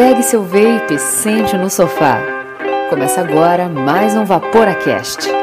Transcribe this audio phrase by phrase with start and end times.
[0.00, 2.18] Pegue seu vape e sente no sofá.
[2.88, 5.39] Começa agora mais um Vaporacast.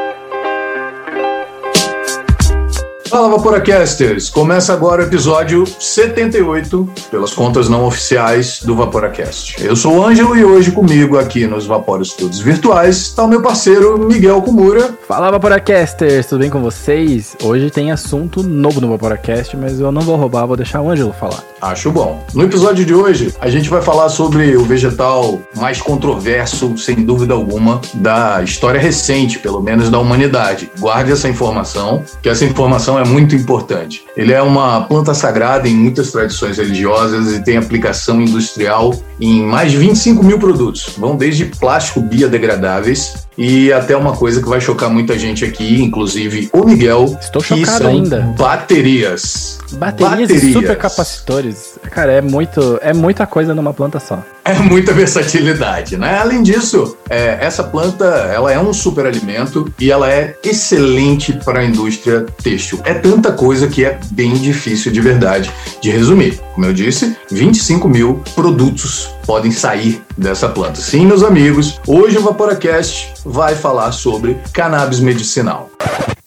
[3.08, 4.28] Fala Vaporacasters!
[4.28, 9.64] Começa agora o episódio 78, pelas contas não oficiais do Vaporacast.
[9.64, 13.40] Eu sou o Ângelo e hoje comigo aqui nos Vapor Estudos Virtuais está o meu
[13.40, 14.94] parceiro Miguel Kumura.
[15.08, 17.34] Fala Vaporacasters, tudo bem com vocês?
[17.42, 21.14] Hoje tem assunto novo no Vaporacast, mas eu não vou roubar, vou deixar o Ângelo
[21.18, 21.42] falar.
[21.62, 22.22] Acho bom.
[22.34, 27.32] No episódio de hoje, a gente vai falar sobre o vegetal mais controverso, sem dúvida
[27.32, 30.70] alguma, da história recente, pelo menos da humanidade.
[30.78, 34.04] Guarde essa informação, que essa informação é muito importante.
[34.16, 39.70] Ele é uma planta sagrada em muitas tradições religiosas e tem aplicação industrial em mais
[39.70, 40.94] de 25 mil produtos.
[40.98, 46.50] Vão desde plástico biodegradáveis e até uma coisa que vai chocar muita gente aqui, inclusive
[46.52, 47.16] o Miguel.
[47.20, 48.34] Estou chocado ainda.
[48.36, 49.60] Baterias.
[49.74, 50.42] Baterias, baterias.
[50.42, 51.78] e supercapacitores.
[51.90, 54.20] Cara, é muito, é muita coisa numa planta só.
[54.44, 56.18] É muita versatilidade, né?
[56.18, 61.64] Além disso, é, essa planta ela é um superalimento e ela é excelente para a
[61.64, 62.80] indústria têxtil.
[62.82, 66.40] É tanta coisa que é bem difícil de verdade de resumir.
[66.54, 70.80] Como eu disse, 25 mil produtos podem sair dessa planta.
[70.80, 75.68] Sim, meus amigos, hoje o Vaporacast vai falar sobre cannabis medicinal.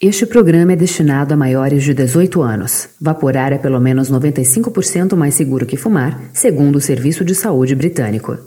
[0.00, 2.90] Este programa é destinado a maiores de 18 anos.
[3.00, 8.38] Vaporar é pelo menos 95% mais seguro que fumar, segundo o Serviço de Saúde Britânico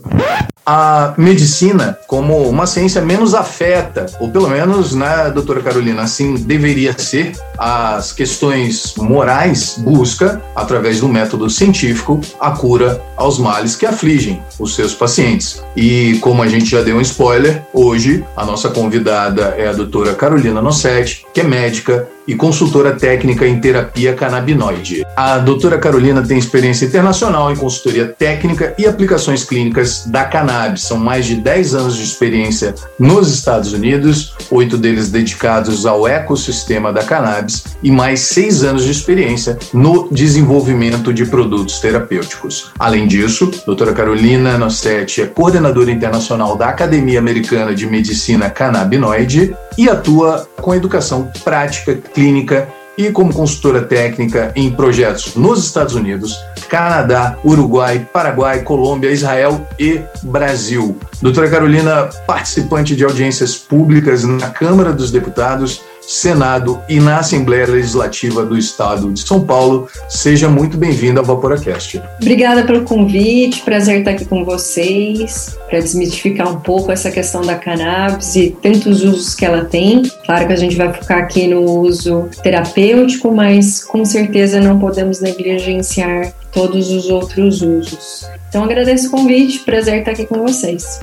[0.66, 6.98] a medicina como uma ciência menos afeta, ou pelo menos, né, doutora Carolina, assim deveria
[6.98, 14.42] ser, as questões morais busca, através do método científico, a cura aos males que afligem
[14.60, 15.64] os seus pacientes.
[15.76, 20.16] E como a gente já deu um spoiler, hoje a nossa convidada é a doutora
[20.16, 25.06] Carolina Nossetti, que é médica, e consultora técnica em terapia canabinoide.
[25.16, 30.84] A doutora Carolina tem experiência internacional em consultoria técnica e aplicações clínicas da cannabis.
[30.84, 36.92] São mais de 10 anos de experiência nos Estados Unidos, oito deles dedicados ao ecossistema
[36.92, 42.72] da cannabis e mais seis anos de experiência no desenvolvimento de produtos terapêuticos.
[42.80, 49.90] Além disso, doutora Carolina Nossetti é coordenadora internacional da Academia Americana de Medicina Canabinoide e
[49.90, 52.68] atua com educação prática clínica
[52.98, 56.40] e como consultora técnica em projetos nos Estados Unidos,
[56.70, 60.98] Canadá, Uruguai, Paraguai, Colômbia, Israel e Brasil.
[61.22, 68.46] Doutora Carolina, participante de audiências públicas na Câmara dos Deputados Senado e na Assembleia Legislativa
[68.46, 69.88] do Estado de São Paulo.
[70.08, 72.02] Seja muito bem-vindo ao Vaporacast.
[72.22, 77.56] Obrigada pelo convite, prazer estar aqui com vocês para desmistificar um pouco essa questão da
[77.56, 80.04] cannabis e tantos usos que ela tem.
[80.26, 85.20] Claro que a gente vai focar aqui no uso terapêutico, mas com certeza não podemos
[85.20, 88.26] negligenciar todos os outros usos.
[88.50, 91.02] Então agradeço o convite, prazer estar aqui com vocês.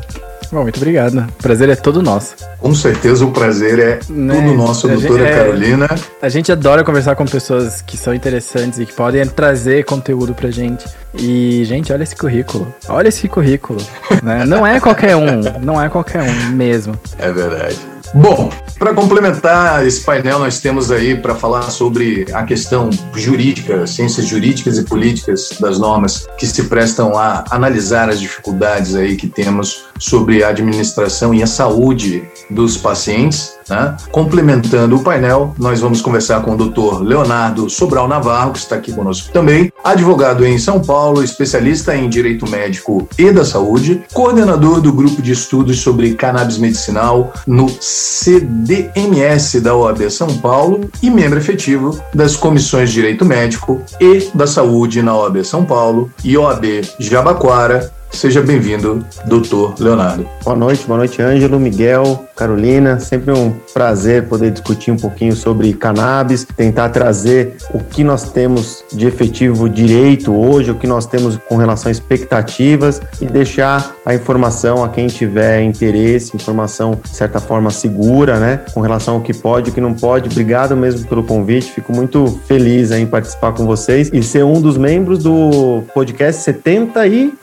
[0.53, 1.21] Bom, muito obrigado.
[1.21, 2.37] O prazer é todo nosso.
[2.59, 4.35] Com certeza o prazer é né?
[4.35, 5.89] todo nosso, a doutora gente, é, Carolina.
[6.21, 10.51] A gente adora conversar com pessoas que são interessantes e que podem trazer conteúdo pra
[10.51, 10.85] gente.
[11.15, 12.73] E, gente, olha esse currículo.
[12.87, 13.81] Olha esse currículo.
[14.23, 14.45] né?
[14.45, 15.41] Não é qualquer um.
[15.63, 17.01] Não é qualquer um mesmo.
[17.19, 17.79] É verdade.
[18.15, 24.27] Bom, para complementar esse painel, nós temos aí para falar sobre a questão jurídica, ciências
[24.27, 29.85] jurídicas e políticas das normas que se prestam a analisar as dificuldades aí que temos
[29.99, 33.55] sobre a administração e a saúde dos pacientes.
[33.69, 33.97] Né?
[34.11, 37.03] Complementando o painel, nós vamos conversar com o Dr.
[37.03, 42.49] Leonardo Sobral Navarro, que está aqui conosco também, advogado em São Paulo, especialista em direito
[42.49, 49.75] médico e da saúde, coordenador do grupo de estudos sobre cannabis medicinal no CDMS da
[49.75, 55.17] OAB São Paulo e membro efetivo das comissões de direito médico e da saúde na
[55.17, 60.29] OAB São Paulo e OAB Jabaquara Seja bem-vindo, doutor Leonardo.
[60.45, 63.01] Boa noite, boa noite, Ângelo, Miguel, Carolina.
[63.01, 68.85] Sempre um prazer poder discutir um pouquinho sobre cannabis, tentar trazer o que nós temos
[68.93, 74.15] de efetivo direito hoje, o que nós temos com relação a expectativas e deixar a
[74.15, 79.35] informação a quem tiver interesse, informação de certa forma segura, né, com relação ao que
[79.35, 80.29] pode e o que não pode.
[80.29, 84.77] Obrigado mesmo pelo convite, fico muito feliz em participar com vocês e ser um dos
[84.77, 87.37] membros do podcast 78.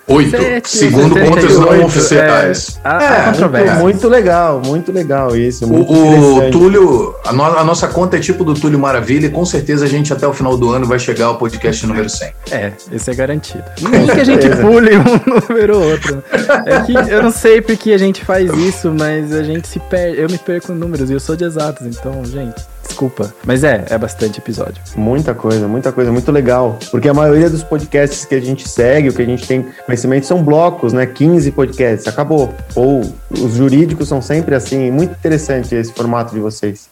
[0.66, 2.80] Segundo contas não oficiais.
[2.84, 5.68] É, é, muito legal, muito legal isso.
[5.68, 9.30] Muito o, o Túlio, a, no, a, nossa conta é tipo do Túlio Maravilha e
[9.30, 12.34] com certeza a gente até o final do ano vai chegar ao podcast número 100.
[12.52, 13.64] É, esse é garantido.
[13.90, 15.20] Nem que a gente pule um
[15.50, 16.24] número ou outro.
[16.66, 20.20] É que eu não sei porque a gente faz isso, mas a gente se perde.
[20.20, 22.62] Eu me perco em números e eu sou de exatos, então, gente.
[23.00, 23.34] Desculpa.
[23.46, 24.82] Mas é, é bastante episódio.
[24.96, 26.78] Muita coisa, muita coisa, muito legal.
[26.92, 30.26] Porque a maioria dos podcasts que a gente segue, o que a gente tem conhecimento,
[30.26, 31.06] são blocos, né?
[31.06, 32.54] 15 podcasts, acabou.
[32.76, 33.02] Ou
[33.32, 34.92] os jurídicos são sempre assim.
[34.92, 36.90] Muito interessante esse formato de vocês.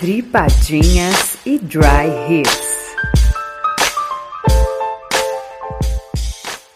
[0.00, 2.71] Dripadinhas e Dry Hits.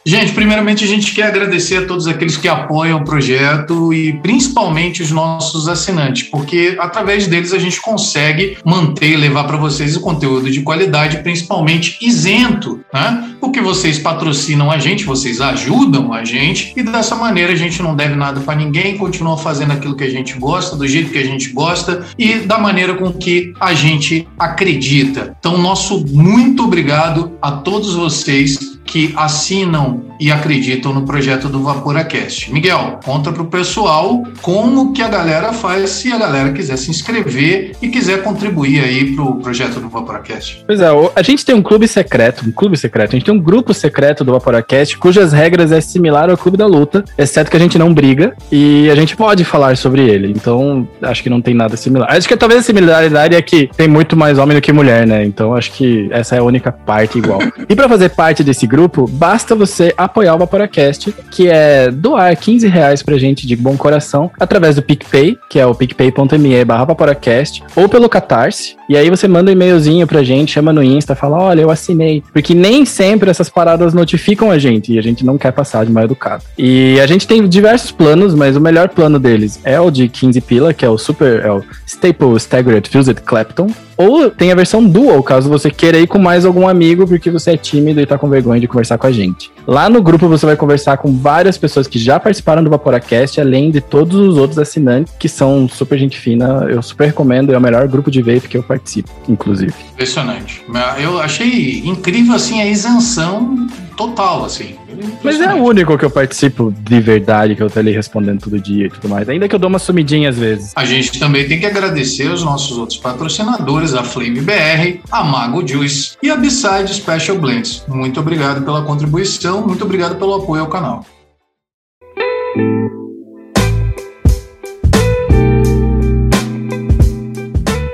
[0.09, 5.03] Gente, primeiramente a gente quer agradecer a todos aqueles que apoiam o projeto e principalmente
[5.03, 10.01] os nossos assinantes, porque através deles a gente consegue manter e levar para vocês o
[10.01, 13.35] conteúdo de qualidade, principalmente isento, né?
[13.41, 17.97] Porque vocês patrocinam a gente, vocês ajudam a gente e dessa maneira a gente não
[17.97, 21.27] deve nada para ninguém, continua fazendo aquilo que a gente gosta, do jeito que a
[21.27, 25.35] gente gosta e da maneira com que a gente acredita.
[25.41, 32.51] Então, nosso muito obrigado a todos vocês que assinam e acreditam no projeto do Vaporacast.
[32.51, 36.91] Miguel, conta para o pessoal como que a galera faz se a galera quiser se
[36.91, 40.65] inscrever e quiser contribuir aí para o projeto do Vaporacast.
[40.67, 43.39] Pois é, a gente tem um clube secreto, um clube secreto, a gente tem um
[43.39, 47.61] grupo secreto do Vaporacast, cujas regras é similar ao Clube da Luta, exceto que a
[47.61, 50.31] gente não briga e a gente pode falar sobre ele.
[50.31, 52.11] Então, acho que não tem nada similar.
[52.11, 55.23] Acho que talvez a similaridade é que tem muito mais homem do que mulher, né?
[55.23, 57.41] Então, acho que essa é a única parte igual.
[57.69, 62.67] e para fazer parte desse grupo, basta você apoiar o Vaporacast, que é doar 15
[62.69, 67.63] reais pra gente de bom coração, através do PicPay, que é o picpay.me barra Vaporacast,
[67.75, 68.77] ou pelo Catarse.
[68.89, 72.23] E aí você manda um e-mailzinho pra gente, chama no Insta, fala, olha, eu assinei.
[72.33, 75.93] Porque nem sempre essas paradas notificam a gente, e a gente não quer passar de
[75.93, 76.45] mal educado.
[76.57, 80.41] E a gente tem diversos planos, mas o melhor plano deles é o de 15
[80.41, 84.87] pila, que é o Super, é o Staple Staggered Fused Clapton, ou tem a versão
[84.87, 88.19] dual, caso você queira ir com mais algum amigo porque você é tímido e tá
[88.19, 89.51] com vergonha de conversar com a gente.
[89.67, 93.71] Lá no grupo você vai conversar com várias pessoas que já participaram do Vaporacast, além
[93.71, 96.67] de todos os outros assinantes que são super gente fina.
[96.69, 99.75] Eu super recomendo, é o melhor grupo de vape que eu participo, inclusive.
[99.93, 100.63] Impressionante.
[101.03, 104.77] Eu achei incrível assim a isenção total, assim.
[105.23, 108.59] Mas é o único que eu participo de verdade, que eu tô ali respondendo todo
[108.61, 109.29] dia e tudo mais.
[109.29, 110.73] Ainda que eu dou uma sumidinha às vezes.
[110.75, 115.67] A gente também tem que agradecer os nossos outros patrocinadores, a Flame BR, a Mago
[115.67, 117.85] Juice e a Beside Special Blends.
[117.89, 121.05] Muito obrigado pela contribuição, muito obrigado pelo apoio ao canal.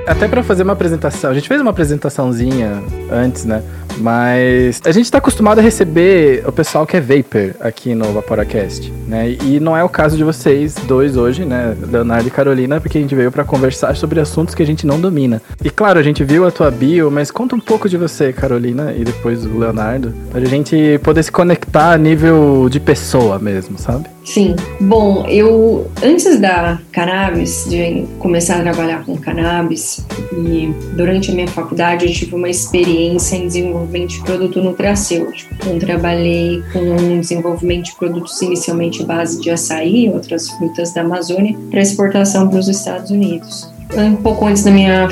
[0.07, 3.63] Até para fazer uma apresentação, a gente fez uma apresentaçãozinha antes, né?
[3.99, 8.91] Mas a gente está acostumado a receber o pessoal que é Vapor aqui no Vaporacast,
[9.07, 9.37] né?
[9.43, 11.77] E não é o caso de vocês dois hoje, né?
[11.91, 15.01] Leonardo e Carolina, porque a gente veio para conversar sobre assuntos que a gente não
[15.01, 15.41] domina.
[15.63, 18.93] E claro, a gente viu a tua bio, mas conta um pouco de você, Carolina,
[18.93, 24.07] e depois o Leonardo, pra gente poder se conectar a nível de pessoa mesmo, sabe?
[24.25, 24.55] Sim.
[24.81, 31.49] Bom, eu antes da cannabis, de começar a trabalhar com cannabis, e durante a minha
[31.49, 35.55] faculdade eu tive uma experiência em desenvolvimento de produto nutracêutico.
[35.67, 41.01] Eu trabalhei com desenvolvimento de produtos inicialmente à base de açaí e outras frutas da
[41.01, 43.71] Amazônia para exportação para os Estados Unidos.
[43.95, 45.09] Um pouco antes da minha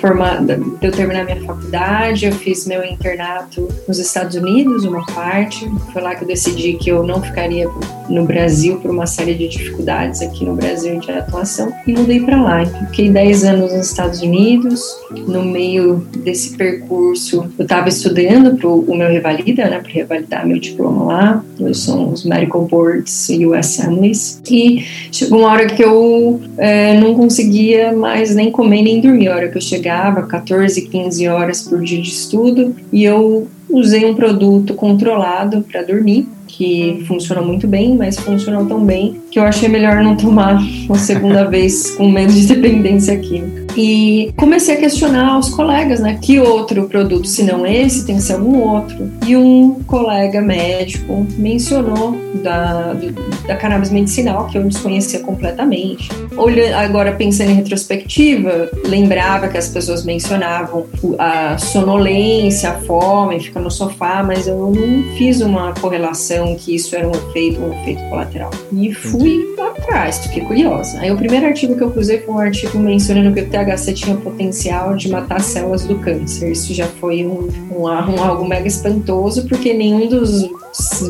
[0.00, 5.70] formada, de eu terminar minha faculdade, eu fiz meu internato nos Estados Unidos, uma parte.
[5.92, 7.68] Foi lá que eu decidi que eu não ficaria
[8.08, 12.42] no Brasil por uma série de dificuldades aqui no Brasil de atuação e mudei para
[12.42, 12.66] lá.
[12.90, 14.82] Fiquei 10 anos nos Estados Unidos.
[15.26, 20.58] No meio desse percurso, eu estava estudando para o meu Revalida, né, para revalidar meu
[20.58, 21.44] diploma lá.
[21.58, 24.40] Eu sou os Medical Boards US Assemblies.
[24.50, 29.28] E chegou uma hora que eu é, não conseguia mais nem comer nem dormir.
[29.28, 33.48] A hora que eu chegava pegava 14, 15 horas por dia de estudo e eu
[33.68, 39.38] usei um produto controlado para dormir que funcionou muito bem, mas funcionou tão bem que
[39.38, 43.59] eu achei melhor não tomar uma segunda vez com medo de dependência química.
[43.76, 46.18] E comecei a questionar os colegas, né?
[46.20, 49.10] Que outro produto, se não esse, tem que ser algum outro.
[49.26, 53.12] E um colega médico mencionou da, do,
[53.46, 56.08] da cannabis medicinal, que eu desconhecia completamente.
[56.36, 60.86] Olhando, agora, pensando em retrospectiva, lembrava que as pessoas mencionavam
[61.18, 66.94] a sonolência, a fome, fica no sofá, mas eu não fiz uma correlação que isso
[66.96, 68.50] era um efeito, um efeito colateral.
[68.72, 71.00] E fui atrás, fiquei curiosa.
[71.00, 74.16] Aí o primeiro artigo que eu usei foi um artigo mencionando que o THC tinha
[74.16, 76.52] potencial de matar células do câncer.
[76.52, 80.48] Isso já foi um, um, um algo mega espantoso, porque nenhum dos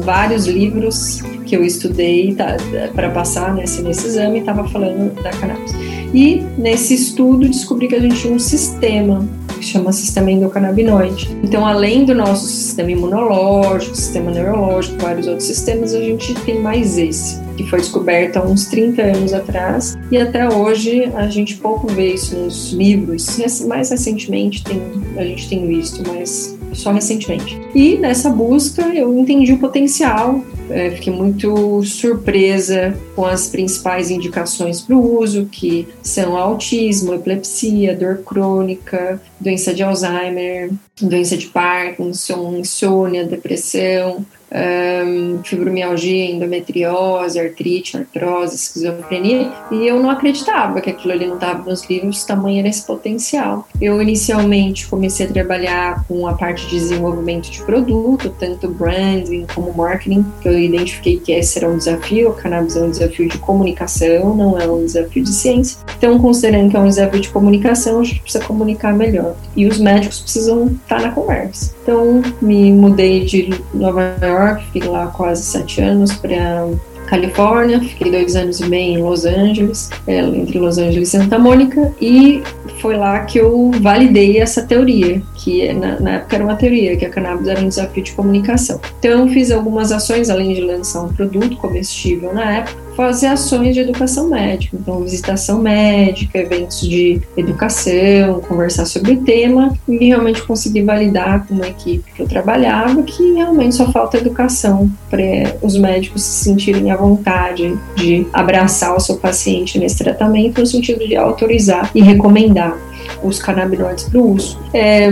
[0.05, 2.57] vários livros que eu estudei tá,
[2.95, 5.73] para passar nesse, nesse exame estava falando da cannabis.
[6.15, 9.27] E nesse estudo descobri que a gente tinha um sistema
[9.61, 11.29] que chama sistema endocannabinoide.
[11.43, 16.97] Então, além do nosso sistema imunológico, sistema neurológico, vários outros sistemas, a gente tem mais
[16.97, 21.87] esse, que foi descoberto há uns 30 anos atrás e até hoje a gente pouco
[21.89, 23.39] vê isso nos livros.
[23.67, 24.81] Mais recentemente tem,
[25.17, 27.61] a gente tem visto, mas só recentemente.
[27.75, 34.81] E nessa busca eu entendi o potencial, é, fiquei muito surpresa com as principais indicações
[34.81, 42.57] para o uso, que são autismo, epilepsia, dor crônica, doença de Alzheimer, doença de Parkinson,
[42.59, 51.27] insônia, depressão, um, fibromialgia, endometriose, artrite, artrose, esquizofrenia, e eu não acreditava que aquilo ali
[51.27, 53.67] não estava nos livros, tamanho era esse potencial.
[53.81, 59.73] Eu inicialmente comecei a trabalhar com a parte de desenvolvimento de produto, tanto branding como
[59.73, 63.39] marketing, que eu identifiquei que esse era um desafio, o cannabis é um desafio de
[63.39, 65.79] comunicação, não é um desafio de ciência.
[65.97, 69.37] Então, considerando que é um desafio de comunicação, a gente precisa comunicar melhor.
[69.57, 71.75] E os médicos precisam estar na conversa.
[71.91, 76.69] Então, me mudei de Nova York fiquei lá quase sete anos, para
[77.09, 81.37] Califórnia, fiquei dois anos e meio em Los Angeles, é, entre Los Angeles e Santa
[81.37, 82.45] Mônica, e
[82.81, 87.05] foi lá que eu validei essa teoria, que na, na, época era uma teoria, que
[87.05, 88.79] a cannabis era um desafio de comunicação.
[88.99, 93.81] Então, fiz algumas ações, além de lançar um produto comestível na época, fazer ações de
[93.81, 100.83] educação médica, então visitação médica, eventos de educação, conversar sobre o tema e realmente conseguir
[100.83, 106.23] validar com uma equipe que eu trabalhava que realmente só falta educação para os médicos
[106.23, 111.91] se sentirem à vontade de abraçar o seu paciente nesse tratamento no sentido de autorizar
[111.95, 112.77] e recomendar
[113.23, 114.59] os canabinoides para o uso.
[114.73, 115.09] É,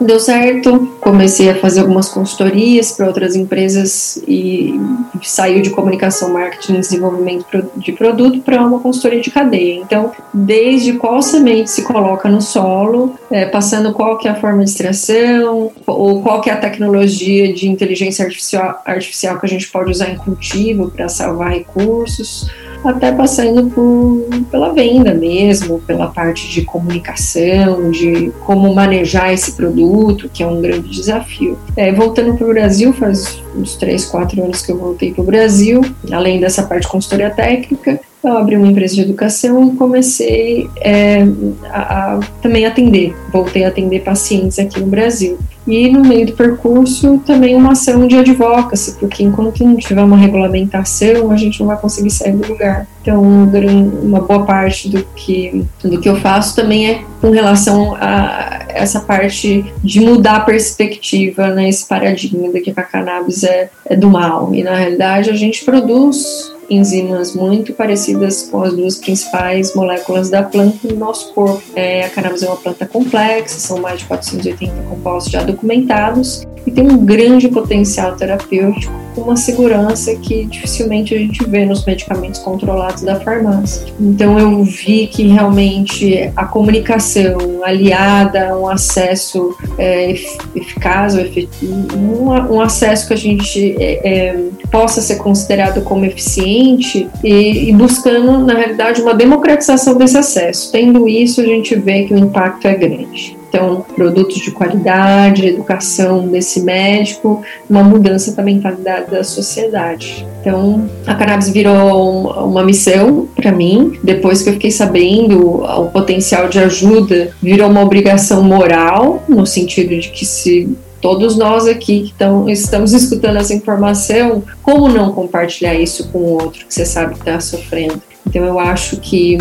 [0.00, 4.80] deu certo, comecei a fazer algumas consultorias para outras empresas e
[5.22, 7.44] saiu de comunicação, marketing desenvolvimento
[7.76, 9.74] de produto para uma consultoria de cadeia.
[9.74, 14.64] Então, desde qual semente se coloca no solo, é, passando qual que é a forma
[14.64, 19.70] de extração, ou qual que é a tecnologia de inteligência artificial, artificial que a gente
[19.70, 22.50] pode usar em cultivo para salvar recursos,
[22.88, 30.28] até passando por, pela venda mesmo, pela parte de comunicação, de como manejar esse produto,
[30.32, 31.58] que é um grande desafio.
[31.76, 35.26] É, voltando para o Brasil, faz uns 3, 4 anos que eu voltei para o
[35.26, 40.70] Brasil, além dessa parte de consultoria técnica, eu abri uma empresa de educação e comecei
[40.80, 41.26] é,
[41.70, 45.38] a, a, também atender, voltei a atender pacientes aqui no Brasil.
[45.66, 50.16] E no meio do percurso também uma ação de advocacy, porque enquanto não tiver uma
[50.16, 52.86] regulamentação, a gente não vai conseguir sair do lugar.
[53.00, 58.66] Então, uma boa parte do que, do que eu faço também é com relação a
[58.68, 63.94] essa parte de mudar a perspectiva, né, esse paradigma de que a cannabis é, é
[63.94, 64.52] do mal.
[64.52, 70.42] E na realidade a gente produz enzimas muito parecidas com as duas principais moléculas da
[70.42, 71.62] planta no nosso corpo.
[71.74, 76.70] É, a cannabis é uma planta complexa, são mais de 480 compostos já documentados e
[76.70, 83.02] tem um grande potencial terapêutico uma segurança que dificilmente a gente vê nos medicamentos controlados
[83.02, 83.86] da farmácia.
[84.00, 90.12] Então eu vi que realmente a comunicação aliada a um acesso é,
[90.54, 97.70] eficaz, um, um, acesso que a gente é, é, possa ser considerado como eficiente e,
[97.70, 100.72] e buscando, na realidade, uma democratização desse acesso.
[100.72, 103.41] Tendo isso, a gente vê que o impacto é grande.
[103.52, 108.34] Então, produtos de qualidade, educação desse médico, uma mudança
[108.82, 110.26] da, da sociedade.
[110.40, 113.98] Então, a cannabis virou uma missão para mim.
[114.02, 120.00] Depois que eu fiquei sabendo o potencial de ajuda, virou uma obrigação moral, no sentido
[120.00, 125.74] de que se todos nós aqui que tão, estamos escutando essa informação, como não compartilhar
[125.74, 128.00] isso com o outro que você sabe que está sofrendo?
[128.26, 129.36] Então eu acho que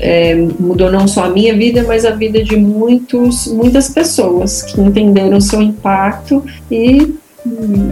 [0.00, 4.80] é, mudou não só a minha vida, mas a vida de muitos, muitas pessoas que
[4.80, 7.14] entenderam o seu impacto e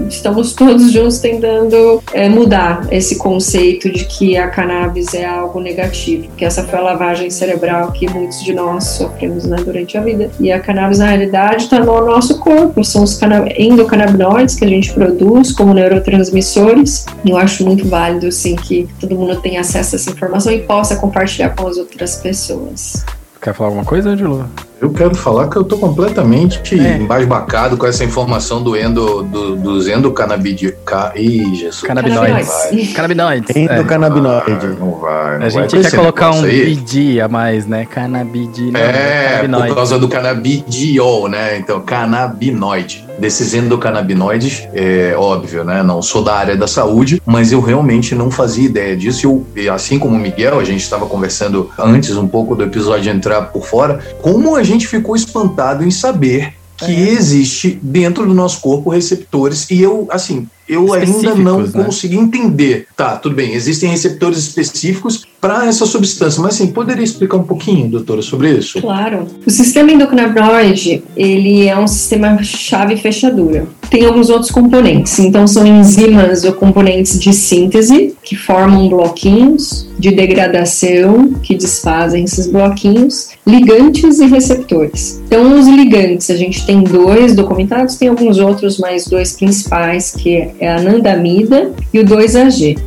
[0.09, 6.28] estamos todos juntos tentando é, mudar esse conceito de que a cannabis é algo negativo,
[6.37, 10.30] que essa foi a lavagem cerebral que muitos de nós sofremos né, durante a vida.
[10.38, 13.19] E a cannabis, na realidade, está no nosso corpo, são os
[13.57, 17.07] endocannabinoides que a gente produz como neurotransmissores.
[17.26, 20.97] Eu acho muito válido, assim, que todo mundo tenha acesso a essa informação e possa
[20.97, 23.04] compartilhar com as outras pessoas.
[23.40, 24.49] Quer falar alguma coisa, Angelo?
[24.81, 26.97] Eu quero falar que eu estou completamente é.
[26.97, 30.75] embasbacado com essa informação do endo, do, dos endocannabinoides.
[30.87, 31.13] Ca...
[31.15, 31.83] Ih, Jesus.
[31.83, 32.93] Canabinoides.
[32.95, 33.55] Canabinoides.
[33.55, 34.67] Endocannabinoide.
[34.79, 37.85] Não vai, não a gente quer colocar um BD a mais, né?
[37.85, 38.79] Cannabidinoide.
[38.79, 41.59] É, por causa do canabidiol, né?
[41.59, 43.10] Então, canabinoide.
[43.21, 45.83] Desses endocannabinoides, é óbvio, né?
[45.83, 49.45] Não sou da área da saúde, mas eu realmente não fazia ideia disso.
[49.55, 53.43] Eu, assim como o Miguel, a gente estava conversando antes um pouco do episódio entrar
[53.43, 57.11] por fora, como a gente ficou espantado em saber que é.
[57.11, 61.85] existe dentro do nosso corpo receptores e eu assim eu ainda não né?
[61.85, 62.87] consegui entender.
[62.97, 67.89] Tá, tudo bem, existem receptores específicos para essa substância, mas assim, poderia explicar um pouquinho,
[67.89, 68.81] doutora, sobre isso?
[68.81, 69.27] Claro.
[69.45, 73.67] O sistema endocannabinoide, ele é um sistema chave fechadura.
[73.91, 80.12] Tem alguns outros componentes, então são enzimas ou componentes de síntese que formam bloquinhos de
[80.12, 85.21] degradação que desfazem esses bloquinhos, ligantes e receptores.
[85.26, 90.49] Então, os ligantes, a gente tem dois documentados, tem alguns outros, mas dois principais, que
[90.59, 92.78] é a anandamida e o 2AG.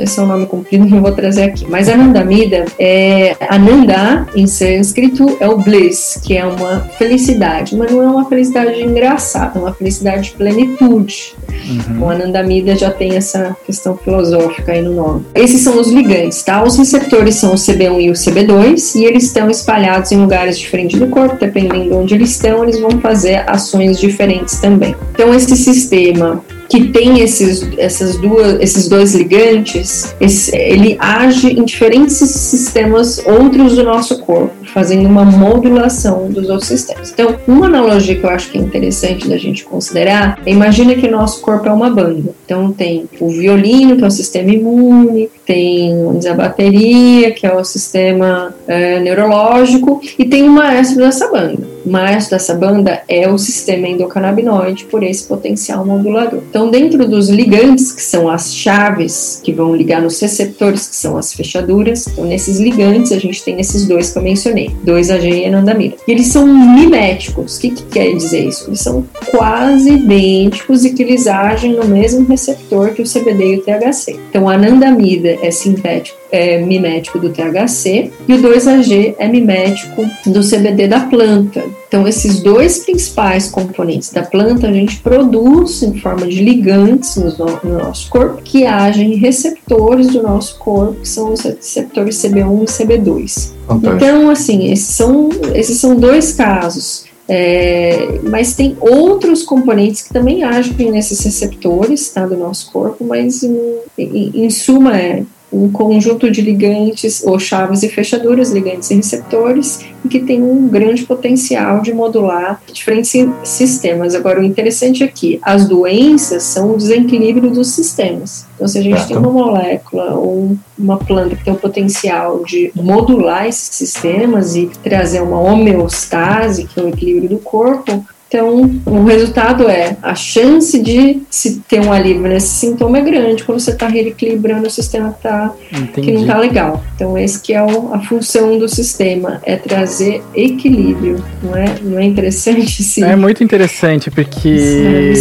[0.00, 1.66] Esse é o nome comprido que eu vou trazer aqui.
[1.68, 8.02] Mas Anandamida, é, Ananda em sânscrito é o bliss, que é uma felicidade, mas não
[8.02, 11.34] é uma felicidade engraçada, é uma felicidade de plenitude.
[11.68, 12.02] Uhum.
[12.02, 15.26] O Anandamida já tem essa questão filosófica aí no nome.
[15.34, 16.62] Esses são os ligantes, tá?
[16.62, 20.98] Os receptores são o CB1 e o CB2 e eles estão espalhados em lugares diferentes
[20.98, 24.94] do corpo, dependendo de onde eles estão, eles vão fazer ações diferentes também.
[25.12, 31.64] Então esse sistema que tem esses, essas duas, esses dois ligantes, esse, ele age em
[31.64, 37.12] diferentes sistemas outros do nosso corpo, fazendo uma modulação dos outros sistemas.
[37.12, 41.06] Então, uma analogia que eu acho que é interessante da gente considerar é imagina que
[41.06, 42.34] o nosso corpo é uma banda.
[42.44, 45.94] Então tem o violino, que é o sistema imune, tem
[46.28, 51.75] a bateria, que é o sistema é, neurológico, e tem o maestro dessa banda.
[51.86, 56.40] Maestro dessa banda é o sistema endocannabinoide por esse potencial modulador.
[56.50, 61.16] Então, dentro dos ligantes, que são as chaves que vão ligar nos receptores, que são
[61.16, 65.44] as fechaduras, então nesses ligantes a gente tem esses dois que eu mencionei, 2AG e
[65.46, 65.96] anandamida.
[66.06, 67.56] E eles são miméticos.
[67.56, 68.68] O que, que quer dizer isso?
[68.68, 73.58] Eles são quase idênticos e que eles agem no mesmo receptor que o CBD e
[73.58, 74.18] o THC.
[74.30, 80.40] Então, a anandamida é sintético, é mimético do THC e o 2AG é mimético do
[80.40, 81.75] CBD da planta.
[81.88, 87.32] Então, esses dois principais componentes da planta a gente produz em forma de ligantes no,
[87.62, 92.62] no nosso corpo que agem em receptores do nosso corpo, que são os receptores CB1
[92.62, 93.50] e CB2.
[93.68, 93.90] Okay.
[93.90, 97.04] Então, assim, esses são, esses são dois casos.
[97.28, 103.42] É, mas tem outros componentes que também agem nesses receptores tá, do nosso corpo, mas
[103.42, 103.58] em,
[103.98, 109.80] em, em suma é um conjunto de ligantes ou chaves e fechaduras, ligantes e receptores,
[110.04, 113.12] e que tem um grande potencial de modular diferentes
[113.44, 114.14] sistemas.
[114.14, 118.46] Agora, o interessante aqui, é as doenças são o desequilíbrio dos sistemas.
[118.54, 122.72] Então, se a gente tem uma molécula ou uma planta que tem o potencial de
[122.74, 129.04] modular esses sistemas e trazer uma homeostase, que é o equilíbrio do corpo, então, o
[129.04, 133.70] resultado é a chance de se ter um alívio nesse sintoma é grande quando você
[133.70, 135.54] está reequilibrando o sistema que, tá,
[135.94, 136.82] que não está legal.
[136.94, 141.76] Então, esse que é o, a função do sistema, é trazer equilíbrio, não é?
[141.80, 143.04] Não é interessante sim?
[143.04, 145.14] É muito interessante, porque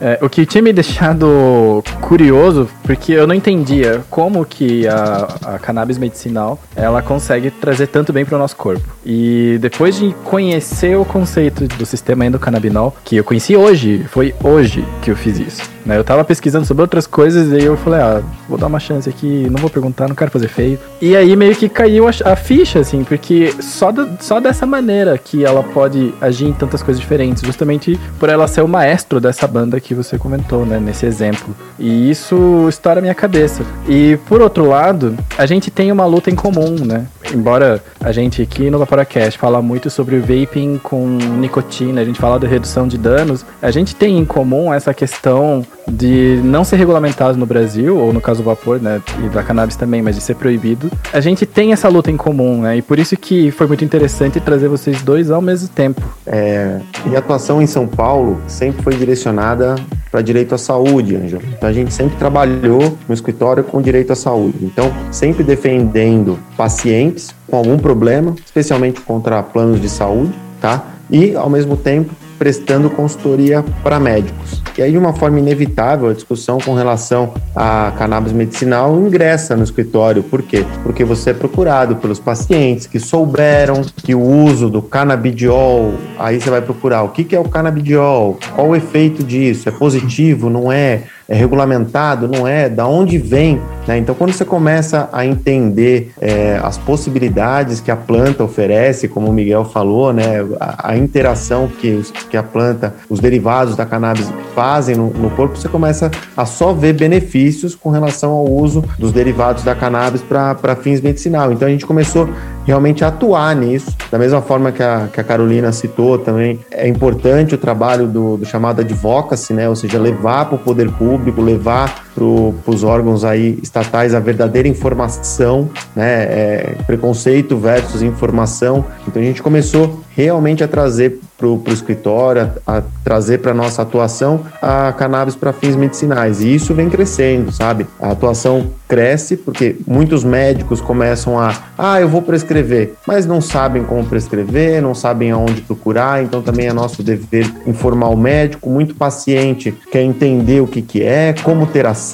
[0.00, 5.58] é, o que tinha me deixado curioso, porque eu não entendia como que a, a
[5.58, 8.96] cannabis medicinal, ela consegue trazer tanto bem para o nosso corpo.
[9.04, 14.32] E depois de conhecer o conceito do sistema endocannabinoide, cannabinol, que eu conheci hoje, foi
[14.44, 15.76] hoje que eu fiz isso.
[15.84, 15.98] Né?
[15.98, 19.08] Eu tava pesquisando sobre outras coisas e aí eu falei, ah, vou dar uma chance
[19.08, 20.78] aqui, não vou perguntar, não quero fazer feio.
[21.00, 25.18] E aí meio que caiu a, a ficha, assim, porque só, do, só dessa maneira
[25.18, 29.46] que ela pode agir em tantas coisas diferentes, justamente por ela ser o maestro dessa
[29.46, 31.54] banda que você comentou, né, nesse exemplo.
[31.78, 33.64] E isso estoura minha cabeça.
[33.88, 37.06] E por outro lado, a gente tem uma luta em comum, né?
[37.34, 42.35] Embora a gente aqui no Vaporacast fala muito sobre vaping com nicotina, a gente fala
[42.38, 47.38] da redução de danos, a gente tem em comum essa questão de não ser regulamentado
[47.38, 50.34] no Brasil, ou no caso do vapor, né, e da cannabis também, mas de ser
[50.34, 50.90] proibido.
[51.12, 54.40] A gente tem essa luta em comum, né, e por isso que foi muito interessante
[54.40, 56.02] trazer vocês dois ao mesmo tempo.
[56.26, 59.76] É, e a atuação em São Paulo sempre foi direcionada
[60.10, 61.42] para direito à saúde, Ângelo.
[61.56, 64.58] Então a gente sempre trabalhou no escritório com direito à saúde.
[64.62, 70.84] Então, sempre defendendo pacientes com algum problema, especialmente contra planos de saúde, tá?
[71.10, 74.62] E, ao mesmo tempo, prestando consultoria para médicos.
[74.76, 79.64] E aí, de uma forma inevitável, a discussão com relação à cannabis medicinal ingressa no
[79.64, 80.22] escritório.
[80.22, 80.64] Por quê?
[80.82, 86.50] Porque você é procurado pelos pacientes que souberam que o uso do canabidiol, aí você
[86.50, 91.04] vai procurar o que é o canabidiol, qual o efeito disso, é positivo, não é?
[91.28, 92.28] É regulamentado?
[92.28, 92.68] Não é?
[92.68, 93.60] Da onde vem?
[93.86, 93.98] Né?
[93.98, 99.32] Então, quando você começa a entender é, as possibilidades que a planta oferece, como o
[99.32, 104.30] Miguel falou, né, a, a interação que, os, que a planta, os derivados da cannabis
[104.54, 109.12] fazem no, no, corpo, você começa a só ver benefícios com relação ao uso dos
[109.12, 111.52] derivados da cannabis para fins medicinal.
[111.52, 112.28] Então, a gente começou
[112.66, 113.96] realmente atuar nisso.
[114.10, 118.36] Da mesma forma que a, que a Carolina citou também, é importante o trabalho do,
[118.36, 119.68] do chamado advocacy, né?
[119.68, 124.66] ou seja, levar para o poder público, levar para os órgãos aí estatais a verdadeira
[124.66, 126.22] informação, né?
[126.22, 128.86] É, preconceito versus informação.
[129.06, 133.82] Então a gente começou realmente a trazer para o escritório, a, a trazer para nossa
[133.82, 136.40] atuação a cannabis para fins medicinais.
[136.40, 137.86] E isso vem crescendo, sabe?
[138.00, 143.84] A atuação cresce porque muitos médicos começam a, ah, eu vou prescrever, mas não sabem
[143.84, 146.22] como prescrever, não sabem aonde procurar.
[146.22, 148.70] Então também é nosso dever informar o médico.
[148.70, 152.05] Muito paciente quer entender o que, que é, como ter acesso.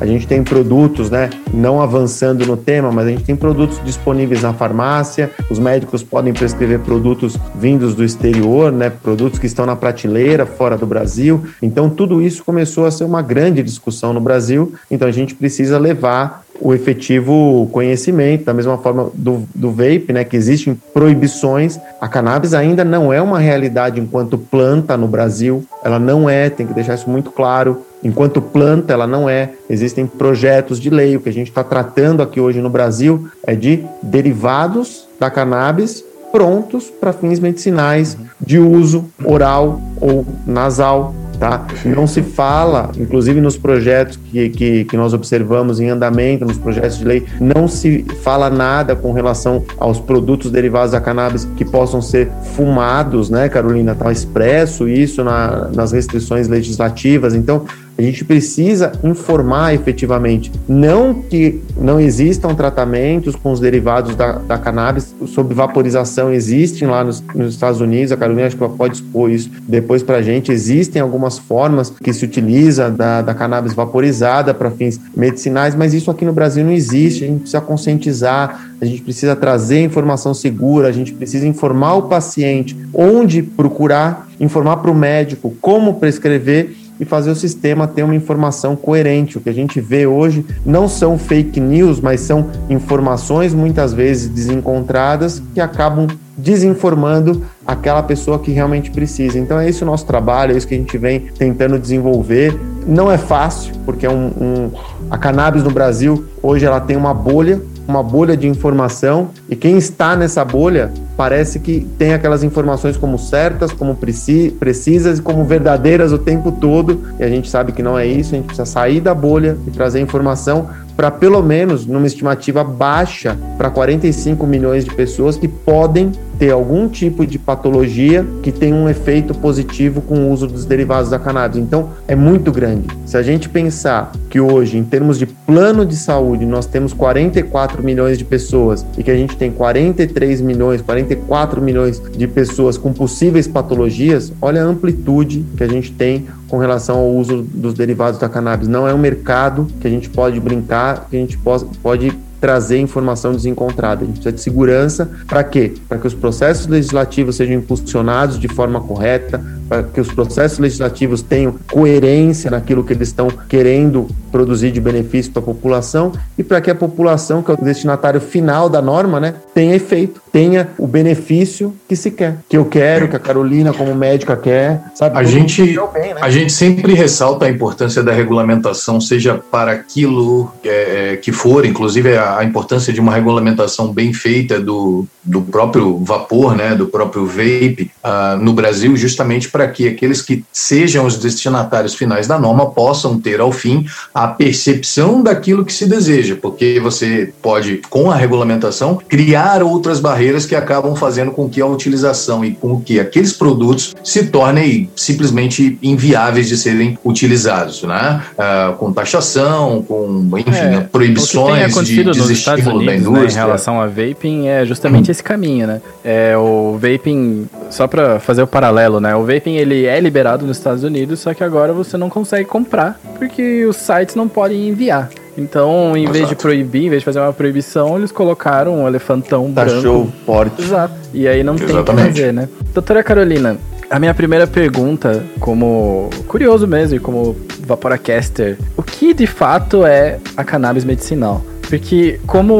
[0.00, 1.30] A gente tem produtos, né?
[1.52, 5.30] Não avançando no tema, mas a gente tem produtos disponíveis na farmácia.
[5.50, 10.46] Os médicos podem prescrever produtos vindos do exterior exterior, né, produtos que estão na prateleira
[10.46, 11.44] fora do Brasil.
[11.62, 14.72] Então, tudo isso começou a ser uma grande discussão no Brasil.
[14.90, 20.24] Então, a gente precisa levar o efetivo conhecimento, da mesma forma do, do vape, né,
[20.24, 21.78] que existem proibições.
[22.00, 26.66] A cannabis ainda não é uma realidade enquanto planta no Brasil, ela não é, tem
[26.66, 27.82] que deixar isso muito claro.
[28.02, 29.52] Enquanto planta, ela não é.
[29.68, 31.16] Existem projetos de lei.
[31.16, 36.04] O que a gente está tratando aqui hoje no Brasil é de derivados da cannabis
[36.30, 41.14] prontos para fins medicinais de uso oral ou nasal.
[41.38, 41.64] Tá?
[41.84, 46.98] Não se fala, inclusive nos projetos que, que, que, nós observamos em andamento, nos projetos
[46.98, 52.02] de lei, não se fala nada com relação aos produtos derivados da cannabis que possam
[52.02, 53.92] ser fumados, né, Carolina?
[53.92, 57.36] Está expresso isso na, nas restrições legislativas.
[57.36, 57.64] Então,
[57.98, 60.52] a gente precisa informar efetivamente.
[60.68, 67.02] Não que não existam tratamentos com os derivados da, da cannabis sob vaporização, existem lá
[67.02, 70.22] nos, nos, Estados Unidos, a Carolina acho que ela pode expor isso depois para a
[70.22, 70.52] gente.
[70.52, 76.08] Existem algumas formas que se utiliza da, da cannabis vaporizada para fins medicinais, mas isso
[76.08, 77.24] aqui no Brasil não existe.
[77.24, 82.02] A gente precisa conscientizar, a gente precisa trazer informação segura, a gente precisa informar o
[82.02, 88.14] paciente onde procurar, informar para o médico como prescrever e fazer o sistema ter uma
[88.14, 89.38] informação coerente.
[89.38, 94.28] O que a gente vê hoje não são fake news, mas são informações muitas vezes
[94.28, 96.06] desencontradas que acabam
[96.36, 99.38] desinformando aquela pessoa que realmente precisa.
[99.38, 102.58] Então é esse o nosso trabalho, é isso que a gente vem tentando desenvolver.
[102.86, 104.70] Não é fácil, porque é um, um
[105.10, 109.78] a cannabis no Brasil hoje ela tem uma bolha uma bolha de informação e quem
[109.78, 116.12] está nessa bolha parece que tem aquelas informações como certas, como precisas e como verdadeiras
[116.12, 117.00] o tempo todo.
[117.18, 119.70] E a gente sabe que não é isso, a gente precisa sair da bolha e
[119.70, 120.68] trazer informação
[120.98, 126.88] para pelo menos, numa estimativa baixa, para 45 milhões de pessoas que podem ter algum
[126.88, 131.58] tipo de patologia que tem um efeito positivo com o uso dos derivados da cannabis.
[131.58, 132.88] Então, é muito grande.
[133.06, 137.80] Se a gente pensar que hoje, em termos de plano de saúde, nós temos 44
[137.80, 142.92] milhões de pessoas e que a gente tem 43 milhões, 44 milhões de pessoas com
[142.92, 148.18] possíveis patologias, olha a amplitude que a gente tem com relação ao uso dos derivados
[148.18, 148.68] da cannabis.
[148.68, 151.38] Não é um mercado que a gente pode brincar, que a gente
[151.82, 154.02] pode, trazer informação desencontrada.
[154.02, 155.74] A gente precisa de segurança para quê?
[155.88, 161.22] Para que os processos legislativos sejam impulsionados de forma correta, para que os processos legislativos
[161.22, 166.60] tenham coerência naquilo que eles estão querendo produzir de benefício para a população e para
[166.60, 170.86] que a população, que é o destinatário final da norma, né, tenha efeito, tenha o
[170.86, 175.18] benefício que se quer, que eu quero, que a Carolina como médica quer, sabe?
[175.18, 176.20] A gente, bem, né?
[176.20, 182.16] a gente sempre ressalta a importância da regulamentação, seja para aquilo é, que for, inclusive
[182.16, 187.26] a, a, importância de uma regulamentação bem feita do, do próprio vapor, né, do próprio
[187.26, 192.70] vape uh, no Brasil, justamente para que aqueles que sejam os destinatários finais da norma
[192.70, 198.14] possam ter ao fim a percepção daquilo que se deseja, porque você pode, com a
[198.14, 203.32] regulamentação, criar outras barreiras que acabam fazendo com que a utilização e com que aqueles
[203.32, 208.22] produtos se tornem simplesmente inviáveis de serem utilizados, né?
[208.34, 213.26] Uh, com taxação, com, enfim, é, proibições de desestímulo da indústria.
[213.26, 215.80] Né, em relação a vaping é justamente esse caminho, né?
[216.04, 219.14] É, o vaping, só para fazer o paralelo, né?
[219.16, 223.00] O vaping ele é liberado nos Estados Unidos, só que agora você não consegue comprar
[223.18, 225.08] porque os sites não podem enviar.
[225.36, 226.12] Então, em Exato.
[226.18, 230.12] vez de proibir, em vez de fazer uma proibição, eles colocaram um elefantão Taxou branco.
[230.26, 230.62] forte.
[230.62, 230.94] Exato.
[231.14, 231.84] E aí não Exatamente.
[231.84, 232.48] tem o que fazer, né?
[232.74, 233.56] Doutora Carolina,
[233.88, 240.18] a minha primeira pergunta, como curioso mesmo e como Vaporacaster, o que de fato é
[240.36, 241.42] a cannabis medicinal?
[241.68, 242.54] Porque, como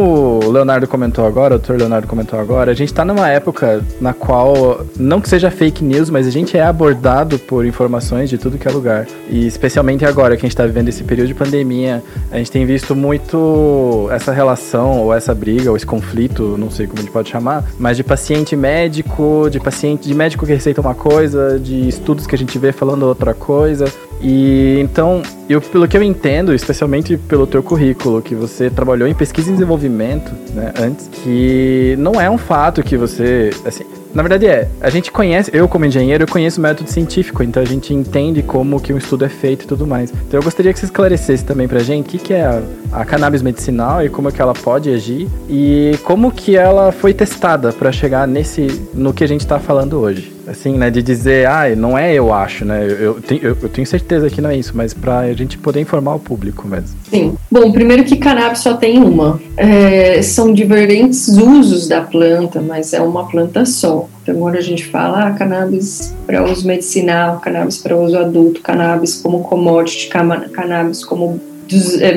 [0.44, 4.12] o Leonardo comentou agora, o doutor Leonardo comentou agora, a gente tá numa época na
[4.12, 8.59] qual, não que seja fake news, mas a gente é abordado por informações de tudo
[8.59, 9.07] que é lugar.
[9.31, 12.66] E especialmente agora que a gente tá vivendo esse período de pandemia, a gente tem
[12.66, 17.12] visto muito essa relação, ou essa briga, ou esse conflito, não sei como a gente
[17.12, 21.88] pode chamar, mas de paciente médico, de paciente, de médico que receita uma coisa, de
[21.88, 23.87] estudos que a gente vê falando outra coisa.
[24.20, 29.14] E então, eu, pelo que eu entendo, especialmente pelo teu currículo, que você trabalhou em
[29.14, 34.46] pesquisa e desenvolvimento, né, antes, que não é um fato que você, assim, na verdade
[34.46, 37.94] é, a gente conhece, eu como engenheiro, eu conheço o método científico, então a gente
[37.94, 40.11] entende como que um estudo é feito e tudo mais.
[40.11, 43.04] Então eu gostaria que você esclarecesse também pra gente o que, que é a, a
[43.04, 47.72] cannabis medicinal e como é que ela pode agir e como que ela foi testada
[47.72, 51.74] para chegar nesse, no que a gente tá falando hoje assim, né, de dizer, ah,
[51.76, 54.72] não é eu acho, né, eu, tenho, eu, eu tenho certeza que não é isso,
[54.74, 56.96] mas para a gente poder informar o público mesmo.
[57.11, 57.37] Sim.
[57.50, 59.40] Bom, primeiro que cannabis só tem uma.
[59.56, 64.08] É, são diferentes usos da planta, mas é uma planta só.
[64.22, 69.16] Então, quando a gente fala ah, cannabis para uso medicinal, cannabis para uso adulto, cannabis
[69.16, 71.40] como commodity, cannabis como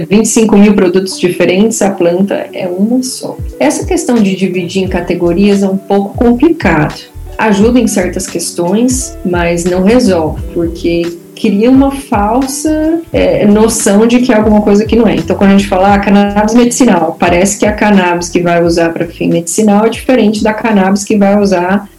[0.10, 3.38] 25 é, mil produtos diferentes, a planta é uma só.
[3.60, 9.66] Essa questão de dividir em categorias é um pouco complicado ajuda em certas questões, mas
[9.66, 15.08] não resolve, porque cria uma falsa é, noção de que é alguma coisa que não
[15.08, 15.16] é.
[15.16, 18.94] Então, quando a gente fala ah, cannabis medicinal, parece que a cannabis que vai usar
[18.94, 21.90] para fim medicinal é diferente da cannabis que vai usar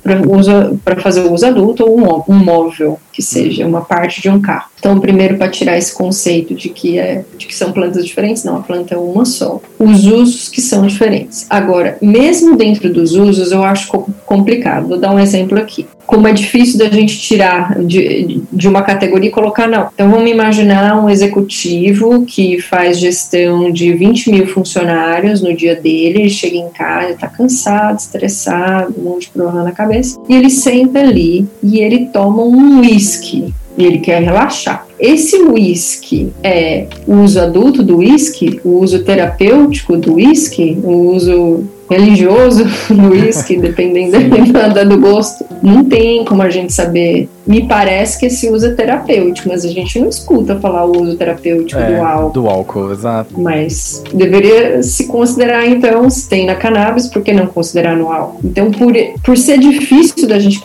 [0.84, 4.40] para fazer o uso adulto ou um, um móvel, que seja uma parte de um
[4.40, 4.72] carro.
[4.78, 8.56] Então, primeiro, para tirar esse conceito de que, é, de que são plantas diferentes, não,
[8.56, 9.60] a planta é uma só.
[9.78, 11.46] Os usos que são diferentes.
[11.48, 13.86] Agora, mesmo dentro dos usos, eu acho
[14.26, 14.88] complicado.
[14.88, 15.86] Vou dar um exemplo aqui.
[16.04, 19.88] Como é difícil da gente tirar de, de uma categoria e colocar, não.
[19.94, 26.22] Então, vamos imaginar um executivo que faz gestão de 20 mil funcionários no dia dele,
[26.22, 29.91] ele chega em casa, está cansado, estressado, um monte de problema na cabeça
[30.28, 34.86] e ele senta ali e ele toma um uísque e ele quer relaxar.
[34.98, 41.64] Esse uísque é o uso adulto do uísque, o uso terapêutico do uísque, o uso
[41.92, 44.12] religioso no uísque, dependendo
[44.52, 45.44] da, do gosto.
[45.62, 47.28] Não tem como a gente saber.
[47.46, 51.16] Me parece que esse uso é terapêutico, mas a gente não escuta falar o uso
[51.16, 52.30] terapêutico é, do álcool.
[52.30, 53.40] Do álcool, exato.
[53.40, 58.40] Mas deveria se considerar, então, se tem na cannabis, por que não considerar no álcool?
[58.44, 58.92] Então, por,
[59.24, 60.60] por ser difícil da gente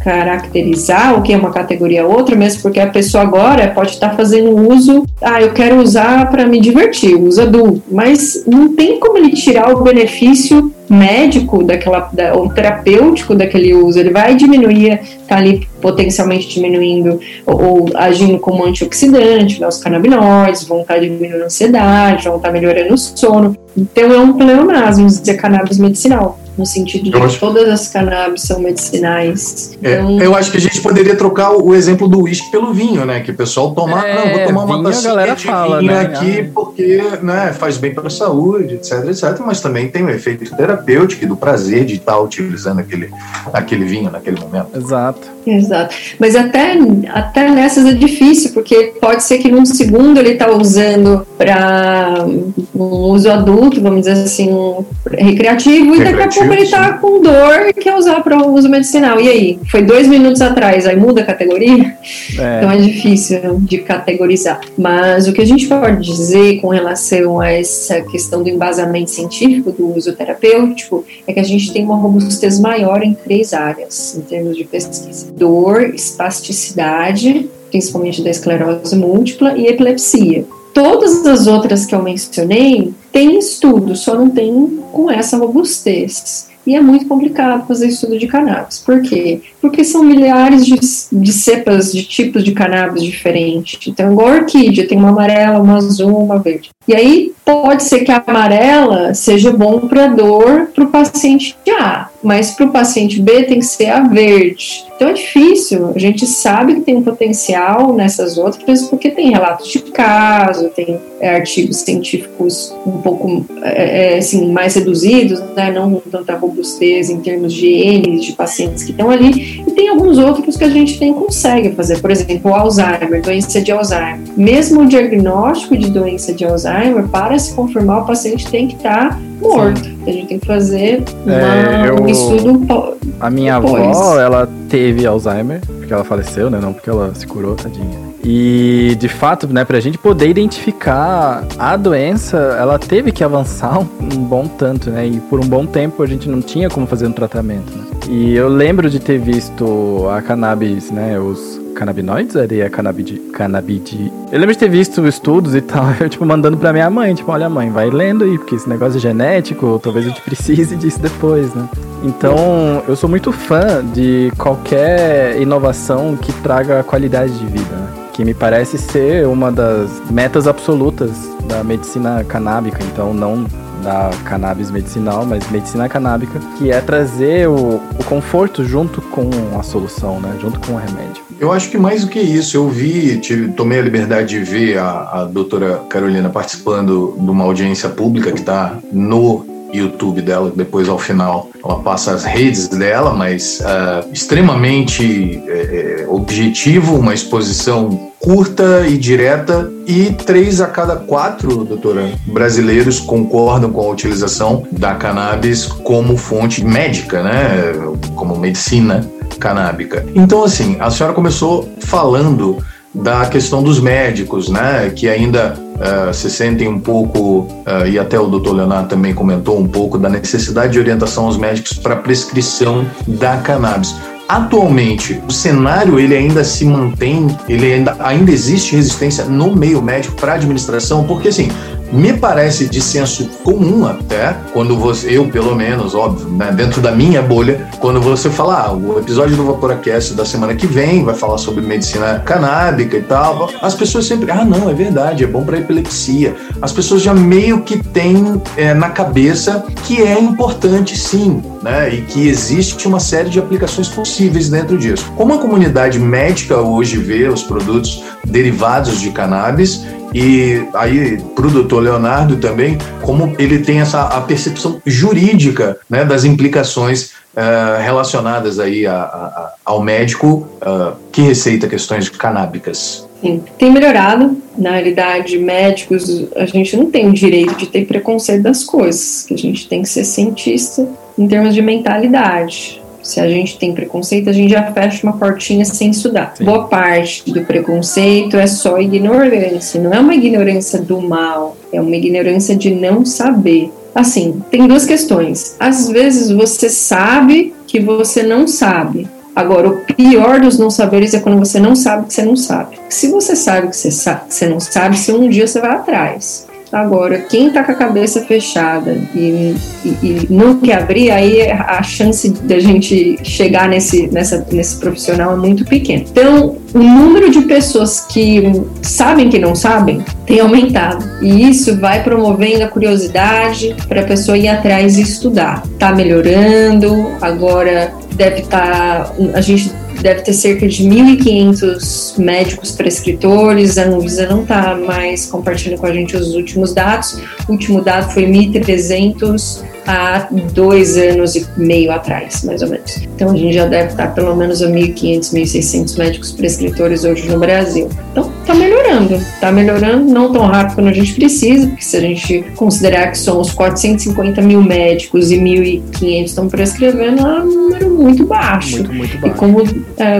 [0.00, 4.16] caracterizar o que é uma categoria ou outra, mesmo porque a pessoa agora pode estar
[4.16, 9.18] fazendo uso, ah, eu quero usar para me divertir, usa adulto, mas não tem como
[9.18, 15.36] ele tirar o benefício médico daquela, da, ou terapêutico daquele uso, ele vai diminuir, tá
[15.36, 21.42] ali potencialmente diminuindo ou, ou agindo como antioxidante, né, os canabinoides, vão estar tá diminuindo
[21.42, 23.56] a ansiedade, vão estar tá melhorando o sono.
[23.76, 28.60] Então é um pleonasmo dizer cannabis medicinal no sentido de que todas as cannabis são
[28.60, 29.78] medicinais.
[29.82, 30.20] É, então...
[30.20, 33.20] eu acho que a gente poderia trocar o exemplo do uísque pelo vinho, né?
[33.20, 36.00] Que o pessoal toma, é, não, vou tomar uma tacinha de fala, vinho né?
[36.00, 39.40] aqui porque né, faz bem para a saúde, etc, etc.
[39.44, 43.10] Mas também tem um efeito terapêutico e do prazer de estar utilizando aquele,
[43.52, 44.76] aquele vinho naquele momento.
[44.76, 45.28] Exato.
[45.46, 45.94] Exato.
[46.18, 46.76] Mas até,
[47.08, 52.26] até nessas é difícil, porque pode ser que num segundo ele está usando para
[52.74, 56.94] um uso adulto, vamos dizer assim, um recreativo, recreativo, e daqui a pouco ele está
[56.94, 59.20] com dor e quer usar para uso medicinal.
[59.20, 59.58] E aí?
[59.70, 61.96] Foi dois minutos atrás, aí muda a categoria?
[62.38, 62.58] É.
[62.58, 64.60] Então é difícil de categorizar.
[64.76, 69.72] Mas o que a gente pode dizer com relação a essa questão do embasamento científico
[69.72, 74.22] do uso terapêutico é que a gente tem uma robustez maior em três áreas, em
[74.22, 80.44] termos de pesquisa: dor, espasticidade, principalmente da esclerose múltipla, e epilepsia.
[80.72, 86.48] Todas as outras que eu mencionei têm estudo, só não tem com essa robustez.
[86.66, 88.78] E é muito complicado fazer estudo de cannabis.
[88.78, 89.40] Por quê?
[89.60, 90.78] Porque são milhares de,
[91.12, 93.86] de cepas, de tipos de cannabis diferentes.
[93.86, 96.70] Então, igual a orquídea, tem uma amarela, uma azul, uma verde.
[96.88, 102.08] E aí, pode ser que a amarela seja bom para dor para o paciente A,
[102.22, 104.84] mas para o paciente B tem que ser a verde.
[104.94, 105.92] Então é difícil.
[105.94, 111.00] A gente sabe que tem um potencial nessas outras, porque tem relatos de caso, tem
[111.18, 115.70] é, artigos científicos um pouco é, é assim, mais reduzidos, né?
[115.70, 119.88] não com tanta robustez em termos de N de pacientes que estão ali, e tem
[119.88, 122.00] alguns outros que a gente nem consegue fazer.
[122.00, 124.20] Por exemplo, o Alzheimer, doença de Alzheimer.
[124.36, 129.20] Mesmo o diagnóstico de doença de Alzheimer, para se confirmar, o paciente tem que estar
[129.40, 129.88] morto.
[130.06, 132.96] A gente tem que fazer É, uma- eu- um estudo.
[133.20, 133.82] A minha Depois.
[133.96, 136.58] avó, ela teve Alzheimer, porque ela faleceu, né?
[136.60, 138.10] Não porque ela se curou, tadinha.
[138.24, 143.86] E, de fato, né, pra gente poder identificar a doença, ela teve que avançar um,
[144.14, 145.06] um bom tanto, né?
[145.06, 147.84] E por um bom tempo a gente não tinha como fazer um tratamento, né?
[148.08, 151.18] E eu lembro de ter visto a cannabis, né?
[151.18, 154.12] Os canabinoides, ali é canabide, canabide.
[154.30, 157.30] Eu lembro de ter visto estudos e tal, eu, tipo, mandando pra minha mãe, tipo,
[157.32, 161.00] olha mãe, vai lendo aí, porque esse negócio é genético, talvez a gente precise disso
[161.00, 161.68] depois, né?
[162.04, 167.88] Então, eu sou muito fã de qualquer inovação que traga qualidade de vida, né?
[168.12, 171.10] Que me parece ser uma das metas absolutas
[171.46, 173.44] da medicina canábica, então não
[173.82, 179.62] da cannabis medicinal, mas medicina canábica, que é trazer o, o conforto junto com a
[179.62, 180.36] solução, né?
[180.40, 181.22] Junto com o remédio.
[181.40, 184.78] Eu acho que mais do que isso, eu vi, tive, tomei a liberdade de ver
[184.78, 190.88] a, a doutora Carolina participando de uma audiência pública que está no YouTube dela, depois
[190.88, 198.86] ao final ela passa as redes dela, mas ah, extremamente eh, objetivo, uma exposição curta
[198.86, 205.66] e direta e três a cada quatro, doutora, brasileiros concordam com a utilização da cannabis
[205.66, 207.72] como fonte médica, né,
[208.14, 210.04] como medicina canábica.
[210.14, 212.58] Então, assim, a senhora começou falando
[212.94, 218.18] da questão dos médicos, né, que ainda eh, se sentem um pouco, eh, e até
[218.18, 222.84] o doutor Leonardo também comentou um pouco, da necessidade de orientação aos médicos para prescrição
[223.06, 223.94] da cannabis.
[224.28, 230.14] Atualmente, o cenário ele ainda se mantém, ele ainda, ainda existe resistência no meio médico
[230.16, 231.48] para administração, porque assim,
[231.92, 236.92] me parece de senso comum até, quando você, eu pelo menos, óbvio, né, dentro da
[236.92, 241.14] minha bolha, quando você fala, ah, o episódio do Vaporacast da semana que vem vai
[241.14, 245.44] falar sobre medicina canábica e tal, as pessoas sempre, ah, não, é verdade, é bom
[245.44, 246.34] para epilepsia.
[246.62, 252.02] As pessoas já meio que têm é, na cabeça que é importante sim, né, e
[252.02, 255.12] que existe uma série de aplicações possíveis dentro disso.
[255.16, 261.50] Como a comunidade médica hoje vê os produtos derivados de cannabis, e aí, para o
[261.50, 268.58] doutor Leonardo também, como ele tem essa a percepção jurídica né, das implicações eh, relacionadas
[268.58, 273.06] aí a- a- ao médico ah, que receita questões canábicas.
[273.20, 274.36] Sim, tem melhorado.
[274.58, 279.34] Na realidade, médicos, a gente não tem o direito de ter preconceito das coisas, que
[279.34, 282.79] a gente tem que ser cientista em termos de mentalidade.
[283.02, 286.34] Se a gente tem preconceito, a gente já fecha uma portinha sem estudar.
[286.36, 286.44] Sim.
[286.44, 291.96] Boa parte do preconceito é só ignorância, não é uma ignorância do mal, é uma
[291.96, 293.72] ignorância de não saber.
[293.94, 295.56] Assim, tem duas questões.
[295.58, 299.08] Às vezes você sabe que você não sabe.
[299.34, 302.76] Agora, o pior dos não saberes é quando você não sabe que você não sabe.
[302.88, 305.70] Se você sabe que você, sa- que você não sabe, se um dia você vai
[305.70, 306.46] atrás.
[306.72, 309.54] Agora, quem tá com a cabeça fechada e,
[309.84, 315.32] e- e não quer abrir, aí a chance da gente chegar nesse, nessa, nesse profissional
[315.32, 316.04] é muito pequena.
[316.10, 318.42] Então, o número de pessoas que
[318.82, 321.04] sabem que não sabem tem aumentado.
[321.20, 325.64] E isso vai promovendo a curiosidade para a pessoa ir atrás e estudar.
[325.78, 329.12] Tá melhorando, agora deve estar.
[329.34, 333.78] a gente deve ter cerca de 1.500 médicos prescritores.
[333.78, 337.20] A Anvisa não está mais compartilhando com a gente os últimos dados.
[337.48, 342.96] O último dado foi 1.300 há dois anos e meio atrás, mais ou menos.
[343.14, 347.38] Então a gente já deve estar pelo menos a 1.500, 1.600 médicos prescritores hoje no
[347.38, 347.88] Brasil.
[348.12, 352.00] Então tá melhorando, tá melhorando, não tão rápido quanto a gente precisa, porque se a
[352.00, 357.90] gente considerar que são os 450 mil médicos e 1.500 estão prescrevendo, é um número
[357.90, 358.76] muito baixo.
[358.76, 359.34] Muito, muito E baixo.
[359.36, 359.64] como, é,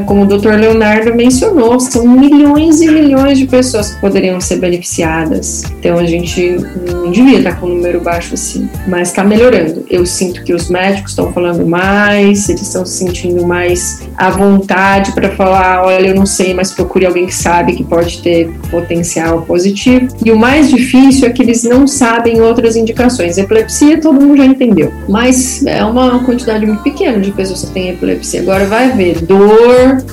[0.06, 0.54] como o Dr.
[0.54, 5.64] Leonardo mencionou, são milhões e milhões de pessoas que poderiam ser beneficiadas.
[5.78, 6.56] Então a gente
[6.90, 9.84] não devia estar com um número baixo assim, mas está melhorando.
[9.90, 15.12] Eu sinto que os médicos estão falando mais, eles estão se sentindo mais à vontade
[15.12, 19.42] para falar: olha, eu não sei, mas procure alguém que sabe que pode ter potencial
[19.42, 20.08] positivo.
[20.24, 23.38] E o mais difícil é que eles não sabem outras indicações.
[23.38, 27.90] Epilepsia todo mundo já entendeu, mas é uma quantidade muito pequena de pessoas que têm
[27.90, 28.40] epilepsia.
[28.40, 29.59] Agora vai ver dor,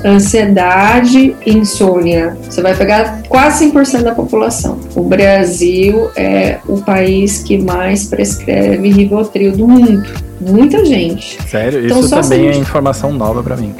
[0.06, 2.38] ansiedade, insônia.
[2.50, 4.80] Você vai pegar quase 100% da população.
[4.96, 10.28] O Brasil é o país que mais prescreve Rivotril do mundo.
[10.40, 11.38] Muita gente.
[11.50, 13.74] Sério, Então, isso também é gente- informação nova pra mim.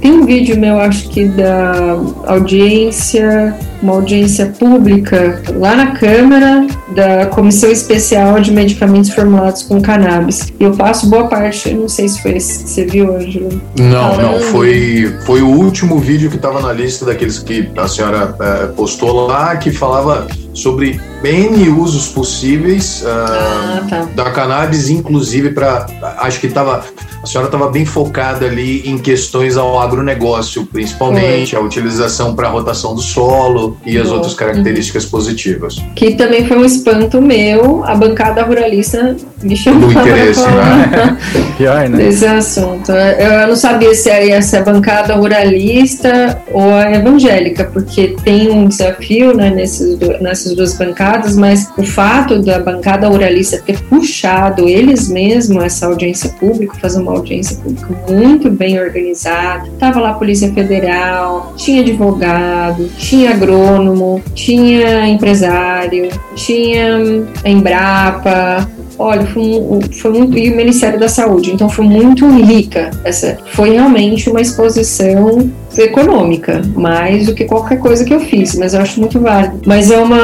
[0.00, 7.26] Tem um vídeo meu, acho que da audiência, uma audiência pública lá na Câmara da
[7.26, 10.52] Comissão Especial de Medicamentos Formulados com Cannabis.
[10.58, 13.60] E eu passo boa parte, eu não sei se foi esse que você viu, Ângelo.
[13.78, 14.32] Não, Falando.
[14.32, 18.66] não, foi, foi o último vídeo que estava na lista daqueles que a senhora eh,
[18.76, 24.08] postou lá, que falava sobre N usos possíveis uh, Ah, tá.
[24.14, 25.86] da cannabis, inclusive para.
[26.18, 26.84] Acho que estava.
[27.20, 32.94] A senhora estava bem focada ali em questões ao agronegócio, principalmente, a utilização para rotação
[32.94, 35.82] do solo e as outras características positivas.
[35.96, 40.88] Que também foi um espanto meu, a bancada ruralista me chamou Do interesse, para falar
[40.90, 41.18] né?
[41.58, 41.98] Pior, né?
[41.98, 42.92] desse assunto.
[42.92, 49.36] Eu não sabia se era essa bancada ruralista ou a evangélica, porque tem um desafio
[49.36, 55.62] né, nesses, nessas duas bancadas, mas o fato da bancada ruralista ter puxado eles mesmos
[55.62, 61.52] essa audiência pública, fazer uma audiência pública muito bem organizada, tava lá a Polícia Federal,
[61.56, 66.98] tinha advogado, tinha agrônomo, tinha empresário, tinha
[67.44, 69.44] a Embrapa, Olha, foi,
[69.92, 70.36] foi muito.
[70.36, 71.52] E o Ministério da Saúde.
[71.52, 72.90] Então foi muito rica.
[73.04, 78.74] Essa foi realmente uma exposição econômica, mais do que qualquer coisa que eu fiz, mas
[78.74, 79.60] eu acho muito válido.
[79.66, 80.18] Mas é uma.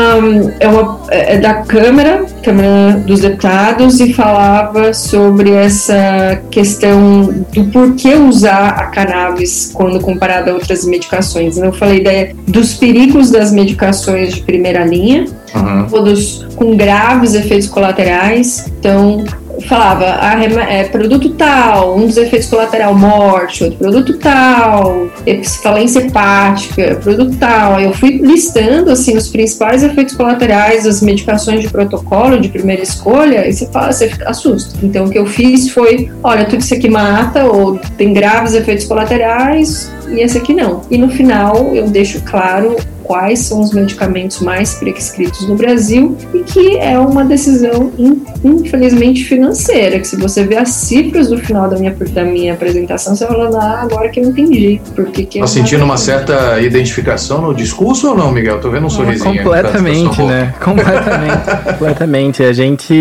[0.61, 8.15] É, uma, é da Câmara, Câmara dos Deputados, e falava sobre essa questão do porquê
[8.15, 11.59] usar a cannabis quando comparada a outras medicações.
[11.59, 12.11] Eu falei da,
[12.47, 15.87] dos perigos das medicações de primeira linha, Uhum.
[15.89, 18.67] todos com graves efeitos colaterais.
[18.79, 19.25] Então,
[19.63, 25.09] falava, ah, é, produto tal, um dos efeitos colaterais, morte, outro produto tal,
[25.63, 27.81] falência hepática, produto tal.
[27.81, 33.49] Eu fui listando, assim, os principais efeitos colaterais das medicações de protocolo, de primeira escolha,
[33.49, 34.79] e você fala, você assusta.
[34.83, 38.85] Então, o que eu fiz foi, olha, tudo isso aqui mata, ou tem graves efeitos
[38.87, 40.83] colaterais, e esse aqui não.
[40.91, 46.41] E no final, eu deixo claro quais são os medicamentos mais prescritos no Brasil e
[46.41, 50.01] que é uma decisão, in- infelizmente, financeira.
[50.01, 53.37] Que se você ver as cifras do final da minha, da minha apresentação, você vai
[53.37, 54.81] falar, ah, agora que eu entendi.
[54.97, 58.61] Porque que Tá sentindo uma certa identificação no discurso ou não, Miguel?
[58.61, 59.31] Tô vendo um sorrisinho.
[59.31, 60.17] aí, Completamente, tá?
[60.17, 60.55] Tá né?
[60.61, 61.45] Completamente.
[61.79, 62.43] completamente.
[62.43, 62.95] A gente.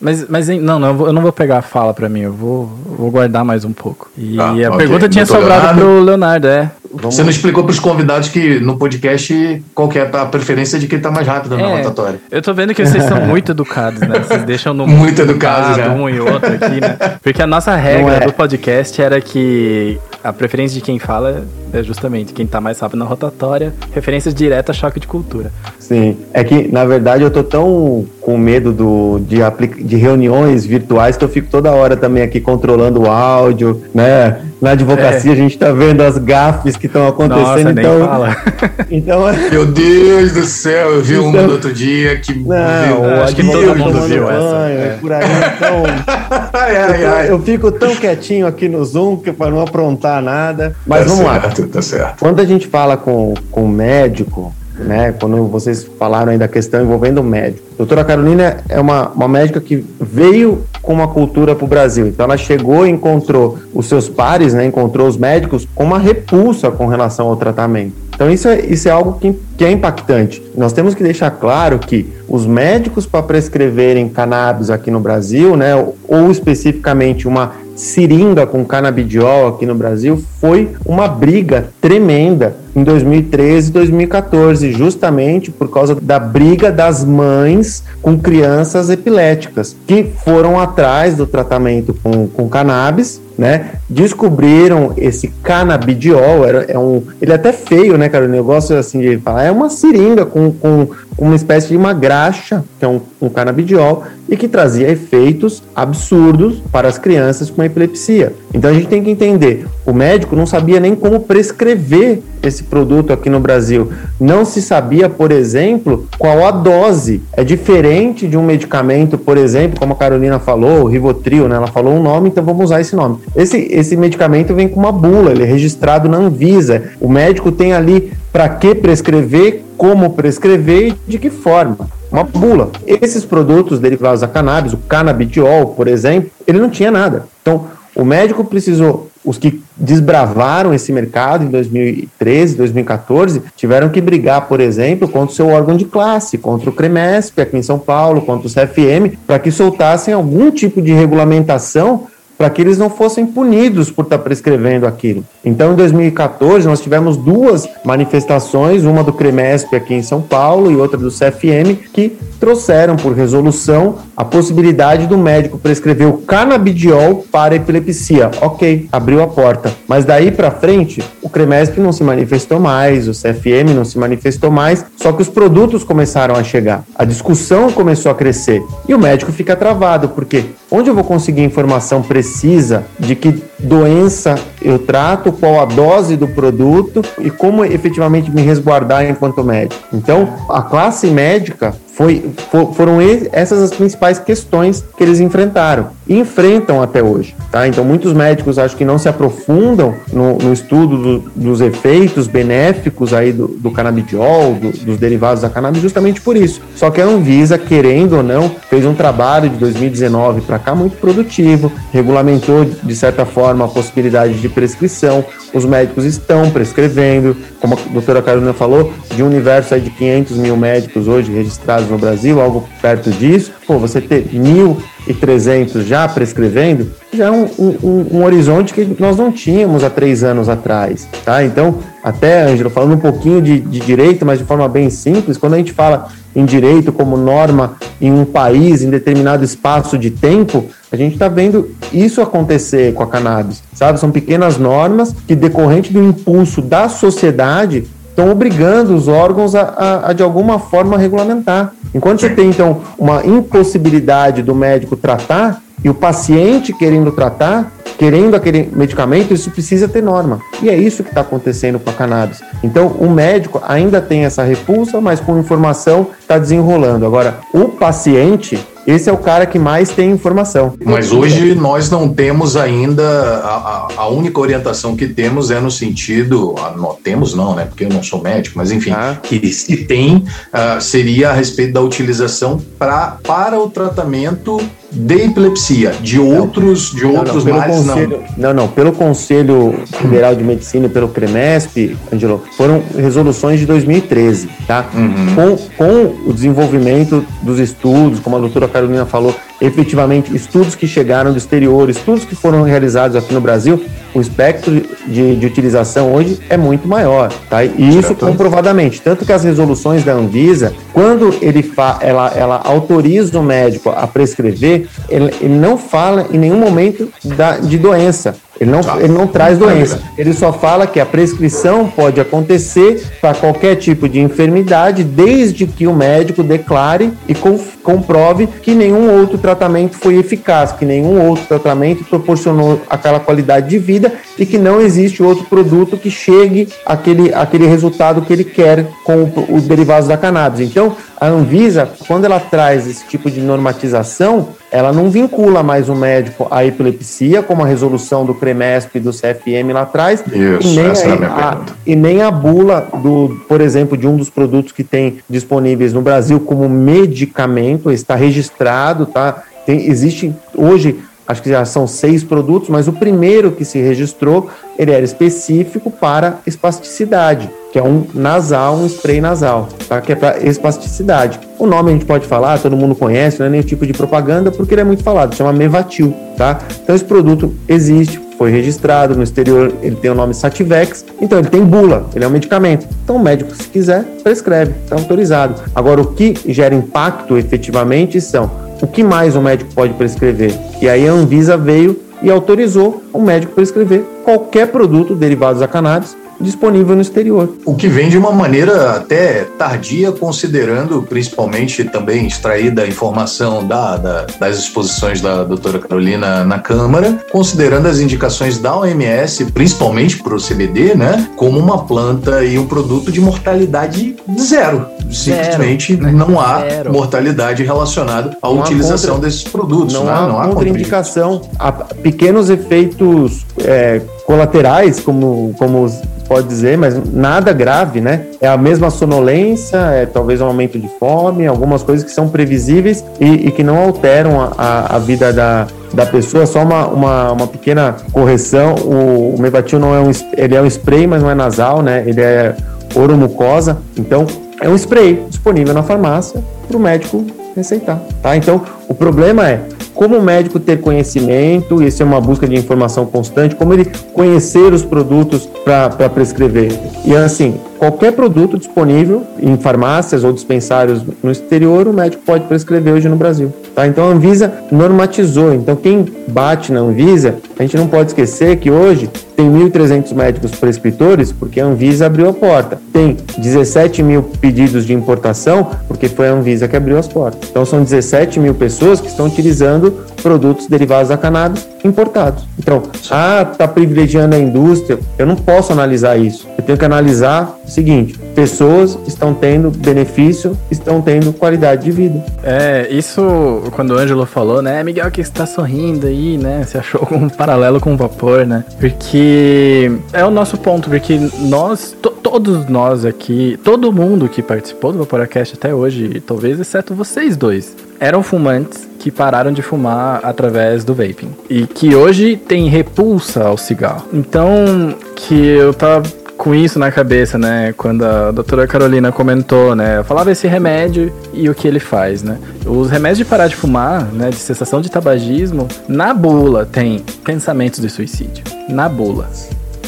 [0.00, 2.32] Mas, mas não, não, eu vou- eu não vou pegar a fala pra mim, eu
[2.32, 2.68] vou,
[2.98, 4.10] vou guardar mais um pouco.
[4.18, 4.70] E Tá, a ok.
[4.76, 5.80] pergunta tinha sobrado Leonardo?
[5.80, 6.70] pro Leonardo, é.
[6.92, 10.78] Vamos- Você não explicou para os convidados que no podcast qual que é a preferência
[10.78, 11.76] de quem tá mais rápido na É.
[11.76, 12.18] rotatória.
[12.30, 14.18] Eu tô vendo que vocês são muito educados, né?
[14.18, 15.88] Vocês deixam no Muito educados, né?
[15.88, 16.96] um e outro aqui, né?
[17.22, 18.26] Porque a nossa regra é.
[18.26, 22.98] do podcast era que a preferência de quem fala é justamente quem tá mais rápido
[22.98, 25.52] na rotatória, referência direta a choque de cultura.
[25.78, 29.36] Sim, é que na verdade eu tô tão com medo do, de,
[29.84, 34.40] de reuniões virtuais que eu fico toda hora também aqui controlando o áudio, né?
[34.60, 38.36] Na advocacia a gente tá vendo as gafes que estão acontecendo, Nossa, nem então, fala.
[38.90, 42.34] então Meu Deus do céu, eu vi uma Então- do outro dia que.
[42.34, 43.00] não, viu?
[43.00, 44.96] o acho que todo mundo viu essa, banho, é.
[45.00, 45.24] por aí,
[45.56, 45.82] então
[46.52, 47.30] Ai, ai, eu, ai.
[47.30, 50.76] eu fico tão quietinho aqui no Zoom que para não aprontar nada.
[50.86, 51.40] Mas tá vamos lá.
[51.40, 52.18] certo, Tá certo.
[52.20, 54.54] Quando a gente fala com, com médico,
[54.84, 55.12] né?
[55.18, 57.66] Quando vocês falaram aí da questão envolvendo o médico.
[57.76, 62.06] Doutora Carolina é uma, uma médica que veio com uma cultura para o Brasil.
[62.06, 64.66] Então ela chegou e encontrou os seus pares, né?
[64.66, 67.94] Encontrou os médicos com uma repulsa com relação ao tratamento.
[68.14, 70.42] Então isso é, isso é algo que, que é impactante.
[70.54, 75.74] Nós temos que deixar claro que os médicos para prescreverem cannabis aqui no Brasil, né?
[76.06, 83.68] Ou especificamente uma seringa com canabidiol aqui no Brasil foi uma briga tremenda em 2013
[83.68, 91.16] e 2014, justamente por causa da briga das mães com crianças epiléticas, que foram atrás
[91.16, 93.72] do tratamento com, com cannabis, né?
[93.88, 98.36] Descobriram esse canabidiol, era, é um, ele é até feio, né, Carolina?
[98.36, 102.62] Eu gosto assim de falar, é uma seringa com, com uma espécie de uma graxa,
[102.78, 108.34] que é um, um canabidiol, e que trazia efeitos absurdos para as crianças com epilepsia.
[108.52, 113.12] Então a gente tem que entender, o médico não sabia nem como prescrever esse produto
[113.12, 113.90] aqui no Brasil.
[114.18, 117.22] Não se sabia, por exemplo, qual a dose.
[117.32, 121.56] É diferente de um medicamento, por exemplo, como a Carolina falou, o Rivotril, né?
[121.56, 123.18] Ela falou um nome, então vamos usar esse nome.
[123.34, 126.82] Esse, esse medicamento vem com uma bula, ele é registrado na Anvisa.
[127.00, 132.70] O médico tem ali para que prescrever, como prescrever e de que forma uma bula.
[132.86, 137.26] Esses produtos derivados da cannabis, o canabidiol, por exemplo, ele não tinha nada.
[137.40, 144.48] Então, o médico precisou, os que desbravaram esse mercado em 2013, 2014, tiveram que brigar,
[144.48, 148.22] por exemplo, contra o seu órgão de classe, contra o CREMESP aqui em São Paulo,
[148.22, 152.06] contra o CFM, para que soltassem algum tipo de regulamentação
[152.40, 155.22] para que eles não fossem punidos por estar prescrevendo aquilo.
[155.44, 160.76] Então, em 2014, nós tivemos duas manifestações, uma do CREMESP aqui em São Paulo e
[160.76, 167.56] outra do CFM, que trouxeram por resolução a possibilidade do médico prescrever o canabidiol para
[167.56, 168.30] epilepsia.
[168.40, 169.70] Ok, abriu a porta.
[169.86, 174.50] Mas daí para frente, o Cremesp não se manifestou mais, o CFM não se manifestou
[174.50, 176.84] mais, só que os produtos começaram a chegar.
[176.94, 181.42] A discussão começou a crescer e o médico fica travado, porque onde eu vou conseguir
[181.42, 188.30] informação precisa de que doença eu trato, qual a dose do produto e como efetivamente
[188.30, 189.82] me resguardar enquanto médico.
[189.92, 192.98] Então, a classe médica foi, for, foram
[193.30, 197.36] essas as principais questões que eles enfrentaram e enfrentam até hoje.
[197.52, 197.68] Tá?
[197.68, 203.12] Então, muitos médicos acho que não se aprofundam no, no estudo do, dos efeitos benéficos
[203.12, 206.62] aí do, do canabidiol, do, dos derivados da cannabis, justamente por isso.
[206.74, 210.96] Só que a Anvisa, querendo ou não, fez um trabalho de 2019 para cá muito
[210.96, 215.22] produtivo, regulamentou de certa forma a possibilidade de prescrição,
[215.52, 220.38] os médicos estão prescrevendo, como a doutora Carolina falou, de um universo aí de 500
[220.38, 226.90] mil médicos hoje registrados no Brasil, algo perto disso, pô, você ter 1.300 já prescrevendo,
[227.12, 231.44] já é um, um, um, horizonte que nós não tínhamos há três anos atrás, tá?
[231.44, 235.54] Então, até, Ângelo, falando um pouquinho de, de direito, mas de forma bem simples, quando
[235.54, 240.66] a gente fala em direito como norma em um país, em determinado espaço de tempo,
[240.90, 244.00] a gente está vendo isso acontecer com a cannabis, sabe?
[244.00, 247.84] São pequenas normas que, decorrente do impulso da sociedade,
[248.20, 251.72] estão obrigando os órgãos a, a, a, de alguma forma, regulamentar.
[251.94, 258.34] Enquanto você tem, então, uma impossibilidade do médico tratar e o paciente querendo tratar, querendo
[258.34, 260.40] aquele medicamento, isso precisa ter norma.
[260.62, 262.40] E é isso que está acontecendo com a cannabis.
[262.62, 267.06] Então, o médico ainda tem essa repulsa, mas com informação está desenrolando.
[267.06, 270.74] Agora, o paciente, esse é o cara que mais tem informação.
[270.84, 273.02] Mas hoje nós não temos ainda,
[273.44, 277.84] a, a única orientação que temos é no sentido, a, não temos não, né, porque
[277.84, 279.16] eu não sou médico, mas enfim, ah.
[279.22, 284.60] que se tem, uh, seria a respeito da utilização pra, para o tratamento
[284.92, 288.48] de epilepsia, de outros, de outros não, males, conselho, não.
[288.48, 294.48] Não, não, pelo Conselho Federal de Medicina e pelo CREMESP, Angelo, foram resoluções de 2013,
[294.66, 294.86] tá?
[294.94, 295.34] Uhum.
[295.34, 301.32] Com, com o desenvolvimento dos estudos, como a doutora Carolina falou, efetivamente estudos que chegaram
[301.32, 303.84] do exterior, estudos que foram realizados aqui no Brasil,
[304.14, 307.64] o espectro de, de utilização hoje é muito maior, tá?
[307.64, 313.38] E isso comprovadamente, tanto que as resoluções da Anvisa, quando ele fa, ela, ela autoriza
[313.38, 318.34] o médico a prescrever, ele, ele não fala em nenhum momento da, de doença.
[318.60, 320.02] Ele não, ele não traz doença.
[320.18, 325.86] Ele só fala que a prescrição pode acontecer para qualquer tipo de enfermidade, desde que
[325.86, 327.34] o médico declare e
[327.82, 333.78] comprove que nenhum outro tratamento foi eficaz, que nenhum outro tratamento proporcionou aquela qualidade de
[333.78, 338.86] vida e que não existe outro produto que chegue àquele, àquele resultado que ele quer
[339.04, 340.60] com os derivados da cannabis.
[340.60, 345.94] Então, a Anvisa, quando ela traz esse tipo de normatização, ela não vincula mais o
[345.94, 350.76] médico à epilepsia, como a resolução do CREMESP e do CFM lá atrás, Isso, e,
[350.76, 354.84] nem a, a, e nem a bula do, por exemplo, de um dos produtos que
[354.84, 359.42] tem disponíveis no Brasil como medicamento, está registrado, tá?
[359.66, 360.98] Tem, existe hoje
[361.30, 365.90] acho que já são seis produtos, mas o primeiro que se registrou, ele era específico
[365.90, 370.00] para espasticidade, que é um nasal, um spray nasal, tá?
[370.00, 371.38] que é para espasticidade.
[371.58, 374.50] O nome a gente pode falar, todo mundo conhece, não é nenhum tipo de propaganda,
[374.50, 376.58] porque ele é muito falado, chama Mevatil, tá?
[376.82, 381.48] Então esse produto existe, foi registrado no exterior, ele tem o nome Sativex, então ele
[381.48, 382.88] tem bula, ele é um medicamento.
[383.04, 385.60] Então o médico, se quiser, prescreve, está autorizado.
[385.74, 388.50] Agora, o que gera impacto efetivamente são
[388.80, 390.52] o que mais o médico pode prescrever?
[390.80, 396.16] E aí a Anvisa veio e autorizou o médico prescrever qualquer produto derivado da cannabis
[396.40, 397.54] disponível no exterior.
[397.64, 403.96] O que vem de uma maneira até tardia, considerando principalmente também extraída a informação da,
[403.96, 410.34] da, das exposições da doutora Carolina na Câmara, considerando as indicações da OMS, principalmente para
[410.34, 414.86] o CBD, né, como uma planta e um produto de mortalidade zero.
[415.10, 416.92] Simplesmente zero, não há zero.
[416.92, 419.28] mortalidade relacionada à não utilização contra...
[419.28, 419.94] desses produtos.
[419.94, 420.12] Não, né?
[420.12, 421.42] há, não há contraindicação.
[421.58, 425.88] Há pequenos efeitos é, colaterais, como, como
[426.30, 428.26] pode dizer, mas nada grave, né?
[428.40, 433.04] É a mesma sonolência, é talvez um aumento de fome, algumas coisas que são previsíveis
[433.18, 437.46] e, e que não alteram a, a, vida da, da pessoa, só uma, uma, uma
[437.48, 441.34] pequena correção, o, o Mevatil não é um, ele é um spray, mas não é
[441.34, 442.04] nasal, né?
[442.06, 442.54] Ele é
[442.94, 444.24] oromucosa, então
[444.60, 447.24] é um spray disponível na farmácia para o médico
[447.60, 448.36] receitar, tá?
[448.36, 449.60] Então, o problema é
[449.94, 453.84] como o médico ter conhecimento, isso é uma busca de informação constante, como ele
[454.14, 456.72] conhecer os produtos para prescrever.
[457.04, 462.94] E assim, qualquer produto disponível em farmácias ou dispensários no exterior, o médico pode prescrever
[462.94, 463.52] hoje no Brasil.
[463.74, 463.86] Tá?
[463.86, 465.54] Então a Anvisa normatizou.
[465.54, 470.50] Então quem bate na Anvisa, a gente não pode esquecer que hoje tem 1.300 médicos
[470.52, 472.78] prescritores porque a Anvisa abriu a porta.
[472.92, 477.49] Tem 17 mil pedidos de importação porque foi a Anvisa que abriu as portas.
[477.50, 479.90] Então são 17 mil pessoas que estão utilizando
[480.22, 482.44] produtos derivados da cannabis importados.
[482.58, 484.98] Então, ah, está privilegiando a indústria.
[485.18, 486.46] Eu não posso analisar isso.
[486.56, 492.24] Eu tenho que analisar o seguinte: pessoas estão tendo benefício, estão tendo qualidade de vida.
[492.42, 494.82] É, isso quando o Ângelo falou, né?
[494.82, 496.64] Miguel que está sorrindo aí, né?
[496.64, 498.64] Você achou um paralelo com o vapor, né?
[498.78, 501.96] Porque é o nosso ponto, porque nós,
[502.30, 507.76] todos nós aqui, todo mundo que participou do Vaporacast até hoje, talvez exceto vocês dois,
[507.98, 513.56] eram fumantes que pararam de fumar através do vaping e que hoje tem repulsa ao
[513.58, 514.06] cigarro.
[514.12, 516.04] Então, que eu tava
[516.36, 517.74] com isso na cabeça, né?
[517.76, 520.02] Quando a doutora Carolina comentou, né?
[520.04, 522.38] Falava esse remédio e o que ele faz, né?
[522.64, 524.30] Os remédios de parar de fumar, né?
[524.30, 528.44] De cessação de tabagismo, na bula tem pensamentos de suicídio.
[528.68, 529.28] Na bula.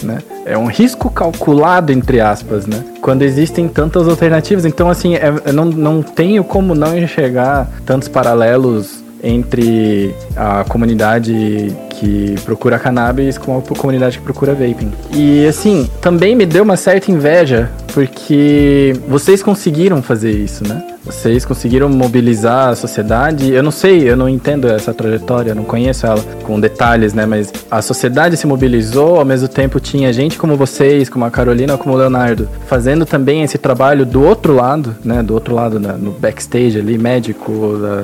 [0.03, 0.19] Né?
[0.45, 2.83] É um risco calculado, entre aspas, né?
[3.01, 4.65] Quando existem tantas alternativas.
[4.65, 12.35] Então, assim, é, não, não tenho como não enxergar tantos paralelos entre a comunidade que
[12.45, 14.91] procura cannabis com a comunidade que procura vaping.
[15.13, 20.92] E assim, também me deu uma certa inveja porque vocês conseguiram fazer isso, né?
[21.05, 23.53] Vocês conseguiram mobilizar a sociedade.
[23.53, 27.27] Eu não sei, eu não entendo essa trajetória, não conheço ela com detalhes, né?
[27.27, 31.77] Mas a sociedade se mobilizou, ao mesmo tempo tinha gente como vocês, como a Carolina,
[31.77, 35.25] como o Leonardo, fazendo também esse trabalho do outro lado, né?
[35.25, 35.97] Do outro lado, né?
[35.99, 37.53] no backstage ali, médico,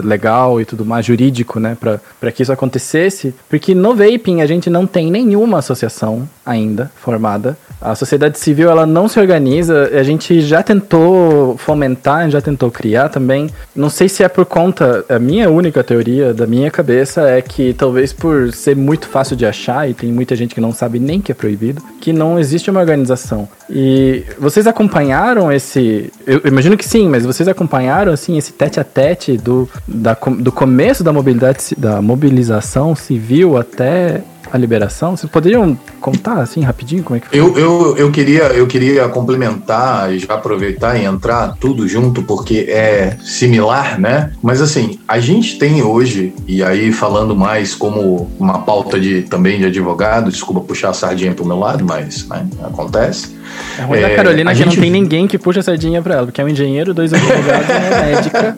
[0.03, 1.77] legal e tudo mais, jurídico, né?
[2.19, 3.33] Para que isso acontecesse.
[3.49, 7.57] Porque no vaping a gente não tem nenhuma associação ainda formada.
[7.81, 9.89] A sociedade civil ela não se organiza.
[9.93, 13.51] A gente já tentou fomentar, já tentou criar criar também.
[13.77, 15.05] Não sei se é por conta.
[15.09, 19.45] A minha única teoria da minha cabeça é que talvez por ser muito fácil de
[19.45, 22.71] achar e tem muita gente que não sabe nem que é proibido, que não existe
[22.71, 23.47] uma organização.
[23.69, 26.11] E vocês acompanharam esse.
[26.27, 30.51] Eu imagino que sim, mas vocês acompanharam assim esse tete a tete do, da, do
[30.51, 34.23] começo da mobilidade da mobilização civil até
[34.53, 35.17] a liberação?
[35.17, 37.39] Vocês poderiam contar assim rapidinho como é que foi?
[37.39, 42.67] Eu, eu, eu, queria, eu queria complementar e já aproveitar e entrar tudo junto, porque
[42.69, 44.33] é similar, né?
[44.43, 49.59] Mas assim, a gente tem hoje, e aí falando mais como uma pauta de também
[49.59, 53.39] de advogado, desculpa puxar a sardinha pro meu lado, mas né, acontece.
[53.79, 54.77] É ruim é, da Carolina que gente...
[54.77, 57.69] não tem ninguém que puxa a sardinha pra ela, porque é um engenheiro, dois advogados
[57.69, 58.57] e uma médica,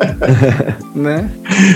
[0.95, 1.31] né?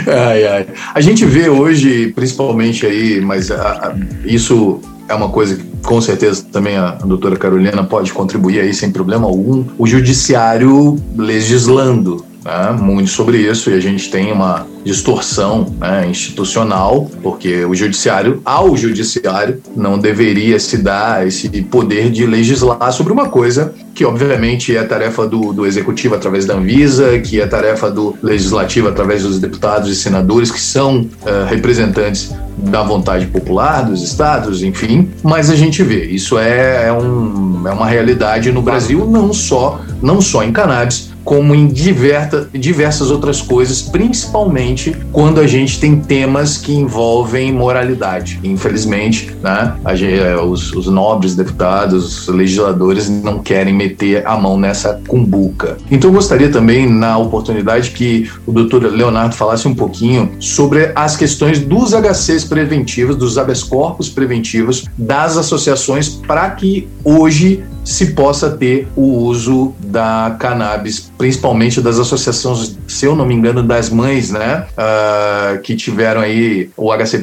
[0.07, 0.67] Ai, ai.
[0.95, 6.01] A gente vê hoje, principalmente aí, mas a, a, isso é uma coisa que com
[6.01, 12.77] certeza também a doutora Carolina pode contribuir aí sem problema algum, o judiciário legislando né,
[12.79, 18.77] muito sobre isso e a gente tem uma distorção né, institucional, porque o judiciário, ao
[18.77, 24.83] judiciário, não deveria se dar esse poder de legislar sobre uma coisa que, obviamente, é
[24.83, 29.89] tarefa do, do executivo através da Anvisa, que é tarefa do legislativo através dos deputados
[29.89, 35.11] e senadores, que são uh, representantes da vontade popular dos estados, enfim.
[35.23, 39.81] Mas a gente vê, isso é, é, um, é uma realidade no Brasil, não só,
[40.03, 45.99] não só em cannabis, como em diversa, diversas outras coisas, principalmente quando a gente tem
[45.99, 48.39] temas que envolvem moralidade.
[48.45, 55.01] Infelizmente, né, é, os, os, nobres deputados, os legisladores não querem meter a mão nessa
[55.09, 55.77] cumbuca.
[55.91, 61.17] Então eu gostaria também, na oportunidade, que o doutor Leonardo falasse um pouquinho sobre as
[61.17, 68.51] questões dos HCs preventivos, dos habeas corpus preventivos, das associações, para que hoje se possa
[68.51, 74.31] ter o uso da cannabis, principalmente das associações, se eu não me engano, das mães,
[74.31, 77.19] né, uh, que tiveram aí o HC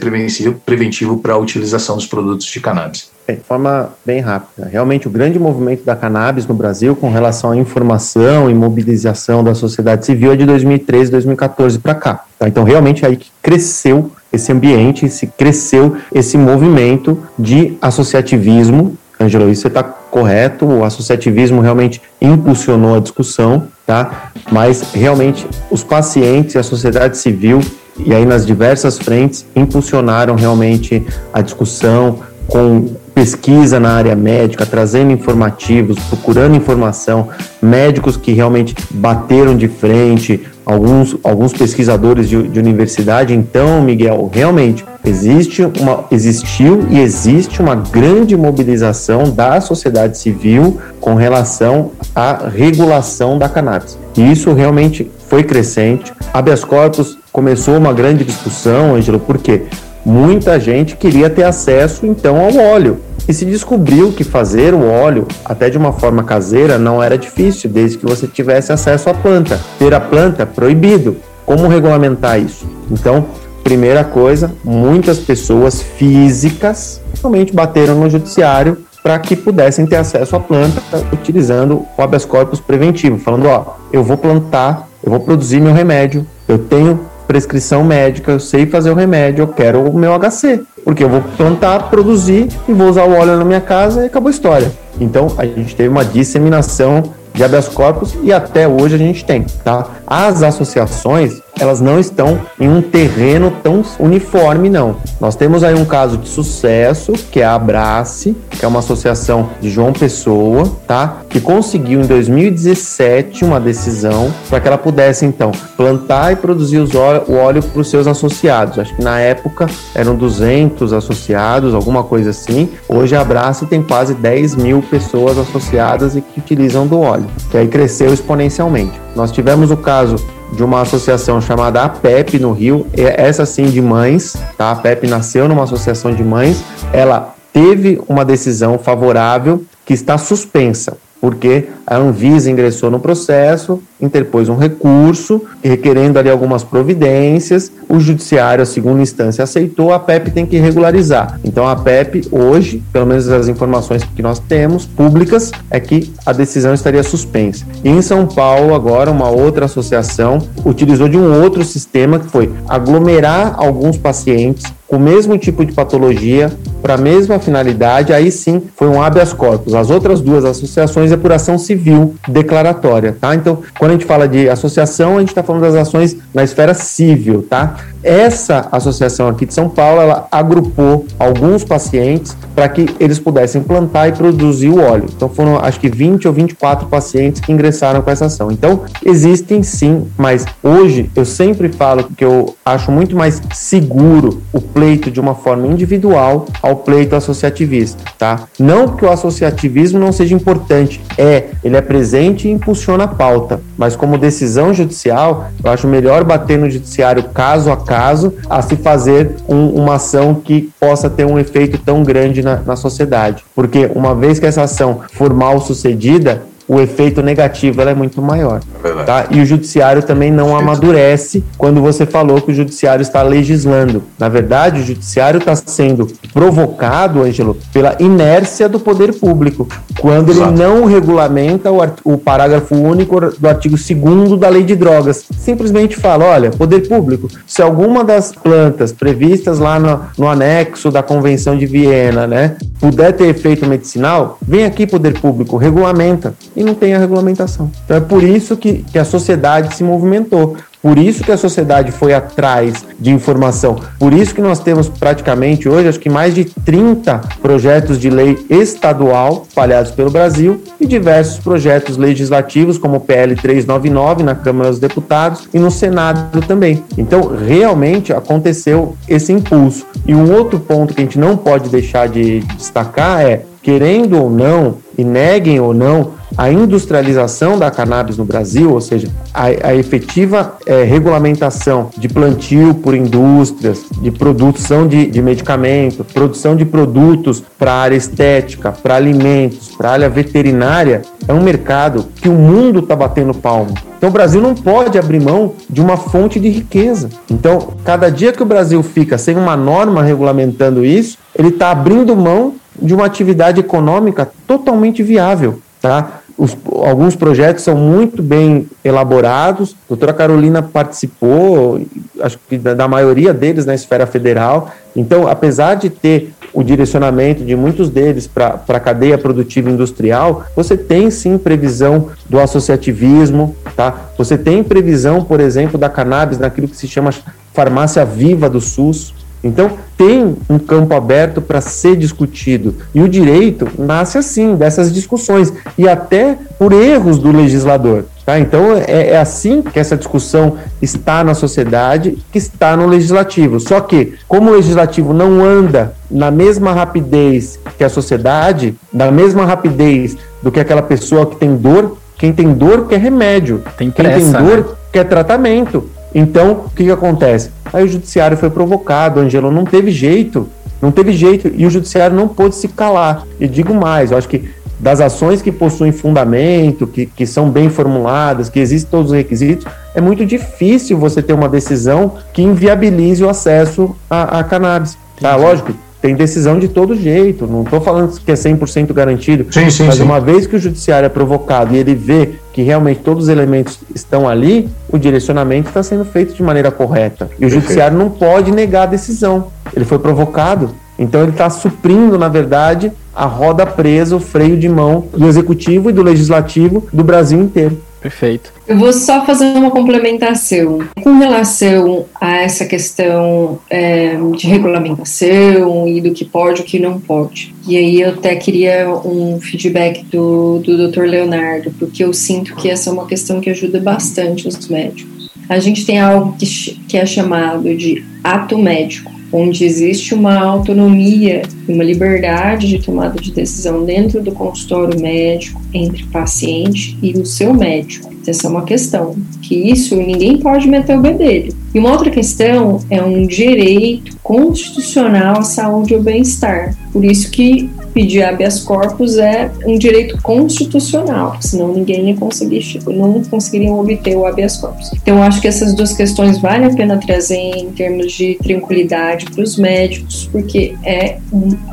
[0.66, 3.10] preventivo, para a utilização dos produtos de cannabis.
[3.28, 4.68] É, de forma bem rápida.
[4.68, 9.54] Realmente, o grande movimento da cannabis no Brasil com relação à informação e mobilização da
[9.54, 12.26] sociedade civil é de 2013, 2014 para cá.
[12.38, 12.48] Tá?
[12.48, 19.50] Então, realmente, é aí que cresceu esse ambiente, se cresceu esse movimento de associativismo Angelo,
[19.50, 24.32] isso está correto, o associativismo realmente impulsionou a discussão, tá?
[24.52, 27.62] Mas realmente os pacientes e a sociedade civil,
[27.98, 35.12] e aí nas diversas frentes, impulsionaram realmente a discussão com pesquisa na área médica, trazendo
[35.12, 37.30] informativos, procurando informação,
[37.62, 43.34] médicos que realmente bateram de frente, alguns, alguns pesquisadores de, de universidade.
[43.34, 51.16] Então, Miguel, realmente existe uma, existiu e existe uma grande mobilização da sociedade civil com
[51.16, 53.98] relação à regulação da cannabis.
[54.18, 56.12] E isso realmente foi crescente.
[56.34, 59.64] Habeas corpus começou uma grande discussão, Ângelo, porque
[60.06, 63.00] muita gente queria ter acesso então ao óleo.
[63.28, 67.70] E se descobriu que fazer o óleo, até de uma forma caseira, não era difícil,
[67.70, 69.60] desde que você tivesse acesso à planta.
[69.78, 71.18] Ter a planta proibido.
[71.46, 72.66] Como regulamentar isso?
[72.90, 73.26] Então,
[73.64, 80.40] primeira coisa, muitas pessoas físicas realmente bateram no judiciário para que pudessem ter acesso à
[80.40, 85.74] planta utilizando o habeas corpus preventivo, falando, ó, eu vou plantar, eu vou produzir meu
[85.74, 87.00] remédio, eu tenho
[87.32, 91.22] prescrição médica, eu sei fazer o remédio, eu quero o meu HC, porque eu vou
[91.38, 94.70] plantar, produzir e vou usar o óleo na minha casa e acabou a história.
[95.00, 97.02] Então a gente teve uma disseminação
[97.34, 99.88] de habeas corpus e até hoje a gente tem, tá?
[100.14, 104.98] As associações, elas não estão em um terreno tão uniforme, não.
[105.22, 109.52] Nós temos aí um caso de sucesso, que é a Abrace, que é uma associação
[109.62, 111.20] de João Pessoa, tá?
[111.30, 116.94] Que conseguiu em 2017 uma decisão para que ela pudesse, então, plantar e produzir os
[116.94, 118.80] óleo, o óleo para os seus associados.
[118.80, 122.70] Acho que na época eram 200 associados, alguma coisa assim.
[122.90, 127.58] Hoje a Abrace tem quase 10 mil pessoas associadas e que utilizam do óleo, que
[127.58, 129.00] aí cresceu exponencialmente.
[129.16, 130.16] Nós tivemos o caso
[130.54, 134.66] de uma associação chamada APEP no Rio, essa sim de mães, tá?
[134.66, 140.98] A APEP nasceu numa associação de mães, ela teve uma decisão favorável que está suspensa
[141.22, 148.64] porque a Anvisa ingressou no processo, interpôs um recurso, requerendo ali algumas providências, o judiciário,
[148.64, 151.40] a segunda instância, aceitou, a PEP tem que regularizar.
[151.44, 156.34] Então a PEP, hoje, pelo menos as informações que nós temos, públicas, é que a
[156.34, 157.66] decisão estaria suspensa.
[157.84, 162.52] E em São Paulo, agora, uma outra associação utilizou de um outro sistema, que foi
[162.68, 168.62] aglomerar alguns pacientes com o mesmo tipo de patologia, para a mesma finalidade, aí sim
[168.76, 169.74] foi um habeas corpus.
[169.74, 173.34] As outras duas associações é por ação civil declaratória, tá?
[173.34, 176.74] Então, quando a gente fala de associação, a gente está falando das ações na esfera
[176.74, 177.78] civil, tá?
[178.04, 184.08] Essa associação aqui de São Paulo, ela agrupou alguns pacientes para que eles pudessem plantar
[184.08, 185.06] e produzir o óleo.
[185.16, 188.52] Então foram acho que 20 ou 24 pacientes que ingressaram com essa ação.
[188.52, 194.60] Então existem sim, mas hoje eu sempre falo que eu acho muito mais seguro o
[194.60, 198.48] pleito de uma forma individual ao pleito associativista, tá?
[198.60, 203.62] Não que o associativismo não seja importante, é, ele é presente e impulsiona a pauta,
[203.78, 208.78] mas como decisão judicial, eu acho melhor bater no judiciário caso a caso a se
[208.78, 213.44] fazer um, uma ação que possa ter um efeito tão grande na, na sociedade.
[213.54, 218.62] Porque uma vez que essa ação for mal sucedida, o efeito negativo é muito maior.
[218.84, 219.28] É tá?
[219.30, 224.04] E o judiciário também não amadurece quando você falou que o judiciário está legislando.
[224.18, 229.68] Na verdade, o judiciário está sendo provocado, Ângelo, pela inércia do poder público,
[230.00, 230.50] quando Exato.
[230.50, 235.26] ele não regulamenta o, o parágrafo único do artigo 2 da lei de drogas.
[235.38, 241.04] Simplesmente fala: olha, poder público, se alguma das plantas previstas lá no, no anexo da
[241.04, 246.74] Convenção de Viena, né, puder ter efeito medicinal, vem aqui, poder público, regulamenta e não
[246.74, 247.72] tem a regulamentação.
[247.86, 250.58] Então é por isso que, que a sociedade se movimentou.
[250.82, 253.80] Por isso que a sociedade foi atrás de informação.
[254.00, 258.38] Por isso que nós temos praticamente hoje, acho que mais de 30 projetos de lei
[258.50, 264.80] estadual espalhados pelo Brasil e diversos projetos legislativos, como o PL 399 na Câmara dos
[264.80, 266.84] Deputados e no Senado também.
[266.98, 269.86] Então, realmente aconteceu esse impulso.
[270.08, 274.30] E um outro ponto que a gente não pode deixar de destacar é, querendo ou
[274.30, 279.76] não, e neguem ou não, a industrialização da cannabis no Brasil, ou seja, a, a
[279.76, 287.44] efetiva é, regulamentação de plantio por indústrias, de produção de, de medicamento, produção de produtos
[287.60, 292.96] para área estética, para alimentos, para área veterinária, é um mercado que o mundo está
[292.96, 293.74] batendo palmo.
[293.98, 297.10] Então o Brasil não pode abrir mão de uma fonte de riqueza.
[297.30, 302.16] Então, cada dia que o Brasil fica sem uma norma regulamentando isso, ele está abrindo
[302.16, 305.60] mão de uma atividade econômica totalmente viável.
[305.82, 306.21] Tá?
[306.42, 309.74] Os, alguns projetos são muito bem elaborados.
[309.86, 311.80] A doutora Carolina participou,
[312.20, 314.72] acho que da, da maioria deles na esfera federal.
[314.96, 320.76] Então, apesar de ter o direcionamento de muitos deles para a cadeia produtiva industrial, você
[320.76, 324.10] tem sim previsão do associativismo, tá?
[324.18, 327.12] Você tem previsão, por exemplo, da cannabis naquilo que se chama
[327.54, 329.14] farmácia viva do SUS,
[329.44, 332.76] Então, tem um campo aberto para ser discutido.
[332.94, 338.06] E o direito nasce assim, dessas discussões, e até por erros do legislador.
[338.26, 338.40] Tá?
[338.40, 343.60] Então, é, é, assim que essa discussão está na sociedade, que está no legislativo.
[343.60, 349.46] Só que, como o legislativo não anda na mesma rapidez que a sociedade, na mesma
[349.46, 354.20] rapidez do que aquela pessoa que tem dor, quem tem dor quer remédio, tem pressa,
[354.20, 354.66] quem tem dor né?
[354.92, 355.90] quer tratamento.
[356.14, 357.52] Então, o que, que acontece?
[357.72, 360.50] Aí o judiciário foi provocado, Angelo não teve jeito,
[360.82, 363.26] não teve jeito, e o judiciário não pôde se calar.
[363.40, 364.50] E digo mais, eu acho que
[364.80, 369.66] das ações que possuem fundamento, que, que são bem formuladas, que existem todos os requisitos,
[369.94, 374.98] é muito difícil você ter uma decisão que inviabilize o acesso a, a cannabis.
[375.20, 379.70] Tá, lógico, tem decisão de todo jeito, não estou falando que é 100% garantido, sim,
[379.70, 380.04] sim, mas sim.
[380.04, 383.80] uma vez que o judiciário é provocado e ele vê que realmente todos os elementos
[383.96, 387.26] estão ali, o direcionamento está sendo feito de maneira correta.
[387.26, 387.54] E o Perfeito.
[387.62, 389.48] judiciário não pode negar a decisão.
[389.76, 394.70] Ele foi provocado, então ele está suprindo, na verdade, a roda presa, o freio de
[394.70, 397.78] mão do executivo e do legislativo do Brasil inteiro.
[398.02, 398.52] Perfeito.
[398.68, 400.80] Eu vou só fazer uma complementação.
[401.04, 406.80] Com relação a essa questão é, de regulamentação e do que pode e o que
[406.80, 407.54] não pode.
[407.68, 411.04] E aí eu até queria um feedback do, do Dr.
[411.04, 415.30] Leonardo, porque eu sinto que essa é uma questão que ajuda bastante os médicos.
[415.48, 416.46] A gente tem algo que,
[416.88, 423.32] que é chamado de ato médico onde existe uma autonomia, uma liberdade de tomada de
[423.32, 428.12] decisão dentro do consultório médico entre paciente e o seu médico.
[428.28, 429.16] Essa é uma questão,
[429.52, 431.54] que isso ninguém pode meter o bedelho.
[431.74, 436.74] E uma outra questão é um direito constitucional à saúde e ao bem-estar.
[436.94, 443.22] Por isso que pedir habeas corpus é um direito constitucional, senão ninguém ia conseguir, não
[443.24, 444.92] conseguiriam obter o habeas corpus.
[444.94, 449.44] Então, acho que essas duas questões vale a pena trazer em termos de tranquilidade para
[449.44, 451.18] os médicos, porque é,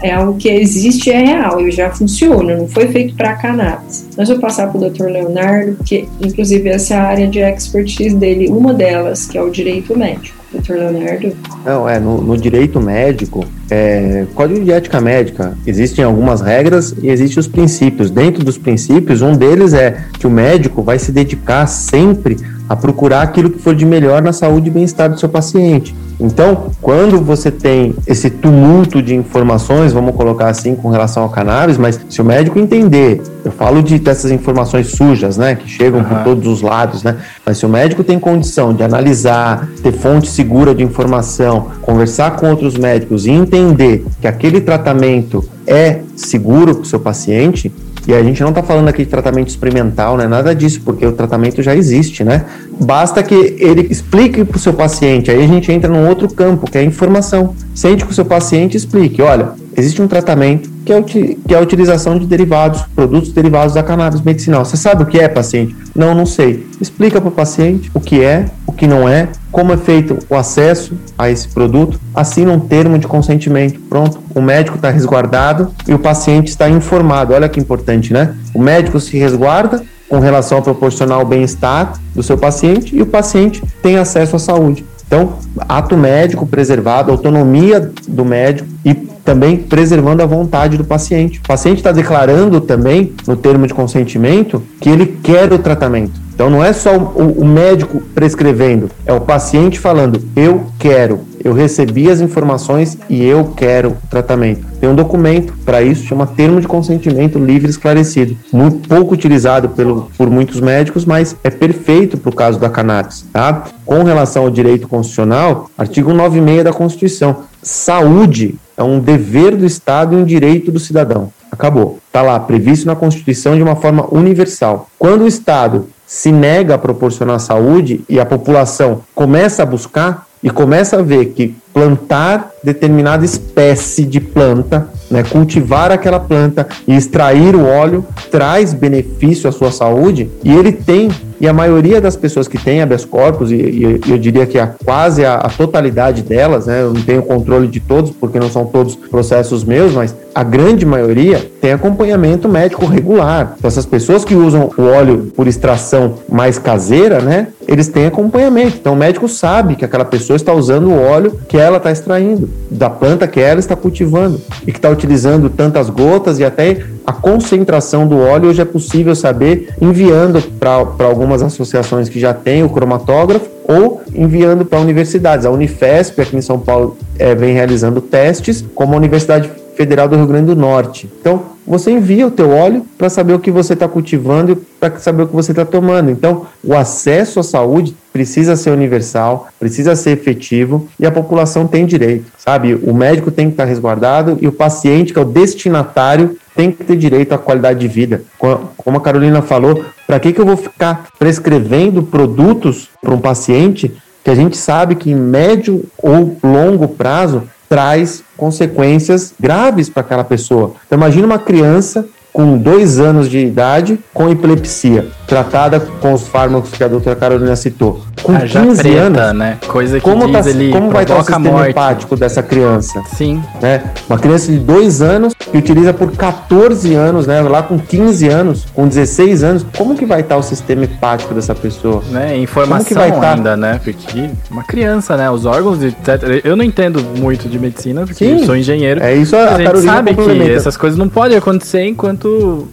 [0.03, 4.09] é algo que existe e é real e já funciona, não foi feito para cannabis.
[4.17, 5.07] Mas vou passar para o Dr.
[5.07, 9.97] Leonardo, que inclusive essa é área de expertise dele, uma delas, que é o direito
[9.97, 10.37] médico.
[10.53, 10.73] Dr.
[10.73, 11.37] Leonardo?
[11.65, 17.11] Não, é, no, no direito médico, é, código de ética médica, existem algumas regras e
[17.11, 18.11] existem os princípios.
[18.11, 23.23] Dentro dos princípios, um deles é que o médico vai se dedicar sempre a procurar
[23.23, 25.95] aquilo que for de melhor na saúde e bem-estar do seu paciente.
[26.21, 31.79] Então, quando você tem esse tumulto de informações, vamos colocar assim, com relação ao cannabis,
[31.79, 36.07] mas se o médico entender, eu falo de dessas informações sujas, né, que chegam uhum.
[36.07, 37.17] por todos os lados, né,
[37.47, 42.51] mas se o médico tem condição de analisar, ter fonte segura de informação, conversar com
[42.51, 47.71] outros médicos e entender que aquele tratamento é seguro para o seu paciente,
[48.09, 50.27] e a gente não está falando aqui de tratamento experimental, né?
[50.27, 52.47] Nada disso, porque o tratamento já existe, né?
[52.81, 55.31] Basta que ele explique para o seu paciente.
[55.31, 57.55] Aí a gente entra num outro campo, que é a informação.
[57.75, 61.61] Sente com o seu paciente explique: olha, existe um tratamento que é, que é a
[61.61, 64.65] utilização de derivados, produtos derivados da cannabis medicinal.
[64.65, 65.77] Você sabe o que é, paciente?
[65.95, 66.67] Não, não sei.
[66.81, 70.35] Explica para o paciente o que é, o que não é, como é feito o
[70.35, 73.81] acesso a esse produto, assina um termo de consentimento.
[73.81, 77.35] Pronto, o médico está resguardado e o paciente está informado.
[77.35, 78.35] Olha que importante, né?
[78.55, 83.07] O médico se resguarda com relação a proporcionar o bem-estar do seu paciente e o
[83.07, 84.87] paciente tem acesso à saúde.
[85.07, 91.39] Então, ato médico preservado, autonomia do médico e também preservando a vontade do paciente.
[91.41, 96.19] O paciente está declarando também, no termo de consentimento, que ele quer o tratamento.
[96.35, 101.53] Então não é só o, o, médico prescrevendo, é o paciente falando: eu quero, eu
[101.53, 104.65] recebi as informações e eu quero o tratamento.
[104.81, 108.37] Tem um documento para isso, chama termo de consentimento livre esclarecido.
[108.53, 113.27] Muito pouco utilizado pelo, por muitos médicos, mas é perfeito para o caso da cannabis.
[113.33, 113.65] Tá?
[113.85, 120.15] Com relação ao direito constitucional, artigo 96 da Constituição: saúde é um dever do Estado
[120.15, 121.33] e um direito do cidadão.
[121.51, 121.99] Acabou.
[122.07, 124.89] Está lá, previsto na Constituição de uma forma universal.
[124.99, 130.49] Quando o Estado se nega a proporcionar saúde e a população começa a buscar e
[130.49, 137.57] começa a ver que plantar determinada espécie de planta, né, cultivar aquela planta e extrair
[137.57, 141.11] o óleo traz benefício à sua saúde e ele tem
[141.41, 144.67] e a maioria das pessoas que têm habeas corpus, e, e eu diria que a
[144.67, 148.67] quase a, a, totalidade delas, né, eu não tenho controle de todos, porque não são
[148.67, 153.55] todos processos meus, mas a grande maioria tem acompanhamento médico regular.
[153.59, 158.77] Então, essas pessoas que usam o óleo por extração mais caseira, né, eles têm acompanhamento.
[158.81, 162.49] Então, o médico sabe que aquela pessoa está usando o óleo que ela está extraindo,
[162.71, 167.13] da planta que ela está cultivando, e que está utilizando tantas gotas e até a
[167.15, 172.69] concentração do óleo hoje é possível saber enviando para algumas associações que já têm o
[172.69, 175.47] cromatógrafo ou enviando para universidades.
[175.47, 180.17] A Unifesp, aqui em São Paulo, é, vem realizando testes, como a Universidade Federal do
[180.17, 181.09] Rio Grande do Norte.
[181.21, 184.99] Então, você envia o teu óleo para saber o que você está cultivando e para
[184.99, 186.11] saber o que você está tomando.
[186.11, 191.87] Então, o acesso à saúde precisa ser universal, precisa ser efetivo e a população tem
[191.87, 192.75] direito, sabe?
[192.75, 196.73] O médico tem que estar tá resguardado e o paciente, que é o destinatário, tem
[196.73, 198.23] que ter direito à qualidade de vida.
[198.37, 203.95] Como a Carolina falou, para que, que eu vou ficar prescrevendo produtos para um paciente
[204.25, 210.25] que a gente sabe que em médio ou longo prazo traz consequências graves para aquela
[210.25, 210.75] pessoa.
[210.87, 216.71] Então, imagina uma criança com dois anos de idade com epilepsia, tratada com os fármacos
[216.71, 218.03] que a doutora Carolina citou.
[218.23, 219.59] Com ah, 15 preta, anos, né?
[219.67, 220.41] Coisa que como, tá,
[220.73, 221.71] como vai estar o sistema morte.
[221.71, 223.03] hepático dessa criança?
[223.15, 223.43] Sim.
[223.63, 223.83] Né?
[224.09, 227.41] Uma criança de dois anos que utiliza por 14 anos, né?
[227.43, 231.55] Lá com 15 anos, com 16 anos, como que vai estar o sistema hepático dessa
[231.55, 232.03] pessoa?
[232.11, 232.37] Né?
[232.39, 233.35] Informação que vai estar...
[233.35, 233.81] ainda, né?
[233.83, 235.31] Porque uma criança, né?
[235.31, 236.43] Os órgãos, etc.
[236.45, 239.03] Eu não entendo muito de medicina, porque Sim, eu sou engenheiro.
[239.03, 242.18] É isso a, a gente sabe que essas coisas não podem acontecer enquanto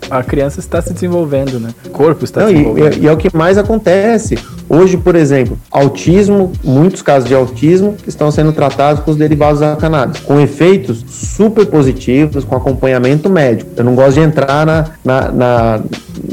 [0.10, 1.70] a criança está se desenvolvendo, né?
[1.86, 2.98] O corpo está não, se desenvolvendo.
[2.98, 4.38] E, e é o que mais acontece.
[4.68, 9.76] Hoje, por exemplo, autismo, muitos casos de autismo estão sendo tratados com os derivados da
[9.76, 13.70] cannabis, com efeitos super positivos, com acompanhamento médico.
[13.78, 15.82] Eu não gosto de entrar na, na, na,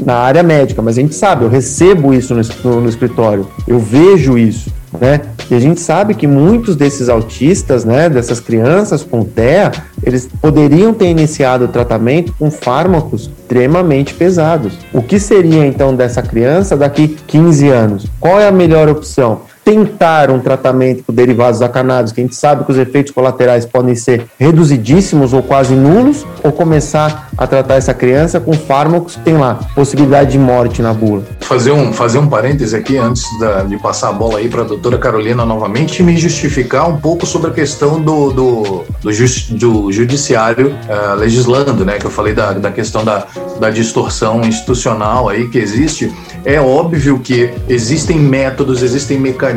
[0.03, 3.77] na área médica, mas a gente sabe, eu recebo isso no, no, no escritório, eu
[3.77, 5.21] vejo isso né?
[5.49, 9.71] E a gente sabe que muitos desses autistas, né, dessas crianças com TEA,
[10.03, 14.73] eles poderiam ter iniciado o tratamento com fármacos extremamente pesados.
[14.93, 18.05] O que seria então dessa criança daqui 15 anos?
[18.19, 19.41] Qual é a melhor opção?
[19.63, 23.65] Tentar um tratamento com derivados da cannabis, que a gente sabe que os efeitos colaterais
[23.65, 29.21] podem ser reduzidíssimos ou quase nulos, ou começar a tratar essa criança com fármacos que
[29.21, 31.23] tem lá possibilidade de morte na bula.
[31.41, 34.65] Fazer um, fazer um parêntese aqui antes da, de passar a bola aí para a
[34.65, 39.11] doutora Carolina novamente e me justificar um pouco sobre a questão do, do, do,
[39.51, 41.97] do judiciário uh, legislando, né?
[41.97, 43.25] Que eu falei da, da questão da,
[43.59, 46.11] da distorção institucional aí que existe.
[46.45, 49.52] É óbvio que existem métodos, existem mecanismos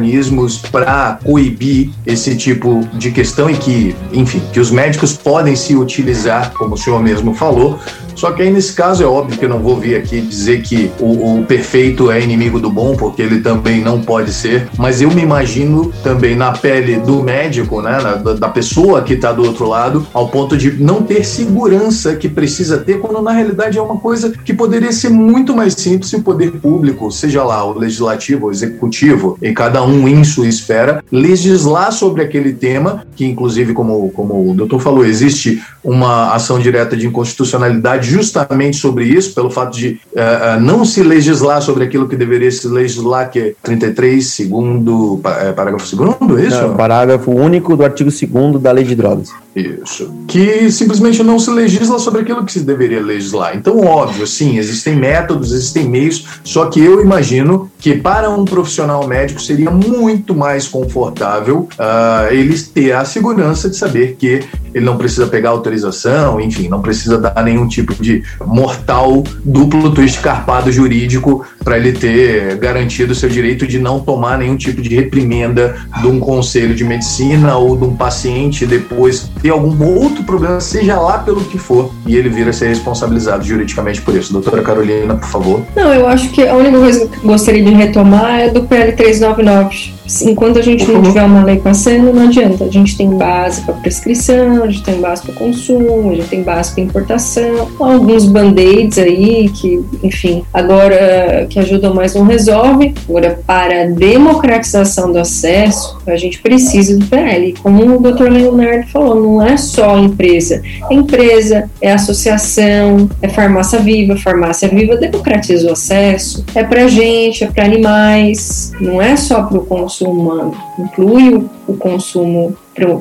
[0.70, 6.52] para coibir esse tipo de questão e que, enfim, que os médicos podem se utilizar,
[6.52, 7.78] como o senhor mesmo falou,
[8.16, 10.90] só que aí, nesse caso, é óbvio que eu não vou vir aqui dizer que
[10.98, 15.10] o, o, perfeito é inimigo do bom, porque ele também não pode ser, mas eu
[15.10, 19.68] me imagino também na pele do médico, né, da, da pessoa que está do outro
[19.68, 23.98] lado, ao ponto de não ter segurança que precisa ter, quando na realidade é uma
[23.98, 28.46] coisa que poderia ser muito mais simples se o poder público, seja lá o legislativo,
[28.46, 34.10] o executivo, e cada um em sua esfera, legislar sobre aquele tema, que inclusive, como,
[34.10, 39.76] como o doutor falou, existe uma ação direta de inconstitucionalidade justamente sobre isso, pelo fato
[39.76, 45.20] de uh, não se legislar sobre aquilo que deveria se legislar, que é 33, segundo,
[45.24, 46.56] é, parágrafo segundo, é isso?
[46.56, 49.30] É, parágrafo único do artigo 2 da Lei de Drogas.
[49.54, 50.12] Isso.
[50.28, 53.56] Que simplesmente não se legisla sobre aquilo que se deveria legislar.
[53.56, 59.06] Então, óbvio, sim, existem métodos, existem meios, só que eu imagino que para um profissional
[59.06, 64.42] médico seria muito mais confortável uh, eles ter a segurança de saber que
[64.76, 70.20] ele não precisa pegar autorização, enfim, não precisa dar nenhum tipo de mortal duplo twist
[70.20, 74.94] carpado jurídico para ele ter garantido o seu direito de não tomar nenhum tipo de
[74.94, 80.60] reprimenda de um conselho de medicina ou de um paciente depois ter algum outro problema,
[80.60, 84.30] seja lá pelo que for, e ele vir a ser responsabilizado juridicamente por isso.
[84.30, 85.62] Doutora Carolina, por favor.
[85.74, 88.92] Não, eu acho que a única coisa que eu gostaria de retomar é do PL
[88.92, 92.64] 399 enquanto a gente não tiver uma lei passando, não adianta.
[92.64, 96.62] A gente tem base para prescrição, a gente tem para consumo, a gente tem para
[96.78, 102.94] importação, alguns band-aids aí que, enfim, agora que ajudam mais não resolve.
[103.08, 107.54] Agora, para a democratização do acesso, a gente precisa do PL.
[107.62, 108.30] Como o Dr.
[108.30, 110.62] Leonardo falou, não é só empresa.
[110.90, 114.16] É empresa, é associação, é farmácia viva.
[114.16, 116.44] Farmácia viva democratiza o acesso.
[116.54, 121.74] É para gente, é para animais, não é só para o consumo humano, inclui o,
[121.74, 122.56] consumo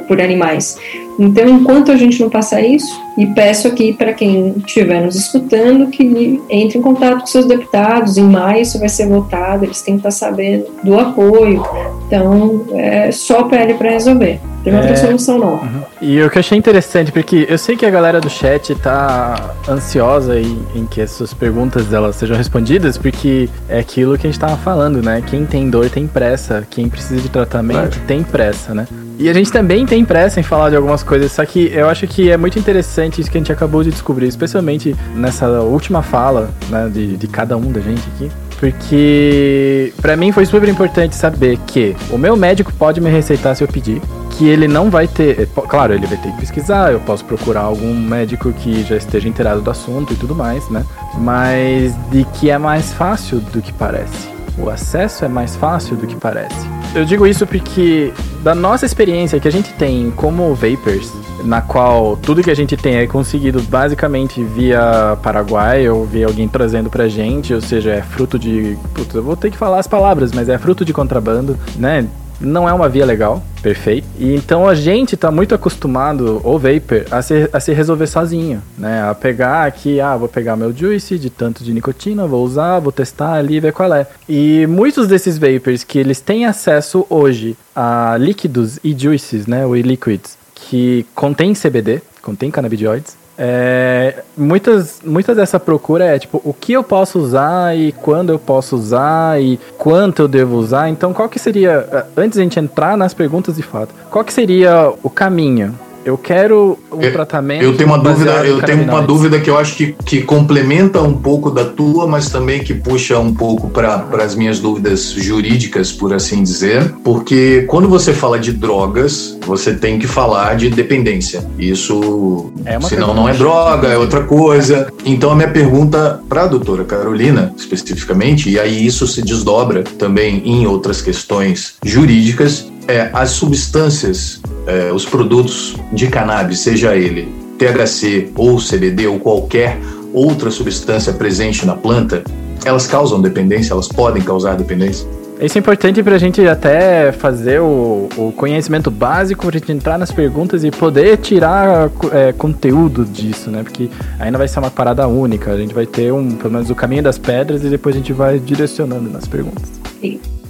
[0.08, 0.78] por animais.
[1.18, 5.88] Então, enquanto a gente não passar isso, e peço aqui para quem estiver nos escutando
[5.88, 8.18] que entre em contato com seus deputados.
[8.18, 11.64] Em maio isso vai ser votado, eles têm que estar sabendo do apoio.
[12.08, 14.40] Então, é só PL para resolver.
[14.64, 14.96] Tem outra é...
[14.96, 15.54] solução não.
[15.54, 15.82] Uhum.
[16.02, 19.54] E o que eu achei interessante, porque eu sei que a galera do chat tá
[19.70, 24.40] ansiosa em, em que essas perguntas delas sejam respondidas, porque é aquilo que a gente
[24.40, 25.24] tava falando, né?
[25.26, 28.08] Quem tem dor tem pressa, quem precisa de tratamento claro.
[28.08, 28.88] tem pressa, né?
[29.18, 32.06] E a gente também tem pressa em falar de algumas coisas, só que eu acho
[32.08, 36.50] que é muito interessante isso que a gente acabou de descobrir, especialmente nessa última fala,
[36.70, 41.58] né, de, de cada um da gente aqui, porque para mim foi super importante saber
[41.66, 44.02] que o meu médico pode me receitar se eu pedir,
[44.32, 47.62] que ele não vai ter, é, claro, ele vai ter que pesquisar, eu posso procurar
[47.62, 50.86] algum médico que já esteja inteirado do assunto e tudo mais, né?
[51.18, 54.30] Mas de que é mais fácil do que parece.
[54.58, 56.68] O acesso é mais fácil do que parece.
[56.96, 61.12] Eu digo isso porque da nossa experiência que a gente tem como vapers,
[61.44, 66.48] na qual tudo que a gente tem é conseguido basicamente via Paraguai ou via alguém
[66.48, 68.78] trazendo pra gente, ou seja, é fruto de.
[68.94, 72.08] Putz, eu vou ter que falar as palavras, mas é fruto de contrabando, né?
[72.46, 74.08] Não é uma via legal, perfeito.
[74.18, 78.62] E então a gente tá muito acostumado, o vapor, a se, a se resolver sozinho,
[78.78, 79.10] né?
[79.10, 82.92] A pegar aqui, ah, vou pegar meu juice de tanto de nicotina, vou usar, vou
[82.92, 84.08] testar ali, ver qual é.
[84.30, 89.76] E muitos desses vapors que eles têm acesso hoje a líquidos e juices, né, ou
[89.76, 96.74] liquids, que contém CBD, contém canabidioides, é, muitas, muitas dessa procura é tipo o que
[96.74, 100.90] eu posso usar e quando eu posso usar e quanto eu devo usar.
[100.90, 104.34] Então, qual que seria, antes de a gente entrar nas perguntas de fato, qual que
[104.34, 107.64] seria o caminho eu quero um eu, tratamento.
[107.64, 111.18] Eu tenho uma dúvida, eu tenho uma dúvida que eu acho que, que complementa um
[111.18, 116.14] pouco da tua, mas também que puxa um pouco para as minhas dúvidas jurídicas, por
[116.14, 121.44] assim dizer, porque quando você fala de drogas, você tem que falar de dependência.
[121.58, 124.94] Isso, é senão não é droga, é outra coisa.
[125.04, 130.44] Então a minha pergunta para a doutora Carolina, especificamente, e aí isso se desdobra também
[130.46, 138.32] em outras questões jurídicas, é as substâncias é, os produtos de cannabis, seja ele THC
[138.36, 139.80] ou CBD ou qualquer
[140.14, 142.24] outra substância presente na planta,
[142.64, 145.08] elas causam dependência, elas podem causar dependência?
[145.40, 149.70] Isso é importante para a gente até fazer o, o conhecimento básico, para a gente
[149.70, 153.62] entrar nas perguntas e poder tirar é, conteúdo disso, né?
[153.62, 156.70] Porque aí não vai ser uma parada única, a gente vai ter um, pelo menos
[156.70, 159.74] o caminho das pedras e depois a gente vai direcionando nas perguntas.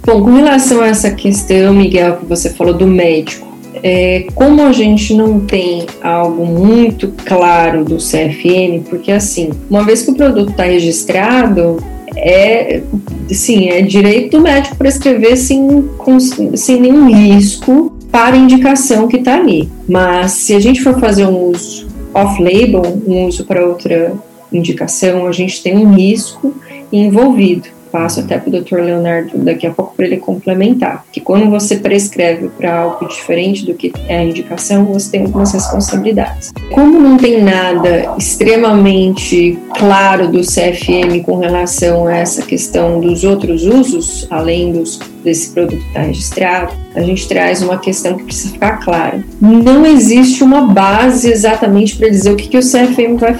[0.04, 4.72] Bom, com relação a essa questão, Miguel, que você falou do médico, é, como a
[4.72, 10.50] gente não tem algo muito claro do CFM, porque assim, uma vez que o produto
[10.50, 11.78] está registrado,
[12.16, 12.82] é
[13.28, 19.18] sim, é direito do médico prescrever sem, com, sem nenhum risco para a indicação que
[19.18, 19.68] está ali.
[19.88, 24.14] Mas se a gente for fazer um uso off-label, um uso para outra
[24.52, 26.54] indicação, a gente tem um risco
[26.90, 28.76] envolvido passo até para o Dr.
[28.76, 33.72] Leonardo daqui a pouco para ele complementar, que quando você prescreve para algo diferente do
[33.72, 36.52] que é a indicação, você tem algumas responsabilidades.
[36.72, 43.64] Como não tem nada extremamente claro do CFM com relação a essa questão dos outros
[43.64, 48.76] usos, além dos desse produto está registrado, a gente traz uma questão que precisa ficar
[48.78, 49.24] clara.
[49.40, 53.36] Não existe uma base exatamente para dizer o que, que o CFM vai,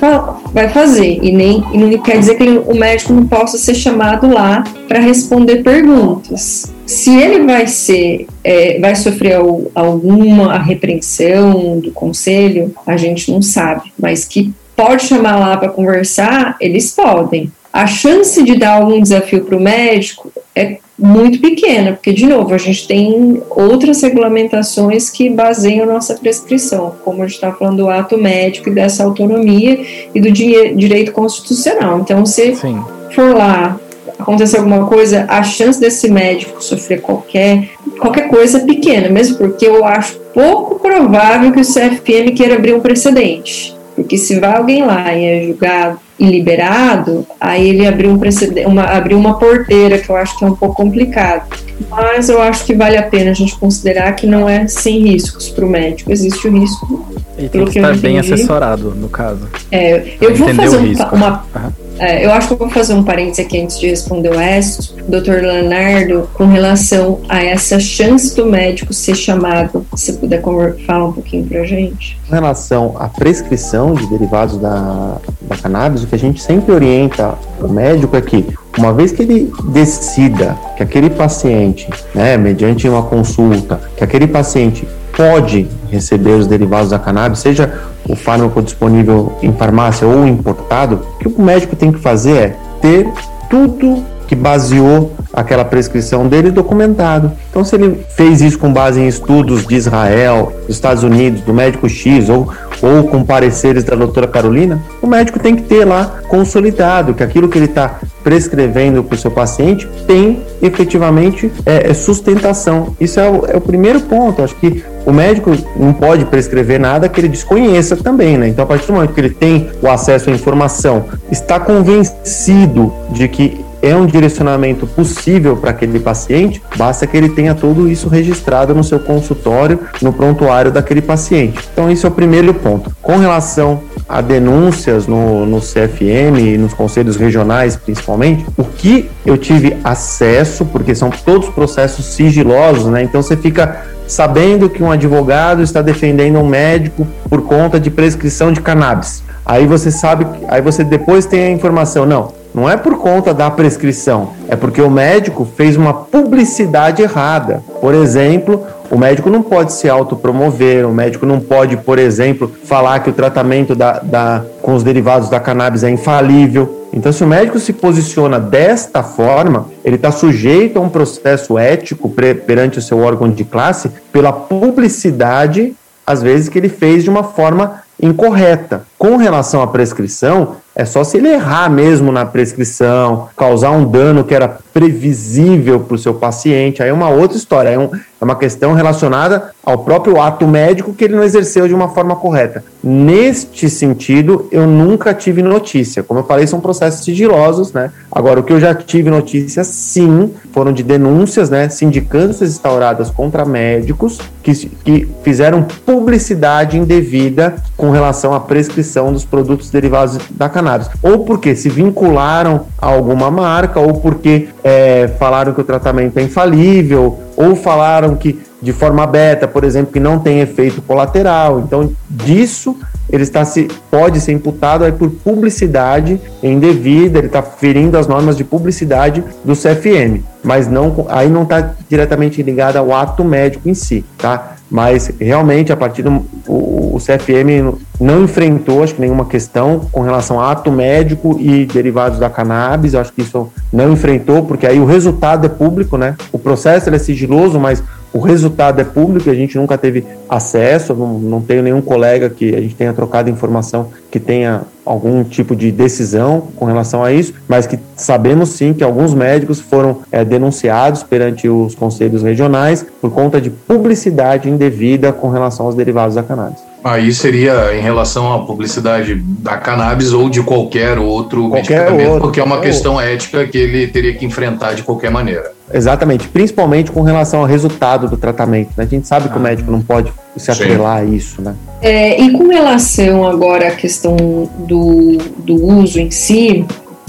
[0.53, 3.75] vai fazer, e nem e não quer dizer que ele, o médico não possa ser
[3.75, 6.75] chamado lá para responder perguntas.
[6.85, 9.37] Se ele vai ser, é, vai sofrer
[9.75, 16.57] alguma repreensão do conselho, a gente não sabe, mas que pode chamar lá para conversar,
[16.61, 17.51] eles podem.
[17.73, 22.55] A chance de dar algum desafio para o médico é muito pequena, porque, de novo,
[22.55, 27.91] a gente tem outras regulamentações que baseiam nossa prescrição, como a gente está falando do
[27.91, 29.79] ato médico e dessa autonomia
[30.15, 32.01] e do direito constitucional.
[32.01, 32.83] Então, se Sim.
[33.15, 33.79] for lá
[34.19, 37.69] acontecer alguma coisa, a chance desse médico sofrer qualquer,
[38.01, 42.75] qualquer coisa é pequena, mesmo porque eu acho pouco provável que o CFM queira abrir
[42.75, 43.76] um precedente.
[43.97, 48.67] Porque se vai alguém lá e é julgado e liberado, aí ele abriu, um precedente,
[48.67, 51.49] uma, abriu uma porteira que eu acho que é um pouco complicado.
[51.91, 55.49] Mas eu acho que vale a pena a gente considerar que não é sem riscos
[55.49, 56.13] para o médico.
[56.13, 57.07] Existe o risco.
[57.39, 59.49] E tem que estar bem assessorado, no caso.
[59.73, 61.45] É, eu vou fazer um, uma.
[61.55, 61.86] Uhum
[62.25, 65.41] eu acho que eu vou fazer um parênteses aqui antes de responder o resto, doutor
[65.41, 70.43] Leonardo, com relação a essa chance do médico ser chamado, se puder
[70.87, 72.19] falar um pouquinho pra gente.
[72.29, 77.35] Com relação à prescrição de derivados da, da cannabis, o que a gente sempre orienta
[77.61, 83.03] o médico é que, uma vez que ele decida que aquele paciente, né, mediante uma
[83.03, 84.87] consulta, que aquele paciente
[85.17, 87.73] pode receber os derivados da cannabis, seja
[88.09, 92.57] o fármaco disponível em farmácia ou importado, o que o médico tem que fazer é
[92.81, 93.09] ter
[93.49, 97.33] tudo que baseou aquela prescrição dele documentado.
[97.51, 101.53] Então, se ele fez isso com base em estudos de Israel, dos Estados Unidos, do
[101.53, 102.49] médico X ou,
[102.83, 107.49] ou com pareceres da doutora Carolina, o médico tem que ter lá consolidado que aquilo
[107.49, 112.97] que ele está prescrevendo para o seu paciente tem efetivamente é, é sustentação.
[112.99, 114.43] Isso é o, é o primeiro ponto.
[114.43, 118.49] Acho que o médico não pode prescrever nada que ele desconheça também, né?
[118.49, 123.29] Então, a partir do momento que ele tem o acesso à informação, está convencido de
[123.29, 128.75] que é um direcionamento possível para aquele paciente, basta que ele tenha tudo isso registrado
[128.75, 131.59] no seu consultório, no prontuário daquele paciente.
[131.73, 132.91] Então, esse é o primeiro ponto.
[133.01, 139.37] Com relação a denúncias no, no CFM e nos conselhos regionais, principalmente, o que eu
[139.37, 143.03] tive acesso, porque são todos processos sigilosos, né?
[143.03, 148.53] Então você fica sabendo que um advogado está defendendo um médico por conta de prescrição
[148.53, 149.25] de cannabis.
[149.45, 153.51] Aí você sabe, aí você depois tem a informação, não, não é por conta da
[153.51, 157.63] prescrição, é porque o médico fez uma publicidade errada.
[157.83, 163.01] Por exemplo, o médico não pode se autopromover, o médico não pode, por exemplo, falar
[163.01, 166.87] que o tratamento da, da, com os derivados da cannabis é infalível.
[166.95, 172.09] Então, se o médico se posiciona desta forma, ele está sujeito a um processo ético
[172.47, 175.75] perante o seu órgão de classe pela publicidade,
[176.07, 178.85] às vezes, que ele fez de uma forma incorreta.
[178.99, 184.23] Com relação à prescrição, é só se ele errar mesmo na prescrição, causar um dano
[184.23, 188.25] que era previsível para o seu paciente, aí é uma outra história, é, um, é,
[188.25, 192.63] uma questão relacionada ao próprio ato médico que ele não exerceu de uma forma correta.
[192.85, 196.03] Neste sentido, eu nunca tive notícia.
[196.03, 197.91] Como eu falei, são processos sigilosos, né?
[198.13, 201.71] Agora, o que eu já tive notícia, sim, foram de denúncias, né?
[201.71, 204.53] Sindicâncias instauradas contra médicos que,
[204.85, 211.55] que fizeram publicidade indevida com relação à prescrição dos produtos derivados da cannabis ou porque
[211.55, 217.55] se vincularam a alguma marca, ou porque é, falaram que o tratamento é infalível, ou
[217.55, 221.61] falaram que de forma aberta, por exemplo, que não tem efeito colateral.
[221.61, 222.77] Então, disso
[223.09, 228.37] ele está se pode ser imputado aí por publicidade indevida, ele está ferindo as normas
[228.37, 233.75] de publicidade do CFM, mas não aí não está diretamente ligado ao ato médico em
[233.75, 234.56] si, tá?
[234.71, 240.41] Mas realmente a partir do o, CFM não enfrentou acho que nenhuma questão com relação
[240.41, 244.85] a ato médico e derivados da cannabis, acho que isso não enfrentou porque aí o
[244.85, 246.17] resultado é público, né?
[246.33, 251.19] O processo é sigiloso, mas o resultado é público, a gente nunca teve acesso, não,
[251.19, 255.71] não tenho nenhum colega que a gente tenha trocado informação que tenha algum tipo de
[255.71, 261.03] decisão com relação a isso, mas que sabemos sim que alguns médicos foram é, denunciados
[261.03, 266.66] perante os conselhos regionais por conta de publicidade indevida com relação aos derivados da cannabis.
[266.87, 272.21] Aí seria em relação à publicidade da cannabis ou de qualquer outro qualquer medicamento, outro,
[272.21, 273.09] porque é uma questão outro.
[273.09, 275.51] ética que ele teria que enfrentar de qualquer maneira.
[275.75, 278.71] Exatamente, principalmente com relação ao resultado do tratamento.
[278.77, 278.85] Né?
[278.85, 281.13] A gente sabe que ah, o médico não pode se atrelar sim.
[281.13, 281.57] a isso, né?
[281.83, 284.17] É, e com relação agora à questão
[284.59, 286.65] do, do uso em si,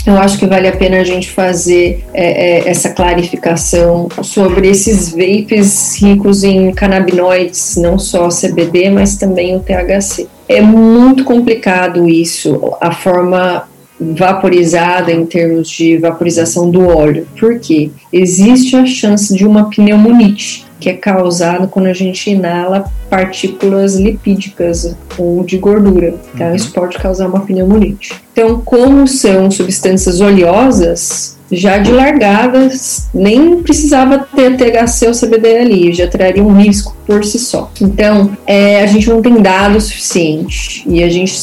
[0.10, 5.12] eu acho que vale a pena a gente fazer é, é, essa clarificação sobre esses
[5.12, 10.28] vapes ricos em canabinoides, não só CBD, mas também o THC.
[10.48, 13.68] É muito complicado isso, a forma
[14.00, 17.28] vaporizada em termos de vaporização do óleo.
[17.40, 17.90] Por quê?
[18.14, 24.96] Existe a chance de uma pneumonite que é causado quando a gente inala partículas lipídicas
[25.18, 26.16] ou de gordura.
[26.34, 28.14] Então, isso pode causar uma pneumonite.
[28.32, 35.94] Então, como são substâncias oleosas, já de largadas, nem precisava ter THC ou CBD ali,
[35.94, 37.72] já traria um risco por si só.
[37.82, 41.34] Então, é, a gente não tem dados suficiente e a gente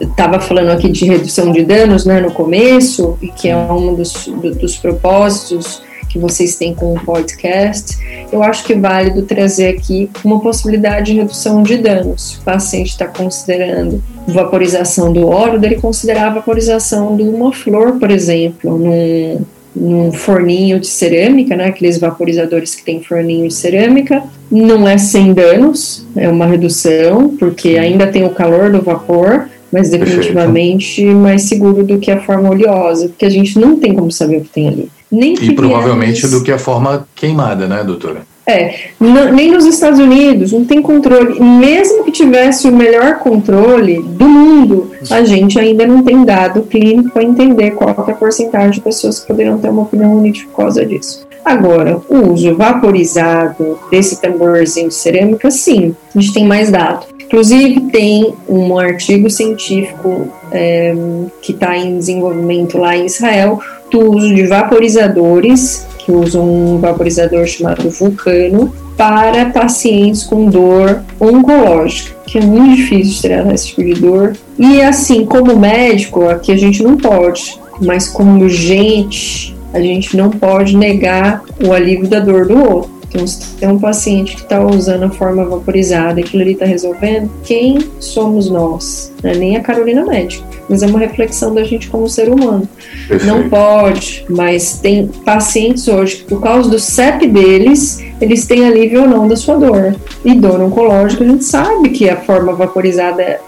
[0.00, 4.26] estava falando aqui de redução de danos né, no começo, e que é um dos,
[4.26, 5.82] do, dos propósitos
[6.18, 7.96] que vocês têm com o podcast,
[8.32, 12.32] eu acho que é válido trazer aqui uma possibilidade de redução de danos.
[12.32, 17.98] Se o paciente está considerando vaporização do óleo, dele considerar a vaporização de uma flor,
[17.98, 19.40] por exemplo, num,
[19.74, 25.32] num forninho de cerâmica, né, aqueles vaporizadores que tem forninho de cerâmica, não é sem
[25.32, 31.20] danos, é uma redução, porque ainda tem o calor do vapor, mas definitivamente Perfeito.
[31.20, 34.40] mais seguro do que a forma oleosa, porque a gente não tem como saber o
[34.40, 34.90] que tem ali.
[35.10, 38.26] Nem e provavelmente do que a forma queimada, né, doutora?
[38.46, 41.38] É, nem nos Estados Unidos não tem controle.
[41.38, 47.10] Mesmo que tivesse o melhor controle do mundo, a gente ainda não tem dado clínico
[47.10, 50.86] para entender qual é a porcentagem de pessoas que poderiam ter uma pneumonite por causa
[50.86, 51.27] disso.
[51.48, 57.06] Agora, o uso vaporizado desse tamborzinho de cerâmica, sim, a gente tem mais dados.
[57.18, 60.94] Inclusive, tem um artigo científico é,
[61.40, 63.60] que está em desenvolvimento lá em Israel
[63.90, 72.14] do uso de vaporizadores, que usam um vaporizador chamado Vulcano, para pacientes com dor oncológica,
[72.26, 74.36] que é muito difícil tratar esse tipo de dor.
[74.58, 80.30] E assim, como médico, aqui a gente não pode, mas como gente, a gente não
[80.30, 82.98] pode negar o alívio da dor do outro.
[83.08, 86.66] Então, se tem um paciente que está usando a forma vaporizada e aquilo ali está
[86.66, 89.12] resolvendo, quem somos nós?
[89.22, 92.68] Não é nem a Carolina médica, mas é uma reflexão da gente como ser humano.
[93.08, 93.26] Perfeito.
[93.26, 99.02] Não pode, mas tem pacientes hoje que, por causa do CEP deles, eles têm alívio
[99.02, 99.94] ou não da sua dor.
[100.24, 103.40] E dor oncológica, a gente sabe que a forma vaporizada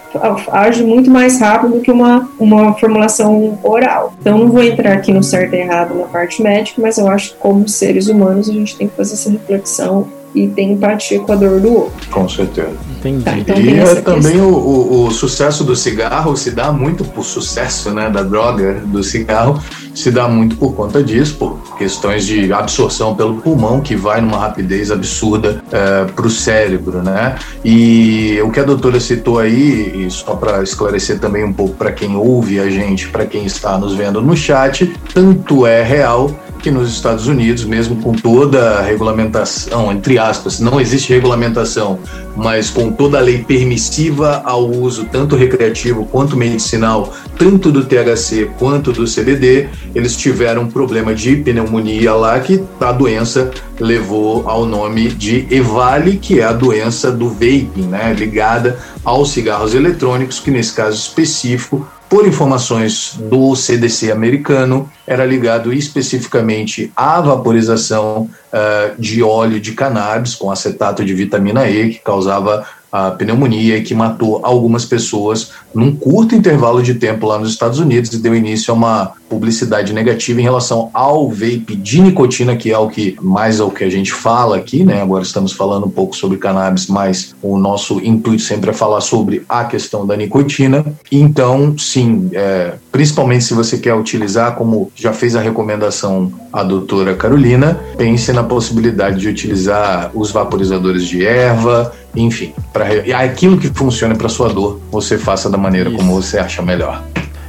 [0.51, 4.13] age muito mais rápido do que uma, uma formulação oral.
[4.19, 7.31] Então, não vou entrar aqui no certo e errado na parte médica, mas eu acho
[7.31, 11.31] que, como seres humanos, a gente tem que fazer essa reflexão e ter empatia com
[11.31, 12.09] a dor do outro.
[12.09, 12.75] Com certeza.
[12.99, 13.23] Entendi.
[13.23, 17.25] Tá, então e é também o, o, o, sucesso do cigarro se dá muito por
[17.25, 19.61] sucesso né, da droga do cigarro,
[19.93, 24.37] se dá muito por conta disso, por questões de absorção pelo pulmão, que vai numa
[24.37, 27.01] rapidez absurda é, para o cérebro.
[27.01, 27.35] Né?
[27.65, 31.91] E o que a doutora citou aí, e só para esclarecer também um pouco para
[31.91, 36.31] quem ouve a gente, para quem está nos vendo no chat, tanto é real
[36.61, 41.99] que nos Estados Unidos, mesmo com toda a regulamentação, entre aspas, não existe regulamentação,
[42.35, 48.51] mas com toda a lei permissiva ao uso tanto recreativo quanto medicinal, tanto do THC
[48.59, 54.65] quanto do CBD, eles tiveram um problema de pneumonia lá que a doença levou ao
[54.65, 60.51] nome de EVALI, que é a doença do vaping, né, ligada aos cigarros eletrônicos, que
[60.51, 69.23] nesse caso específico por informações do CDC americano, era ligado especificamente à vaporização uh, de
[69.23, 74.41] óleo de cannabis com acetato de vitamina E, que causava a pneumonia e que matou
[74.43, 78.75] algumas pessoas num curto intervalo de tempo lá nos Estados Unidos e deu início a
[78.75, 83.63] uma publicidade negativa em relação ao vape de nicotina, que é o que mais é
[83.63, 85.01] o que a gente fala aqui, né?
[85.01, 89.45] Agora estamos falando um pouco sobre cannabis, mas o nosso intuito sempre é falar sobre
[89.47, 90.85] a questão da nicotina.
[91.09, 97.15] Então, sim, é, principalmente se você quer utilizar, como já fez a recomendação a doutora
[97.15, 102.85] Carolina, pense na possibilidade de utilizar os vaporizadores de erva, enfim, para
[103.23, 105.97] aquilo que funcione para sua dor, você faça da maneira Isso.
[105.97, 107.01] como você acha melhor.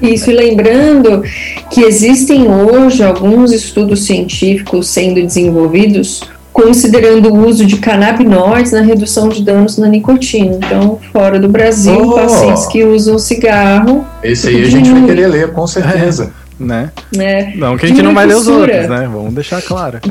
[0.02, 1.22] Isso, e lembrando
[1.70, 6.22] que existem hoje alguns estudos científicos sendo desenvolvidos
[6.52, 10.56] considerando o uso de canabinoides na redução de danos na nicotina.
[10.56, 12.14] Então, fora do Brasil, oh.
[12.14, 14.04] pacientes que usam cigarro.
[14.22, 16.32] Esse aí a gente vai querer ler, com certeza.
[16.38, 16.92] É né?
[17.18, 17.56] É.
[17.56, 19.08] Não que a gente não vai ler os outros, né?
[19.10, 19.98] Vamos deixar claro.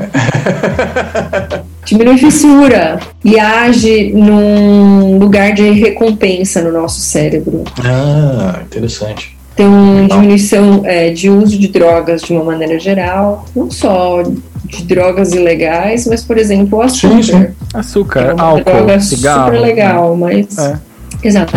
[1.85, 7.63] Diminui fissura e age num lugar de recompensa no nosso cérebro.
[7.83, 9.37] Ah, interessante.
[9.61, 14.83] Tem uma diminuição é, de uso de drogas de uma maneira geral, não só de
[14.85, 17.21] drogas ilegais, mas, por exemplo, o açúcar.
[17.21, 17.47] Sim, sim.
[17.71, 19.45] Açúcar, é uma álcool, droga cigarro.
[19.45, 20.47] super legal, né?
[20.47, 20.57] mas...
[20.57, 20.79] É.
[21.23, 21.53] Exato.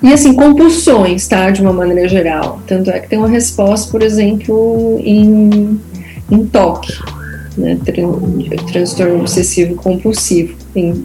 [0.00, 1.50] E assim, compulsões, tá?
[1.50, 2.60] De uma maneira geral.
[2.66, 5.80] Tanto é que tem uma resposta, por exemplo, em,
[6.30, 6.92] em toque,
[7.56, 7.78] né?
[8.70, 10.54] transtorno obsessivo compulsivo.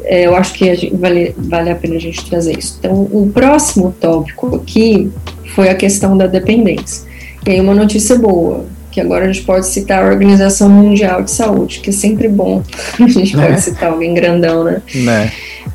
[0.04, 2.78] É, eu acho que a gente, vale, vale a pena a gente trazer isso.
[2.80, 5.10] Então, o próximo tópico aqui
[5.56, 7.06] foi a questão da dependência.
[7.46, 8.66] E aí, uma notícia boa
[8.96, 12.64] que agora a gente pode citar a Organização Mundial de Saúde, que é sempre bom
[12.98, 13.58] a gente pode é.
[13.58, 14.82] citar alguém grandão, né?
[14.96, 15.32] né?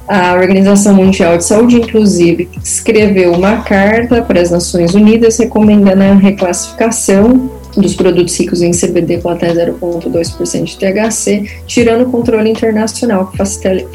[0.09, 6.15] A Organização Mundial de Saúde, inclusive, escreveu uma carta para as Nações Unidas recomendando a
[6.15, 13.31] reclassificação dos produtos ricos em CBD com até 0,2% de THC, tirando o controle internacional,
[13.31, 13.37] que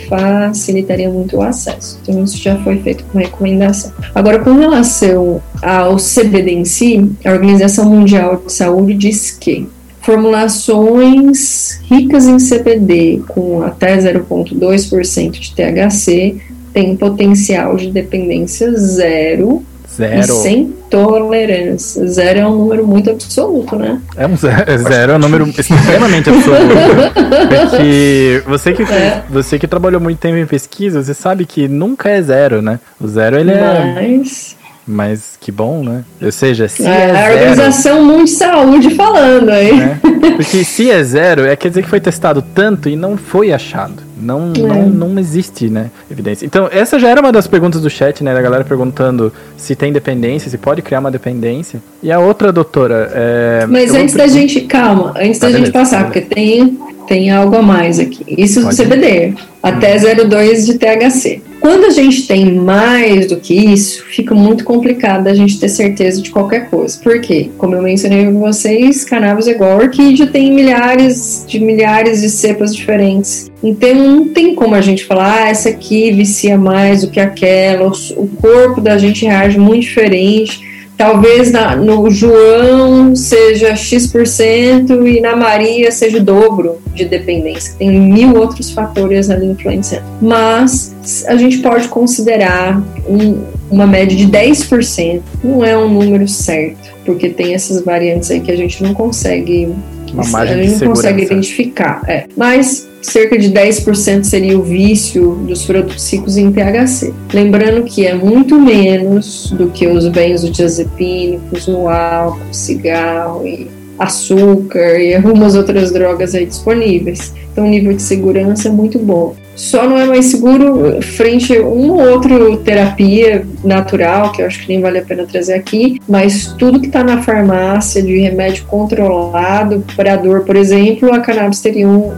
[0.08, 2.00] facilitaria muito o acesso.
[2.02, 3.92] Então, isso já foi feito com recomendação.
[4.14, 9.68] Agora, com relação ao CBD em si, a Organização Mundial de Saúde diz que
[10.02, 16.36] formulações ricas em CBD com até 0,2% de THC
[16.72, 19.64] têm potencial de dependência zero
[19.96, 20.22] Zero.
[20.22, 22.06] E sem tolerância.
[22.08, 24.02] Zero é um número muito absoluto, né?
[24.18, 26.76] É um zero, é zero é um número extremamente absoluto.
[27.70, 29.24] Porque você que, é.
[29.30, 32.80] você que trabalhou muito tempo em pesquisa, você sabe que nunca é zero, né?
[33.00, 34.58] O zero ele é Mas...
[34.62, 34.65] é.
[34.88, 36.04] Mas que bom, né?
[36.22, 39.74] Ou seja, se é, é, a Organização Mundial de Saúde falando aí.
[39.74, 40.00] Né?
[40.36, 44.04] Porque se é zero, é quer dizer que foi testado tanto e não foi achado.
[44.20, 44.60] Não, é.
[44.60, 46.46] não, não existe, né, evidência.
[46.46, 49.92] Então, essa já era uma das perguntas do chat, né, da galera perguntando se tem
[49.92, 51.82] dependência, se pode criar uma dependência.
[52.02, 53.66] E a outra, doutora, é...
[53.68, 58.00] Mas antes da gente, calma, antes da gente passar, porque tem, tem algo a mais
[58.00, 58.24] aqui.
[58.28, 60.66] Isso pode do CBD, até 0,2 hum.
[60.66, 61.42] de THC.
[61.66, 66.22] Quando a gente tem mais do que isso, fica muito complicado a gente ter certeza
[66.22, 67.00] de qualquer coisa.
[67.00, 67.50] Por quê?
[67.58, 72.76] Como eu mencionei com vocês, cannabis é igual orquídea, tem milhares de milhares de cepas
[72.76, 73.52] diferentes.
[73.64, 77.88] Então não tem como a gente falar, ah, essa aqui vicia mais do que aquela,
[77.88, 80.75] o corpo da gente reage muito diferente.
[80.98, 87.74] Talvez na, no João seja X% e na Maria seja o dobro de dependência.
[87.78, 90.06] Tem mil outros fatores ali influenciando.
[90.22, 95.22] Mas a gente pode considerar um, uma média de 10%.
[95.44, 99.74] Não é um número certo, porque tem essas variantes aí que a gente não consegue.
[100.14, 102.02] Uma margem a gente não consegue identificar.
[102.08, 102.26] É.
[102.38, 105.68] Mas cerca de 10% seria o vício dos
[106.12, 107.14] ricos em THC.
[107.34, 113.68] Lembrando que é muito menos do que os benzodiazepínicos, o álcool, cigarro e
[113.98, 117.34] açúcar e algumas outras drogas aí disponíveis.
[117.52, 119.36] Então o nível de segurança é muito bom.
[119.56, 124.62] Só não é mais seguro frente a uma ou outra terapia natural, que eu acho
[124.62, 128.66] que nem vale a pena trazer aqui, mas tudo que está na farmácia de remédio
[128.66, 132.12] controlado para dor, por exemplo, a cannabis teria um,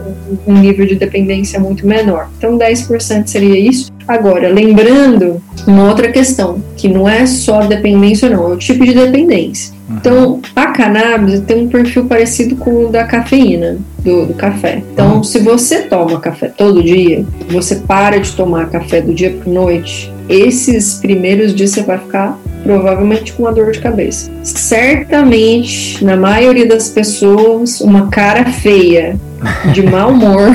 [0.46, 2.28] um nível de dependência muito menor.
[2.38, 3.97] Então 10% seria isso.
[4.08, 8.94] Agora, lembrando uma outra questão, que não é só dependência, não, é o tipo de
[8.94, 9.76] dependência.
[9.90, 14.82] Então, a cannabis tem um perfil parecido com o da cafeína, do, do café.
[14.92, 19.52] Então, se você toma café todo dia, você para de tomar café do dia para
[19.52, 24.30] noite, esses primeiros dias você vai ficar provavelmente com uma dor de cabeça.
[24.42, 29.18] Certamente, na maioria das pessoas, uma cara feia,
[29.72, 30.50] de mau humor.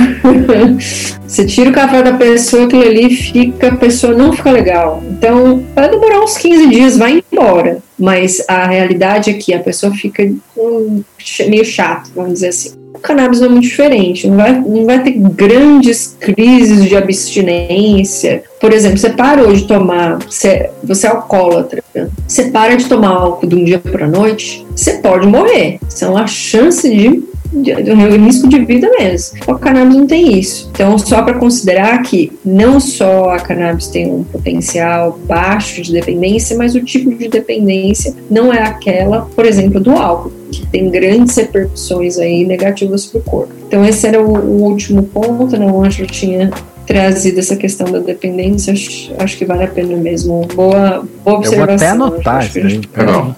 [1.26, 5.04] você tira o café da pessoa, aquilo ali fica, a pessoa não fica legal.
[5.10, 7.80] Então, vai demorar uns 15 dias, vai embora.
[7.98, 11.04] Mas a realidade é que a pessoa fica hum,
[11.48, 12.84] meio chato, vamos dizer assim.
[12.94, 18.44] O cannabis é muito diferente, não vai, não vai ter grandes crises de abstinência.
[18.60, 21.84] Por exemplo, você parou de tomar, você, você é alcoólatra,
[22.28, 25.80] você para de tomar álcool de um dia para a noite, você pode morrer.
[25.90, 27.24] Isso é uma chance de
[27.54, 29.40] de, de risco de vida mesmo.
[29.48, 30.70] O cannabis não tem isso.
[30.72, 36.58] Então, só para considerar que não só a cannabis tem um potencial baixo de dependência,
[36.58, 41.36] mas o tipo de dependência não é aquela, por exemplo, do álcool, que tem grandes
[41.36, 43.54] repercussões aí negativas para o corpo.
[43.68, 45.66] Então, esse era o, o último ponto, né?
[45.66, 46.52] O Ângelo tinha
[46.86, 50.46] trazido essa questão da dependência, acho, acho que vale a pena mesmo.
[50.54, 51.54] Boa, boa observação.
[51.60, 52.60] Eu vou até anotar acho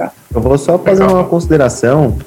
[0.02, 0.12] a.
[0.34, 1.18] Eu vou só fazer Legal.
[1.18, 2.18] uma consideração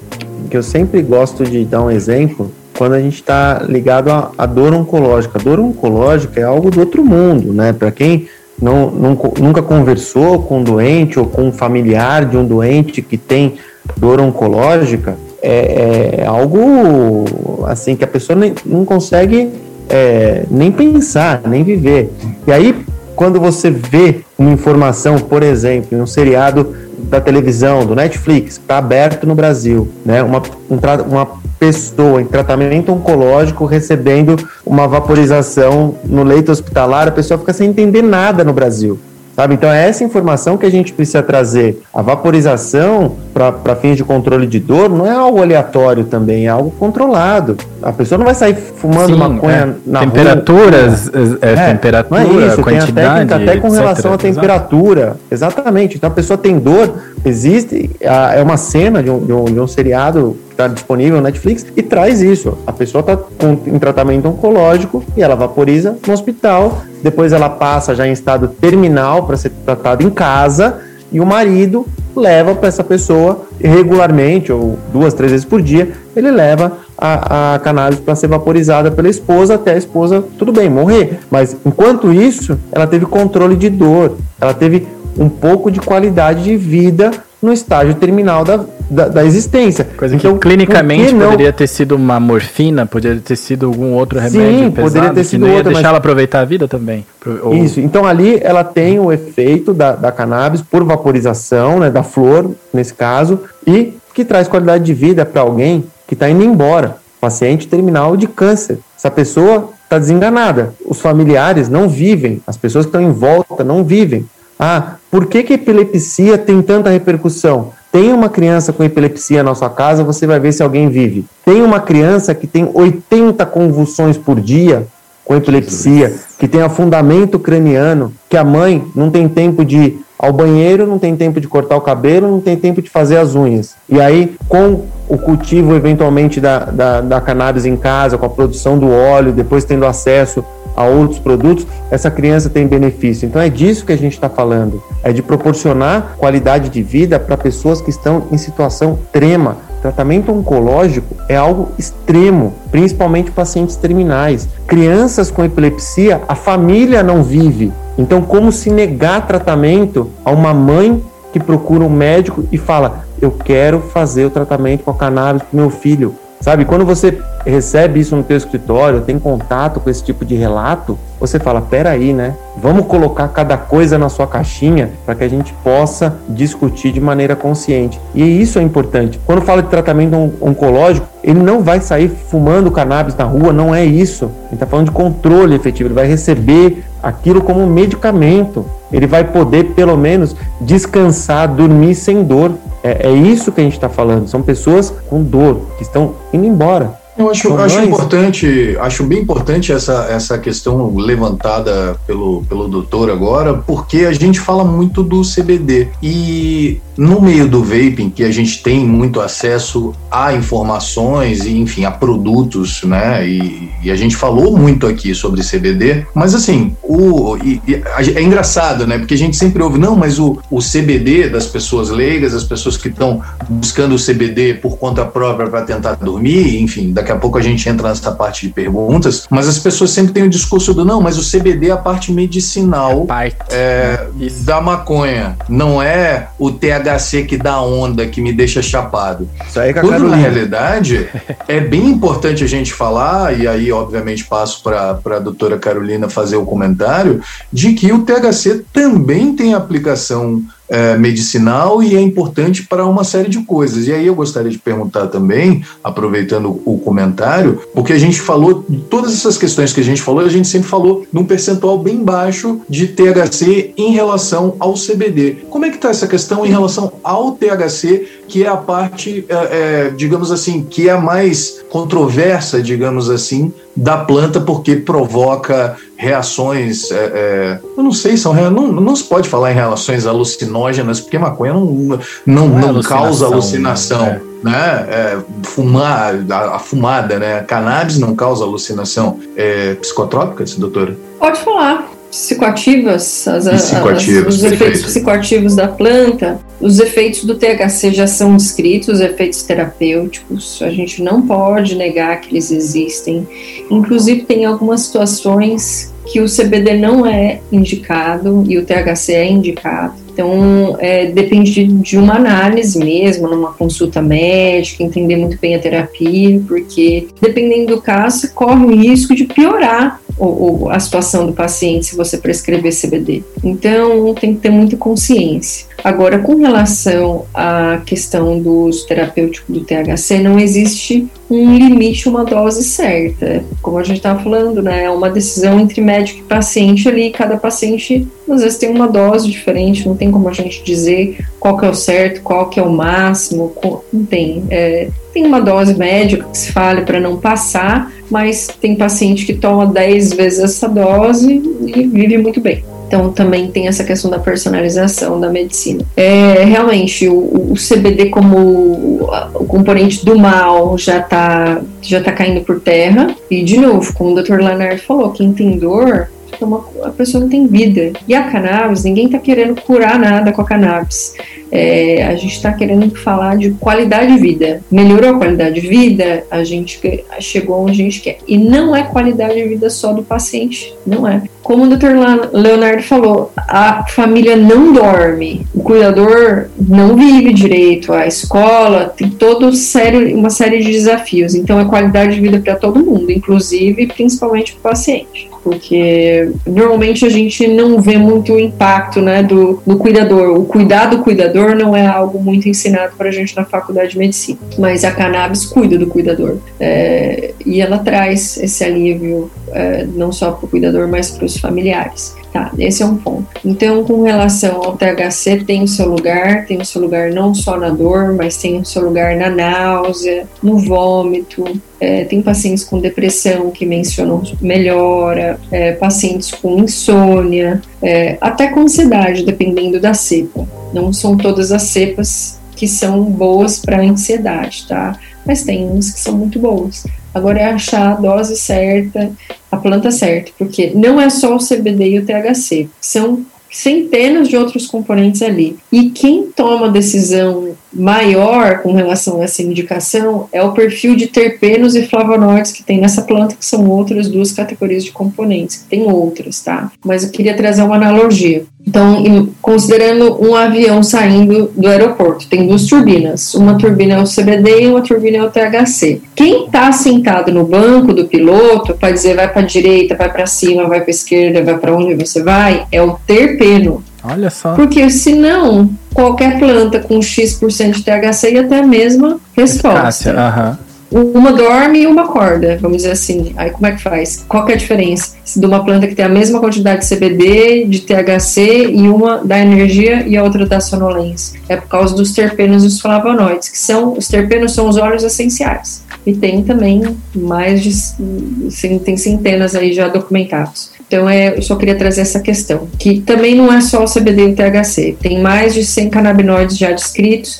[0.48, 4.72] que eu sempre gosto de dar um exemplo quando a gente está ligado à, dor
[4.72, 5.38] oncológica.
[5.38, 7.72] A dor oncológica é algo do outro mundo, né?
[7.72, 8.28] Para quem
[8.60, 13.54] não- nunca conversou com um doente ou com um familiar de um doente que tem
[13.96, 17.24] dor oncológica, é, é algo
[17.66, 19.50] assim que a pessoa nem, não consegue
[19.88, 22.10] é, nem pensar, nem viver.
[22.46, 22.74] E aí,
[23.16, 28.78] quando você vê uma informação, por exemplo, em um seriado da televisão, do Netflix, está
[28.78, 30.22] aberto no Brasil, né?
[30.22, 31.26] Uma, um uma
[31.58, 38.02] pessoa em tratamento oncológico recebendo uma vaporização no leito hospitalar, a pessoa fica sem entender
[38.02, 38.98] nada no Brasil.
[39.38, 39.54] Sabe?
[39.54, 41.80] Então é essa informação que a gente precisa trazer.
[41.94, 46.72] A vaporização para fins de controle de dor não é algo aleatório também, é algo
[46.72, 47.56] controlado.
[47.80, 49.88] A pessoa não vai sair fumando Sim, maconha é.
[49.88, 51.08] na Temperaturas,
[51.40, 52.92] é, é, temperatura, não é isso, quantidade.
[52.92, 53.78] tem a técnica até com etc.
[53.80, 55.16] relação à temperatura.
[55.30, 55.96] Exatamente.
[55.96, 56.94] Então a pessoa tem dor,
[57.24, 61.22] existe, a- é uma cena de um, de um, de um seriado está disponível no
[61.22, 62.58] Netflix e traz isso.
[62.66, 63.16] A pessoa está
[63.64, 69.24] em tratamento oncológico e ela vaporiza no hospital, depois ela passa já em estado terminal
[69.24, 70.80] para ser tratada em casa
[71.12, 71.86] e o marido
[72.16, 77.58] leva para essa pessoa regularmente, ou duas, três vezes por dia, ele leva a, a
[77.60, 81.20] cannabis para ser vaporizada pela esposa até a esposa, tudo bem, morrer.
[81.30, 86.56] Mas enquanto isso, ela teve controle de dor, ela teve um pouco de qualidade de
[86.56, 88.60] vida no estágio terminal da,
[88.90, 89.84] da, da existência.
[89.96, 93.92] Coisa Então, que clinicamente que não- poderia ter sido uma morfina, poderia ter sido algum
[93.94, 96.40] outro Sim, remédio poderia pesado, ter que sido não ia outro, deixar mas- ela aproveitar
[96.40, 97.06] a vida também.
[97.42, 102.02] Ou- Isso, então ali ela tem o efeito da, da cannabis por vaporização, né, da
[102.02, 106.96] flor, nesse caso, e que traz qualidade de vida para alguém que está indo embora,
[107.20, 108.78] paciente terminal de câncer.
[108.96, 113.84] Essa pessoa está desenganada, os familiares não vivem, as pessoas que estão em volta não
[113.84, 114.26] vivem.
[114.58, 117.72] Ah, por que, que a epilepsia tem tanta repercussão?
[117.92, 121.24] Tem uma criança com epilepsia na sua casa, você vai ver se alguém vive.
[121.44, 124.86] Tem uma criança que tem 80 convulsões por dia,
[125.24, 130.32] com epilepsia, que tem afundamento craniano, que a mãe não tem tempo de ir ao
[130.32, 133.74] banheiro, não tem tempo de cortar o cabelo, não tem tempo de fazer as unhas.
[133.88, 138.78] E aí, com o cultivo eventualmente da, da, da cannabis em casa, com a produção
[138.78, 140.44] do óleo, depois tendo acesso
[140.78, 143.26] a outros produtos, essa criança tem benefício.
[143.26, 147.36] Então é disso que a gente está falando, é de proporcionar qualidade de vida para
[147.36, 149.56] pessoas que estão em situação extrema.
[149.82, 154.48] Tratamento oncológico é algo extremo, principalmente pacientes terminais.
[154.68, 157.72] Crianças com epilepsia, a família não vive.
[157.96, 161.02] Então, como se negar tratamento a uma mãe
[161.32, 165.60] que procura um médico e fala: Eu quero fazer o tratamento com a cannabis para
[165.60, 166.14] meu filho.
[166.40, 170.98] Sabe, quando você recebe isso no teu escritório, tem contato com esse tipo de relato,
[171.18, 172.34] você fala, peraí, né?
[172.56, 177.34] Vamos colocar cada coisa na sua caixinha para que a gente possa discutir de maneira
[177.34, 178.00] consciente.
[178.14, 179.18] E isso é importante.
[179.26, 183.84] Quando fala de tratamento oncológico, ele não vai sair fumando cannabis na rua, não é
[183.84, 184.26] isso.
[184.46, 188.64] Ele está falando de controle efetivo, ele vai receber aquilo como um medicamento.
[188.92, 192.52] Ele vai poder, pelo menos, descansar, dormir sem dor.
[192.82, 194.28] É, é isso que a gente está falando.
[194.28, 196.92] São pessoas com dor que estão indo embora.
[197.18, 203.54] Eu acho, acho importante, acho bem importante essa, essa questão levantada pelo, pelo doutor agora,
[203.54, 205.88] porque a gente fala muito do CBD.
[206.00, 211.84] E no meio do vaping, que a gente tem muito acesso a informações e, enfim,
[211.84, 213.24] a produtos, né?
[213.26, 217.82] E, e a gente falou muito aqui sobre CBD, mas assim, o, e, e,
[218.14, 218.98] é engraçado, né?
[218.98, 222.76] Porque a gente sempre ouve, não, mas o, o CBD das pessoas leigas, as pessoas
[222.76, 227.38] que estão buscando o CBD por conta própria para tentar dormir, enfim, daqui a pouco
[227.38, 230.84] a gente entra nessa parte de perguntas, mas as pessoas sempre têm o discurso do
[230.84, 233.36] não, mas o CBD é a parte medicinal parte.
[233.50, 234.06] É,
[234.42, 239.28] da maconha, não é o THC que dá onda, que me deixa chapado.
[239.48, 241.08] Isso aí é Quando na realidade
[241.48, 246.36] é bem importante a gente falar, e aí obviamente passo para a doutora Carolina fazer
[246.36, 247.22] o comentário,
[247.52, 253.28] de que o THC também tem aplicação é, medicinal e é importante para uma série
[253.28, 253.86] de coisas.
[253.86, 259.12] E aí eu gostaria de perguntar também, aproveitando o comentário, porque a gente falou todas
[259.12, 262.88] essas questões que a gente falou, a gente sempre falou num percentual bem baixo de
[262.88, 265.38] THC em relação ao CBD.
[265.50, 269.34] Como é que está essa questão em relação ao THC, que é a parte, é,
[269.34, 276.90] é, digamos assim, que é a mais controversa, digamos assim, da planta porque provoca reações,
[276.90, 281.16] é, é, eu não sei, são não, não se pode falar em reações alucinógenas porque
[281.16, 284.04] maconha não, não, não, não é causa alucinação.
[284.04, 284.20] Né?
[284.42, 284.86] né?
[284.90, 287.38] É, fumar, a, a, fumada, né?
[287.38, 289.20] A cannabis não causa alucinação.
[289.36, 290.96] É psicotrópica, doutora?
[291.20, 297.92] Pode falar psicoativas, as, psicoativos, as, os efeitos psicoativos da planta, os efeitos do THC
[297.92, 303.26] já são descritos, os efeitos terapêuticos, a gente não pode negar que eles existem.
[303.70, 310.07] Inclusive, tem algumas situações que o CBD não é indicado e o THC é indicado.
[310.18, 316.42] Então, é, depende de uma análise mesmo, numa consulta médica, entender muito bem a terapia,
[316.48, 321.96] porque dependendo do caso, corre o risco de piorar o, a situação do paciente se
[321.96, 323.22] você prescrever CBD.
[323.44, 325.68] Então, tem que ter muita consciência.
[325.82, 332.24] Agora, com relação à questão do uso terapêutico do THC, não existe um limite, uma
[332.24, 333.44] dose certa.
[333.62, 334.84] Como a gente estava falando, né?
[334.84, 337.10] É uma decisão entre médico e paciente ali.
[337.10, 339.86] Cada paciente, às vezes, tem uma dose diferente.
[339.86, 342.70] Não tem como a gente dizer qual que é o certo, qual que é o
[342.70, 343.54] máximo.
[343.92, 344.44] Não tem.
[344.50, 349.34] É, tem uma dose médica que se fale para não passar, mas tem paciente que
[349.34, 352.64] toma 10 vezes essa dose e vive muito bem.
[352.88, 355.84] Então também tem essa questão da personalização da medicina.
[355.94, 362.40] É, realmente, o, o CBD como o, componente do mal já está já tá caindo
[362.40, 363.14] por terra.
[363.30, 364.38] E, de novo, como o Dr.
[364.38, 366.08] Leonard falou, quem tem dor
[366.40, 367.92] uma, a pessoa não tem vida.
[368.06, 371.14] E a cannabis, ninguém está querendo curar nada com a cannabis.
[371.50, 374.60] É, a gente está querendo falar de qualidade de vida.
[374.70, 376.80] Melhorou a qualidade de vida, a gente
[377.20, 378.18] chegou onde a gente quer.
[378.26, 381.22] E não é qualidade de vida só do paciente, não é.
[381.42, 381.94] Como o Dr.
[382.32, 389.54] Leonardo falou, a família não dorme, o cuidador não vive direito, a escola tem todo
[389.54, 391.34] sério, uma série de desafios.
[391.34, 397.06] Então é qualidade de vida para todo mundo, inclusive principalmente para o paciente porque normalmente
[397.06, 400.38] a gente não vê muito o impacto né, do, do cuidador.
[400.38, 403.98] O cuidado do cuidador não é algo muito ensinado para a gente na faculdade de
[403.98, 410.12] medicina, mas a cannabis cuida do cuidador é, e ela traz esse alívio é, não
[410.12, 412.14] só para o cuidador, mas para os familiares.
[412.38, 413.26] Tá, esse é um ponto.
[413.44, 417.56] Então, com relação ao THC, tem o seu lugar, tem o seu lugar não só
[417.56, 421.44] na dor, mas tem o seu lugar na náusea, no vômito.
[421.80, 428.60] É, tem pacientes com depressão que mencionam melhora, é, pacientes com insônia, é, até com
[428.60, 430.46] ansiedade, dependendo da cepa.
[430.72, 434.96] Não são todas as cepas que são boas para ansiedade, tá?
[435.26, 436.84] Mas tem umas que são muito boas.
[437.14, 439.10] Agora é achar a dose certa,
[439.50, 444.36] a planta certa, porque não é só o CBD e o THC, são centenas de
[444.36, 445.56] outros componentes ali.
[445.72, 451.06] E quem toma a decisão maior com relação a essa indicação é o perfil de
[451.06, 455.90] terpenos e flavonoides que tem nessa planta, que são outras duas categorias de componentes, tem
[455.90, 456.70] outras, tá?
[456.84, 458.44] Mas eu queria trazer uma analogia.
[458.66, 463.34] Então, considerando um avião saindo do aeroporto, tem duas turbinas.
[463.34, 466.02] Uma turbina é o CBD e uma turbina é o THC.
[466.14, 470.26] Quem está sentado no banco do piloto para dizer vai para a direita, vai para
[470.26, 473.82] cima, vai para esquerda, vai para onde você vai, é o terpeno.
[474.02, 474.54] Olha só.
[474.54, 480.12] Porque senão, qualquer planta com X% de THC ia ter a mesma resposta.
[480.12, 480.58] Aham.
[480.90, 483.34] Uma dorme e uma acorda, vamos dizer assim.
[483.36, 484.24] Aí como é que faz?
[484.26, 487.80] Qual é a diferença de uma planta que tem a mesma quantidade de CBD, de
[487.80, 491.38] THC e uma dá energia e a outra dá sonolência?
[491.46, 495.04] É por causa dos terpenos e os flavonoides, que são os terpenos são os óleos
[495.04, 495.84] essenciais.
[496.06, 500.70] E tem também mais de tem centenas aí já documentados.
[500.88, 504.28] Então, é, eu só queria trazer essa questão, que também não é só o CBD
[504.28, 507.38] e o THC, tem mais de 100 canabinoides já descritos,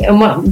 [0.00, 0.44] é uma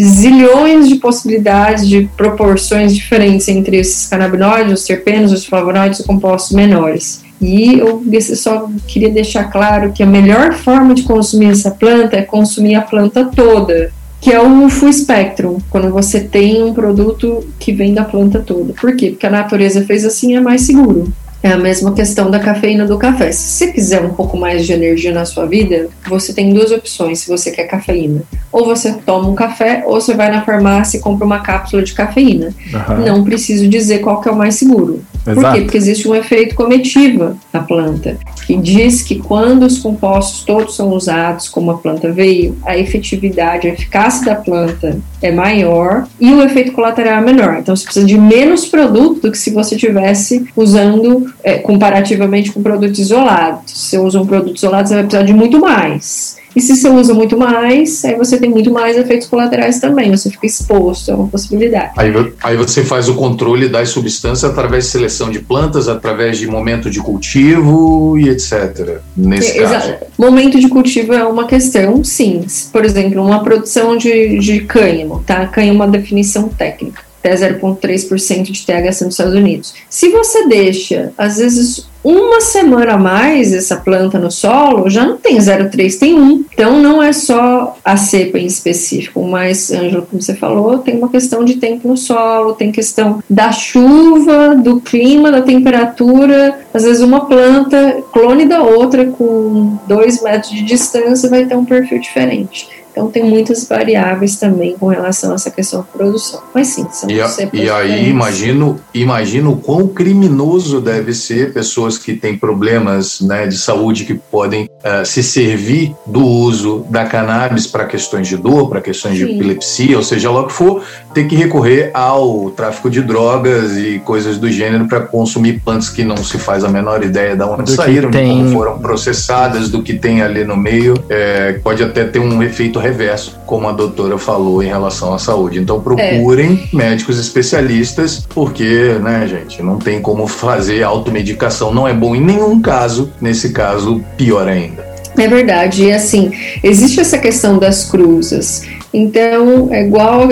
[0.00, 6.56] zilhões de possibilidades de proporções diferentes entre esses canabinoides, os terpenos, os flavonoides e compostos
[6.56, 7.22] menores.
[7.40, 8.02] E eu
[8.36, 12.82] só queria deixar claro que a melhor forma de consumir essa planta é consumir a
[12.82, 13.92] planta toda,
[14.22, 18.72] que é o full spectrum, quando você tem um produto que vem da planta toda.
[18.72, 19.10] Por quê?
[19.10, 21.12] Porque a natureza fez assim, é mais seguro.
[21.42, 23.32] É a mesma questão da cafeína do café.
[23.32, 27.18] Se você quiser um pouco mais de energia na sua vida, você tem duas opções
[27.18, 28.22] se você quer cafeína.
[28.52, 31.92] Ou você toma um café, ou você vai na farmácia e compra uma cápsula de
[31.92, 32.54] cafeína.
[32.72, 33.04] Uhum.
[33.04, 35.02] Não preciso dizer qual que é o mais seguro.
[35.26, 35.40] Exato.
[35.40, 35.60] Por quê?
[35.62, 40.90] Porque existe um efeito cometiva na planta, que diz que quando os compostos todos são
[40.90, 46.42] usados como a planta veio, a efetividade, a eficácia da planta é maior e o
[46.42, 47.58] efeito colateral é menor.
[47.60, 52.62] Então você precisa de menos produto do que se você tivesse usando é, comparativamente com
[52.62, 53.72] produtos isolados.
[53.72, 56.41] Se você usa um produto isolado, você vai precisar de muito mais.
[56.54, 60.30] E se você usa muito mais, aí você tem muito mais efeitos colaterais também, você
[60.30, 61.92] fica exposto, é uma possibilidade.
[61.96, 62.12] Aí,
[62.42, 66.90] aí você faz o controle das substâncias através de seleção de plantas, através de momento
[66.90, 69.00] de cultivo e etc.
[69.16, 69.94] Nesse é, caso.
[70.18, 72.44] Momento de cultivo é uma questão, sim.
[72.72, 75.46] Por exemplo, uma produção de, de cânhamo, tá?
[75.46, 79.74] Cânhamo é uma definição técnica até 0,3% de THC nos Estados Unidos.
[79.88, 85.16] Se você deixa, às vezes, uma semana a mais essa planta no solo, já não
[85.16, 86.44] tem 0,3, tem 1.
[86.52, 91.08] Então não é só a cepa em específico, mas, Ângelo, como você falou, tem uma
[91.08, 96.58] questão de tempo no solo, tem questão da chuva, do clima, da temperatura.
[96.74, 101.64] Às vezes uma planta, clone da outra, com 2 metros de distância, vai ter um
[101.64, 102.81] perfil diferente.
[102.92, 106.42] Então tem muitas variáveis também com relação a essa questão de produção.
[106.54, 111.96] Mas sim, são E, a, e aí imagino, imagino o quão criminoso deve ser pessoas
[111.96, 117.66] que têm problemas né, de saúde que podem uh, se servir do uso da cannabis
[117.66, 119.26] para questões de dor, para questões sim.
[119.26, 120.82] de epilepsia, ou seja, lá que for,
[121.14, 126.04] ter que recorrer ao tráfico de drogas e coisas do gênero para consumir plantas que
[126.04, 129.82] não se faz a menor ideia de onde do saíram, de como foram processadas, do
[129.82, 130.94] que tem ali no meio.
[131.08, 135.58] É, pode até ter um efeito reverso, como a doutora falou em relação à saúde.
[135.58, 136.76] Então procurem é.
[136.76, 142.60] médicos especialistas, porque, né, gente, não tem como fazer automedicação, não é bom em nenhum
[142.60, 144.92] caso, nesse caso, pior ainda.
[145.16, 146.32] É verdade, e assim,
[146.62, 148.62] existe essa questão das cruzas.
[148.94, 150.28] Então, é igual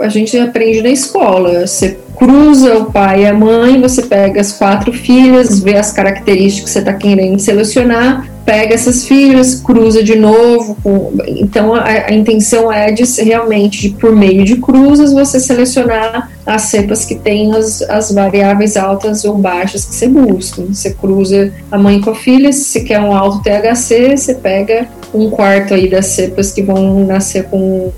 [0.00, 1.66] a gente aprende na escola.
[1.66, 6.64] Você cruza o pai e a mãe, você pega as quatro filhas, vê as características
[6.64, 10.76] que você está querendo selecionar, pega essas filhas, cruza de novo.
[10.82, 11.12] Com...
[11.26, 16.62] Então a, a, intenção é de realmente, de, por meio de cruzas, você selecionar as
[16.62, 20.62] cepas que têm as, as variáveis altas ou baixas que você busca.
[20.62, 24.88] Você cruza a mãe com a filha, se você quer um alto THC, você pega
[25.12, 27.92] um quarto aí das cepas que vão nascer com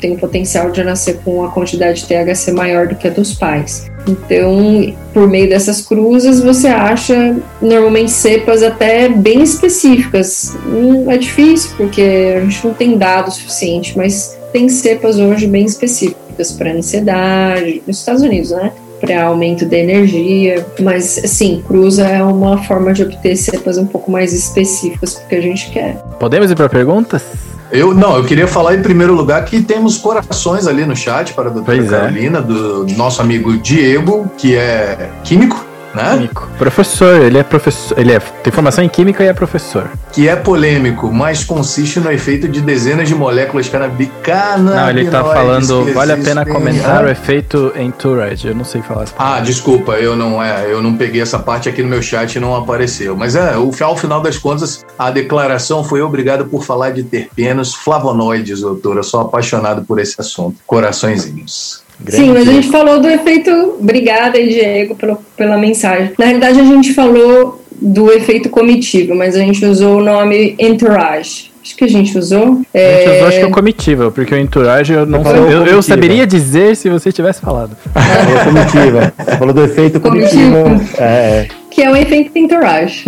[0.00, 3.90] tem potencial de nascer com uma quantidade de THC maior do que a dos pais.
[4.06, 10.56] Então, por meio dessas cruzes, você acha normalmente cepas até bem específicas.
[10.66, 15.64] Hum, é difícil porque a gente não tem dados suficiente, mas tem cepas hoje bem
[15.64, 18.72] específicas para ansiedade, nos Estados Unidos, né?
[19.00, 24.10] Para aumento da energia, mas sim, cruza é uma forma de obter cepas um pouco
[24.10, 25.96] mais específicas porque a gente quer.
[26.18, 27.22] Podemos ir para perguntas?
[27.70, 31.50] Eu não, eu queria falar em primeiro lugar que temos corações ali no chat para
[31.50, 31.96] a doutora pois é.
[32.00, 32.42] Carolina, é.
[32.42, 35.67] do nosso amigo Diego, que é químico?
[35.98, 36.48] Químico.
[36.58, 37.98] Professor, ele é professor.
[37.98, 39.90] Ele é, tem formação em química e é professor.
[40.12, 44.74] Que é polêmico, mas consiste no efeito de dezenas de moléculas canabicana.
[44.74, 45.92] Não, ele tá falando.
[45.92, 48.48] Vale a pena comentar o efeito entourage.
[48.48, 49.14] Eu não sei falar isso.
[49.18, 52.40] Ah, desculpa, eu não é, eu não peguei essa parte aqui no meu chat e
[52.40, 53.16] não apareceu.
[53.16, 57.74] Mas é, o, ao final das contas, a declaração foi obrigada por falar de terpenos
[57.74, 59.00] flavonoides, doutora.
[59.00, 60.56] Eu sou apaixonado por esse assunto.
[60.66, 61.87] Coraçõezinhos.
[62.00, 63.50] Grande Sim, mas a gente falou do efeito.
[63.80, 66.12] Obrigada, Diego, pela, pela mensagem.
[66.18, 71.50] Na realidade, a gente falou do efeito comitiva, mas a gente usou o nome entourage.
[71.62, 72.62] Acho que a gente usou.
[72.72, 72.94] É...
[72.94, 75.82] A gente usou, acho que o comitiva, porque o entourage eu não sei, eu, eu,
[75.82, 77.76] saberia dizer se você tivesse falado.
[77.92, 79.12] Falou comitiva.
[79.38, 80.62] Falou do efeito comitiva.
[80.62, 81.02] comitiva.
[81.02, 83.04] É que é o efeito entourage.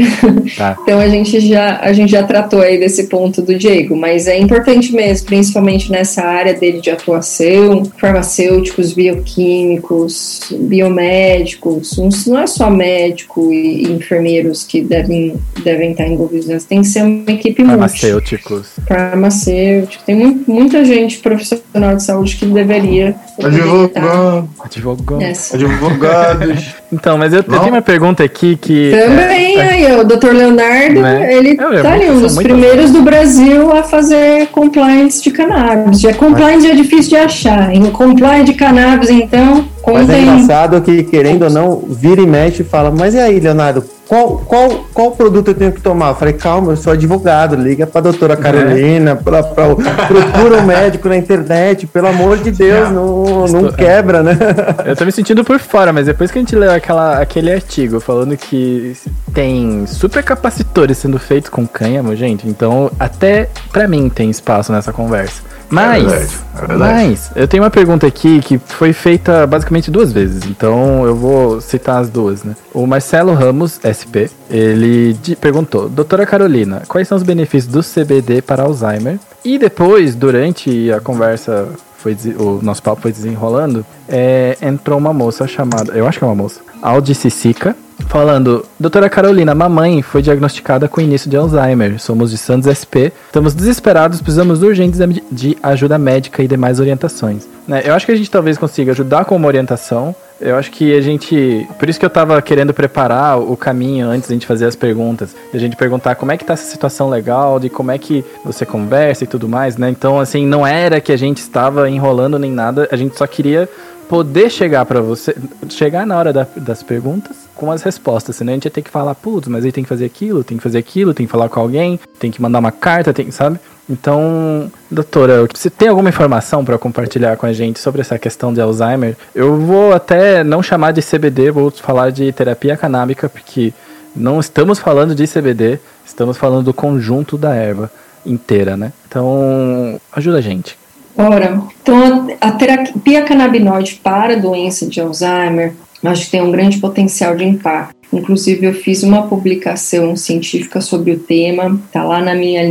[0.56, 0.78] Tá.
[0.82, 4.38] então a gente já a gente já tratou aí desse ponto do Diego, mas é
[4.38, 11.96] importante mesmo, principalmente nessa área dele de atuação, farmacêuticos, bioquímicos, biomédicos,
[12.28, 15.34] não é só médico e, enfermeiros que devem
[15.64, 18.68] devem estar envolvidos, tem que ser uma equipe farmacêuticos.
[18.86, 24.48] Farmacêutico, tem muito, muita gente profissional de saúde que deveria Advogado.
[24.60, 25.54] Advogados.
[25.54, 26.74] Advogados.
[26.92, 28.90] então, mas eu, eu tenho uma pergunta aqui que.
[28.90, 30.32] Também, é, aí, o Dr.
[30.32, 31.32] Leonardo, né?
[31.32, 36.00] ele eu, tá ali, um dos primeiros do Brasil a fazer compliance de cannabis.
[36.00, 36.78] Já compliance mas...
[36.78, 37.74] é difícil de achar.
[37.74, 39.68] Em compliance de cannabis, então.
[39.86, 43.40] Mas é engraçado que, querendo ou não, vira e mexe e fala, mas e aí,
[43.40, 46.08] Leonardo, qual, qual, qual produto eu tenho que tomar?
[46.08, 49.14] Eu falei, calma, eu sou advogado, liga pra doutora Carolina, é.
[49.14, 54.36] pra, pra, procura um médico na internet, pelo amor de Deus, não, não quebra, né?
[54.84, 58.00] Eu tô me sentindo por fora, mas depois que a gente leu aquela, aquele artigo
[58.00, 58.96] falando que
[59.32, 65.49] tem supercapacitores sendo feitos com cânhamo, gente, então até pra mim tem espaço nessa conversa.
[65.70, 66.78] Mas, é verdade, é verdade.
[66.80, 71.60] mas, eu tenho uma pergunta aqui que foi feita basicamente duas vezes, então eu vou
[71.60, 72.56] citar as duas, né?
[72.74, 78.64] O Marcelo Ramos, SP, ele perguntou: Doutora Carolina, quais são os benefícios do CBD para
[78.64, 79.18] Alzheimer?
[79.44, 81.68] E depois, durante a conversa
[82.00, 86.26] foi, o nosso papo foi desenrolando, é, entrou uma moça chamada, eu acho que é
[86.26, 87.76] uma moça, Aldi Cissica,
[88.08, 92.00] falando: Doutora Carolina, mamãe foi diagnosticada com início de Alzheimer.
[92.00, 93.12] Somos de Santos SP.
[93.26, 95.00] Estamos desesperados, precisamos urgentes
[95.30, 97.46] de ajuda médica e demais orientações.
[97.66, 97.82] Né?
[97.84, 100.14] Eu acho que a gente talvez consiga ajudar com uma orientação.
[100.40, 101.68] Eu acho que a gente.
[101.78, 105.36] Por isso que eu tava querendo preparar o caminho antes da gente fazer as perguntas.
[105.52, 108.24] De a gente perguntar como é que tá essa situação legal, de como é que
[108.44, 109.90] você conversa e tudo mais, né?
[109.90, 113.68] Então, assim, não era que a gente estava enrolando nem nada, a gente só queria
[114.08, 115.36] poder chegar para você,
[115.68, 118.90] chegar na hora da, das perguntas com as respostas, senão a gente ia ter que
[118.90, 121.48] falar, putz, mas aí tem que fazer aquilo, tem que fazer aquilo, tem que falar
[121.48, 123.60] com alguém, tem que mandar uma carta, tem, sabe?
[123.90, 128.60] Então, doutora, você tem alguma informação para compartilhar com a gente sobre essa questão de
[128.60, 129.16] Alzheimer?
[129.34, 133.72] Eu vou até não chamar de CBD, vou falar de terapia canábica, porque
[134.14, 137.90] não estamos falando de CBD, estamos falando do conjunto da erva
[138.24, 138.92] inteira, né?
[139.08, 140.78] Então, ajuda a gente.
[141.16, 146.78] Ora, então a terapia canabinoide para a doença de Alzheimer, acho que tem um grande
[146.78, 147.96] potencial de impacto.
[148.12, 152.62] Inclusive, eu fiz uma publicação científica sobre o tema, tá lá na minha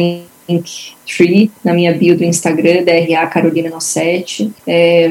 [0.50, 4.52] Linktree, na minha bio do Instagram, DRA Carolina Nossetti.
[4.66, 5.08] É,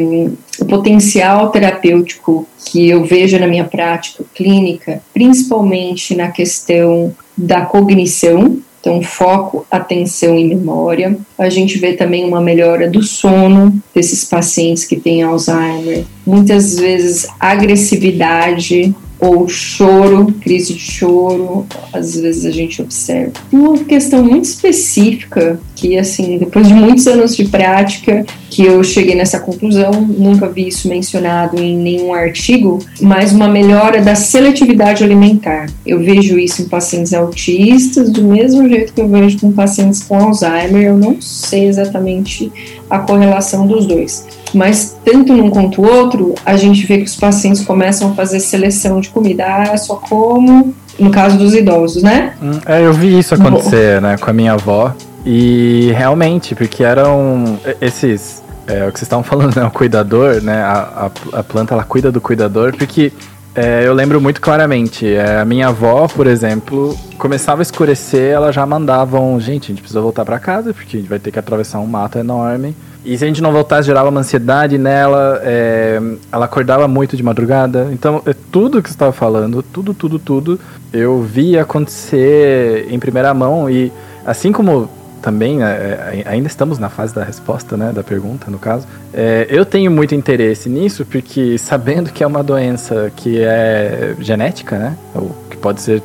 [0.60, 8.58] o potencial terapêutico que eu vejo na minha prática clínica, principalmente na questão da cognição,
[8.80, 11.16] então, foco, atenção e memória.
[11.36, 16.04] A gente vê também uma melhora do sono desses pacientes que têm Alzheimer.
[16.24, 23.32] Muitas vezes, agressividade ou choro, crise de choro, às vezes a gente observa.
[23.50, 29.14] Uma questão muito específica que, assim, depois de muitos anos de prática, que eu cheguei
[29.14, 35.70] nessa conclusão, nunca vi isso mencionado em nenhum artigo, mas uma melhora da seletividade alimentar.
[35.86, 40.18] Eu vejo isso em pacientes autistas, do mesmo jeito que eu vejo com pacientes com
[40.18, 42.50] Alzheimer, eu não sei exatamente
[42.90, 44.26] a correlação dos dois.
[44.52, 48.40] Mas tanto num quanto o outro, a gente vê que os pacientes começam a fazer
[48.40, 49.44] seleção de comida.
[49.46, 52.32] Ah, só como no caso dos idosos, né?
[52.42, 54.92] Hum, é, eu vi isso acontecer, né, com a minha avó.
[55.24, 58.42] E realmente, porque eram esses.
[58.66, 59.64] É, o que vocês estavam falando, né?
[59.64, 60.62] O cuidador, né?
[60.62, 63.12] A, a, a planta ela cuida do cuidador, porque
[63.54, 65.12] é, eu lembro muito claramente.
[65.12, 69.80] É, a minha avó, por exemplo, começava a escurecer, ela já mandavam, gente, a gente
[69.80, 72.76] precisa voltar para casa, porque a gente vai ter que atravessar um mato enorme.
[73.04, 76.00] E se a gente não voltasse, gerava uma ansiedade nela, é,
[76.30, 77.88] ela acordava muito de madrugada.
[77.90, 80.60] Então, é tudo que você estava falando, tudo, tudo, tudo,
[80.92, 83.68] eu vi acontecer em primeira mão.
[83.68, 83.90] E
[84.24, 84.88] assim como
[85.20, 88.86] também, é, é, ainda estamos na fase da resposta, né, da pergunta, no caso.
[89.12, 94.78] É, eu tenho muito interesse nisso porque, sabendo que é uma doença que é genética,
[94.78, 96.02] né, ou que pode ser,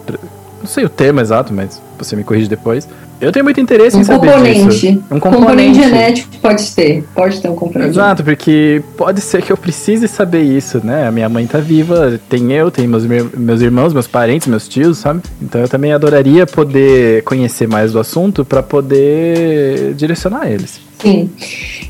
[0.59, 2.87] não sei o termo exato, mas você me corrige depois,
[3.21, 4.69] eu tenho muito interesse um em saber componente.
[4.69, 5.03] disso.
[5.09, 5.47] Um componente.
[5.47, 7.91] componente genético pode ter, pode ter um componente.
[7.91, 11.07] Exato, porque pode ser que eu precise saber isso, né?
[11.07, 14.97] A minha mãe tá viva, tem eu, tem meus, meus irmãos, meus parentes, meus tios,
[14.97, 15.21] sabe?
[15.41, 20.79] Então eu também adoraria poder conhecer mais do assunto para poder direcionar eles.
[20.99, 21.29] Sim,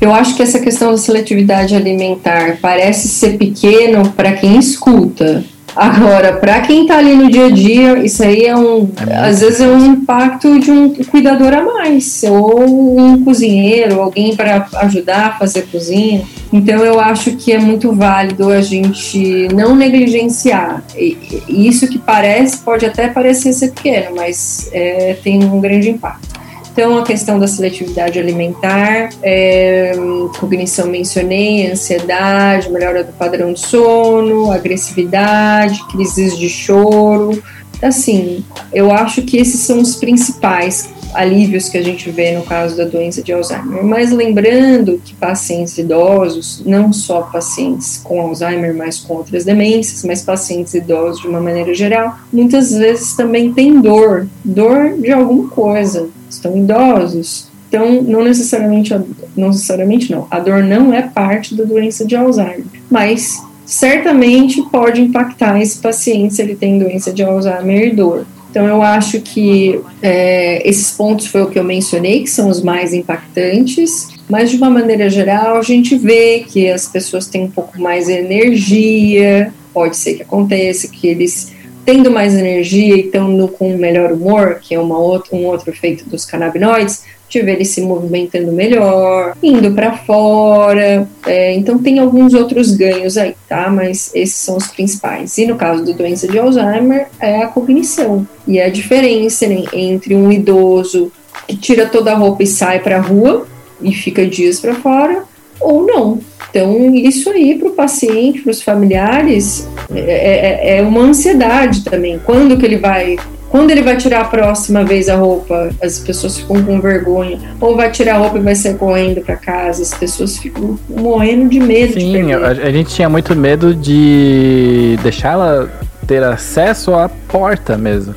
[0.00, 5.44] eu acho que essa questão da seletividade alimentar parece ser pequeno para quem escuta,
[5.74, 8.88] Agora, para quem está ali no dia a dia, isso aí é um.
[9.10, 14.66] Às vezes é um impacto de um cuidador a mais, ou um cozinheiro, alguém para
[14.74, 16.22] ajudar a fazer cozinha.
[16.52, 20.84] Então, eu acho que é muito válido a gente não negligenciar.
[20.96, 26.33] E, isso que parece, pode até parecer ser pequeno, mas é, tem um grande impacto.
[26.74, 29.92] Então, a questão da seletividade alimentar, é,
[30.40, 37.40] cognição mencionei, ansiedade, melhora do padrão de sono, agressividade, crises de choro.
[37.80, 42.76] Assim, eu acho que esses são os principais alívios que a gente vê no caso
[42.76, 43.84] da doença de Alzheimer.
[43.84, 50.22] Mas lembrando que pacientes idosos, não só pacientes com Alzheimer, mas com outras demências, mas
[50.22, 56.08] pacientes idosos de uma maneira geral, muitas vezes também têm dor, dor de alguma coisa,
[56.34, 57.48] estão idosos.
[57.68, 58.94] Então, não necessariamente,
[59.36, 65.00] não necessariamente não, a dor não é parte da doença de Alzheimer, mas certamente pode
[65.00, 68.26] impactar esse paciente se ele tem doença de Alzheimer e dor.
[68.48, 72.62] Então, eu acho que é, esses pontos foi o que eu mencionei, que são os
[72.62, 77.50] mais impactantes, mas de uma maneira geral, a gente vê que as pessoas têm um
[77.50, 81.52] pouco mais energia, pode ser que aconteça, que eles
[81.84, 85.70] tendo mais energia e estando com um melhor humor, que é uma outra, um outro
[85.70, 91.08] efeito dos canabinoides, te ele se movimentando melhor, indo para fora.
[91.26, 93.68] É, então tem alguns outros ganhos aí, tá?
[93.68, 95.36] Mas esses são os principais.
[95.38, 98.26] E no caso da doença de Alzheimer, é a cognição.
[98.46, 101.10] E a diferença né, entre um idoso
[101.48, 103.46] que tira toda a roupa e sai para a rua
[103.82, 105.24] e fica dias para fora,
[105.60, 106.18] ou não.
[106.50, 112.20] Então, isso aí para o paciente, para os familiares, é, é, é, uma ansiedade também.
[112.24, 113.16] Quando que ele vai.
[113.50, 117.38] Quando ele vai tirar a próxima vez a roupa, as pessoas ficam com vergonha.
[117.60, 121.48] Ou vai tirar a roupa e vai sair correndo para casa, as pessoas ficam morrendo
[121.48, 125.70] de medo Sim, de a, a gente tinha muito medo de deixar ela
[126.04, 128.14] ter acesso à porta mesmo.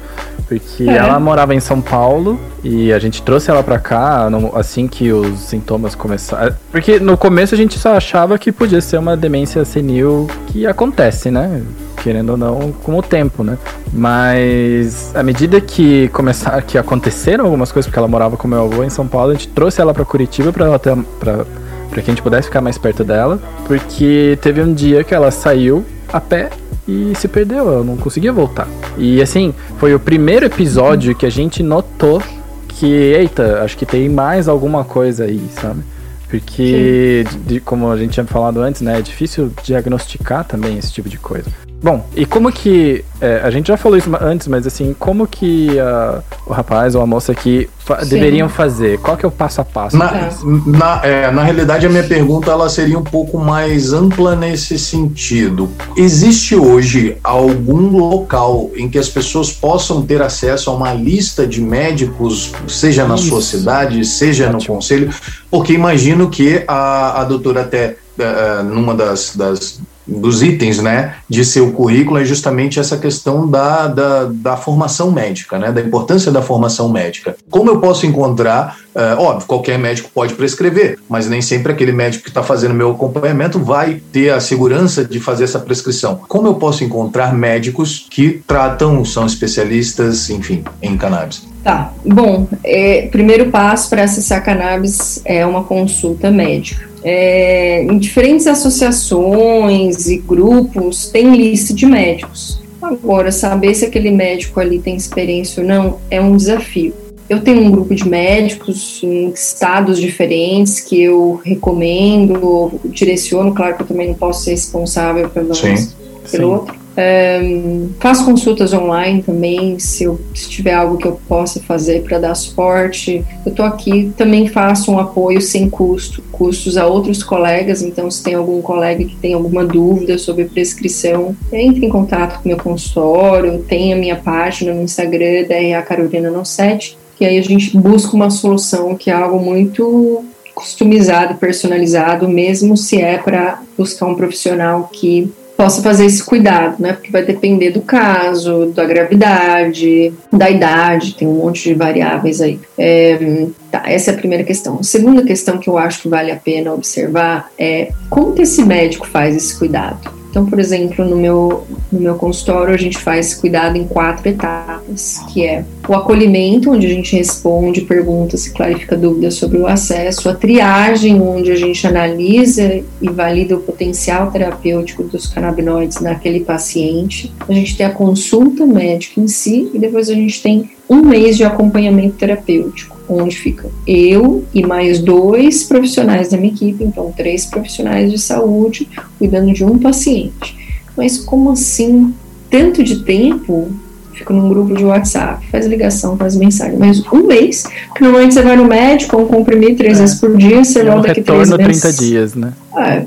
[0.48, 0.96] Porque é.
[0.96, 5.40] ela morava em São Paulo e a gente trouxe ela pra cá assim que os
[5.42, 6.56] sintomas começaram.
[6.72, 11.30] Porque no começo a gente só achava que podia ser uma demência senil que acontece,
[11.30, 11.62] né?
[12.02, 13.58] Querendo ou não, com o tempo, né?
[13.92, 18.84] Mas à medida que começar, que aconteceram algumas coisas, porque ela morava com meu avô
[18.84, 20.96] em São Paulo, a gente trouxe ela pra Curitiba pra ela ter.
[21.20, 21.46] Pra,
[21.90, 23.40] pra que a gente pudesse ficar mais perto dela.
[23.66, 26.50] Porque teve um dia que ela saiu a pé
[26.88, 28.68] e se perdeu, eu não conseguia voltar.
[28.98, 32.22] E assim, foi o primeiro episódio que a gente notou
[32.68, 35.82] que, eita, acho que tem mais alguma coisa aí, sabe?
[36.30, 41.10] Porque, de, como a gente tinha falado antes, né, é difícil diagnosticar também esse tipo
[41.10, 41.50] de coisa.
[41.82, 43.06] Bom, e como que.
[43.22, 47.02] É, a gente já falou isso antes, mas assim, como que uh, o rapaz ou
[47.02, 49.00] a moça aqui fa deveriam fazer?
[49.00, 49.96] Qual que é o passo a passo?
[49.96, 50.30] Na,
[50.66, 55.70] na, é, na realidade, a minha pergunta ela seria um pouco mais ampla nesse sentido.
[55.96, 61.62] Existe hoje algum local em que as pessoas possam ter acesso a uma lista de
[61.62, 63.30] médicos, seja na isso.
[63.30, 64.60] sua cidade, seja Ótimo.
[64.60, 65.14] no conselho?
[65.50, 67.98] Porque imagino que a, a doutora até.
[68.18, 73.88] Uh, numa das, das dos itens né, de seu currículo é justamente essa questão da,
[73.88, 77.36] da, da, formação médica, né, da importância da formação médica.
[77.50, 82.24] Como eu posso encontrar, é, óbvio, qualquer médico pode prescrever, mas nem sempre aquele médico
[82.24, 86.22] que está fazendo meu acompanhamento vai ter a segurança de fazer essa prescrição.
[86.28, 91.46] Como eu posso encontrar médicos que tratam, são especialistas, enfim, em cannabis?
[91.68, 98.48] Tá, bom, é, primeiro passo para acessar cannabis é uma consulta médica é, em diferentes
[98.48, 102.62] associações e grupos tem lista de médicos.
[102.82, 106.94] Agora, saber se aquele médico ali tem experiência ou não é um desafio.
[107.30, 113.54] Eu tenho um grupo de médicos em estados diferentes que eu recomendo, direciono.
[113.54, 116.44] Claro que eu também não posso ser responsável pelo, sim, pelo sim.
[116.44, 122.04] outro um, faço consultas online também, se, eu, se tiver algo que eu possa fazer
[122.04, 123.24] para dar suporte.
[123.46, 128.24] Eu estou aqui, também faço um apoio sem custo, custos a outros colegas, então se
[128.24, 133.64] tem algum colega que tem alguma dúvida sobre prescrição, entre em contato com meu consultório,
[133.68, 138.30] tem a minha página no Instagram, DRA Carolina 97 e aí a gente busca uma
[138.30, 145.32] solução que é algo muito customizado, personalizado, mesmo se é para buscar um profissional que
[145.58, 146.94] possa fazer esse cuidado, né?
[146.94, 152.60] Porque vai depender do caso, da gravidade, da idade, tem um monte de variáveis aí.
[152.78, 154.78] É, tá, essa é a primeira questão.
[154.80, 158.64] A segunda questão que eu acho que vale a pena observar é como que esse
[158.64, 160.17] médico faz esse cuidado.
[160.30, 165.20] Então, por exemplo, no meu, no meu consultório, a gente faz cuidado em quatro etapas,
[165.32, 170.30] que é o acolhimento, onde a gente responde perguntas e clarifica dúvidas sobre o acesso,
[170.30, 177.34] a triagem, onde a gente analisa e valida o potencial terapêutico dos canabinoides naquele paciente,
[177.48, 181.38] a gente tem a consulta médica em si, e depois a gente tem um mês
[181.38, 187.46] de acompanhamento terapêutico onde fica eu e mais dois profissionais da minha equipe, então três
[187.46, 190.56] profissionais de saúde cuidando de um paciente.
[190.96, 192.14] Mas como assim
[192.50, 193.72] tanto de tempo?
[194.18, 196.76] Fico num grupo de WhatsApp, faz ligação, faz mensagem.
[196.76, 200.02] Mas um mês, porque normalmente você vai no médico, um comprimido três é.
[200.02, 201.82] vezes por dia, você volta daqui três meses.
[201.82, 202.54] 30 dias, né?
[202.76, 203.06] É,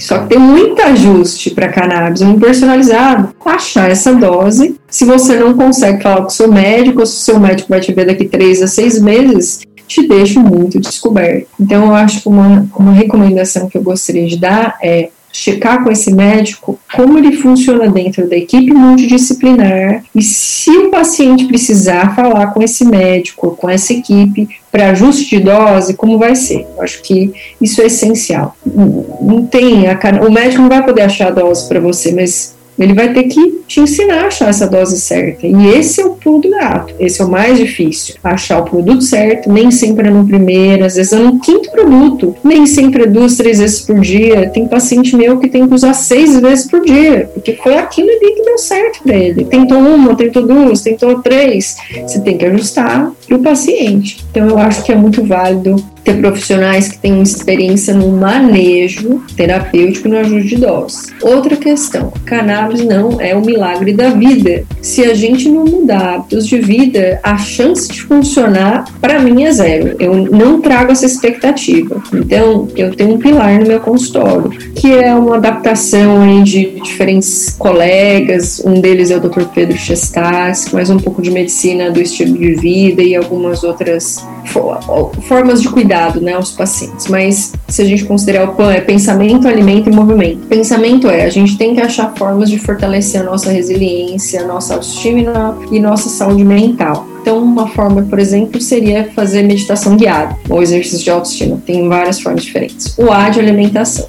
[0.00, 3.34] Só que tem muito ajuste para cannabis, um personalizado.
[3.44, 4.76] Achar essa dose.
[4.88, 7.80] Se você não consegue falar com o seu médico, ou se o seu médico vai
[7.80, 11.48] te ver daqui três a seis meses, te deixa muito descoberto.
[11.58, 15.90] Então, eu acho que uma, uma recomendação que eu gostaria de dar é checar com
[15.90, 22.48] esse médico como ele funciona dentro da equipe multidisciplinar e se o paciente precisar falar
[22.48, 26.66] com esse médico, com essa equipe para ajuste de dose, como vai ser.
[26.76, 28.56] Eu acho que isso é essencial.
[28.64, 32.94] Não tem a, o médico não vai poder achar a dose para você, mas ele
[32.94, 35.46] vai ter que te ensinar a achar essa dose certa.
[35.46, 36.94] E esse é o pulo do gato.
[36.98, 38.16] Esse é o mais difícil.
[38.22, 42.36] Achar o produto certo, nem sempre é no primeiro, às vezes é no quinto produto.
[42.42, 44.50] Nem sempre é duas, três vezes por dia.
[44.50, 48.34] Tem paciente meu que tem que usar seis vezes por dia, porque foi aquilo ali
[48.34, 49.44] que deu certo para ele.
[49.44, 51.76] Tentou uma, tentou duas, tentou três.
[52.02, 54.24] Você tem que ajustar para o paciente.
[54.30, 60.08] Então eu acho que é muito válido ter profissionais que tenham experiência no manejo terapêutico
[60.08, 61.12] no ajuste de dose.
[61.22, 64.64] Outra questão, cannabis não é o milagre da vida.
[64.82, 69.52] Se a gente não mudar hábitos de vida, a chance de funcionar para mim é
[69.52, 69.96] zero.
[69.98, 72.02] Eu não trago essa expectativa.
[72.12, 78.62] Então, eu tenho um pilar no meu consultório, que é uma adaptação de diferentes colegas,
[78.64, 79.44] um deles é o Dr.
[79.54, 85.60] Pedro Chestas, mais um pouco de medicina do estilo de vida e algumas outras formas
[85.60, 87.06] de cuidado né, aos pacientes.
[87.08, 90.46] Mas se a gente considerar o PAN, é pensamento, alimento e movimento.
[90.46, 94.74] Pensamento é a gente tem que achar formas de fortalecer a nossa resiliência, a nossa
[94.74, 97.06] autoestima e nossa saúde mental.
[97.20, 101.58] Então, uma forma, por exemplo, seria fazer meditação guiada ou exercício de autoestima.
[101.64, 102.98] Tem várias formas diferentes.
[102.98, 104.06] O A de alimentação.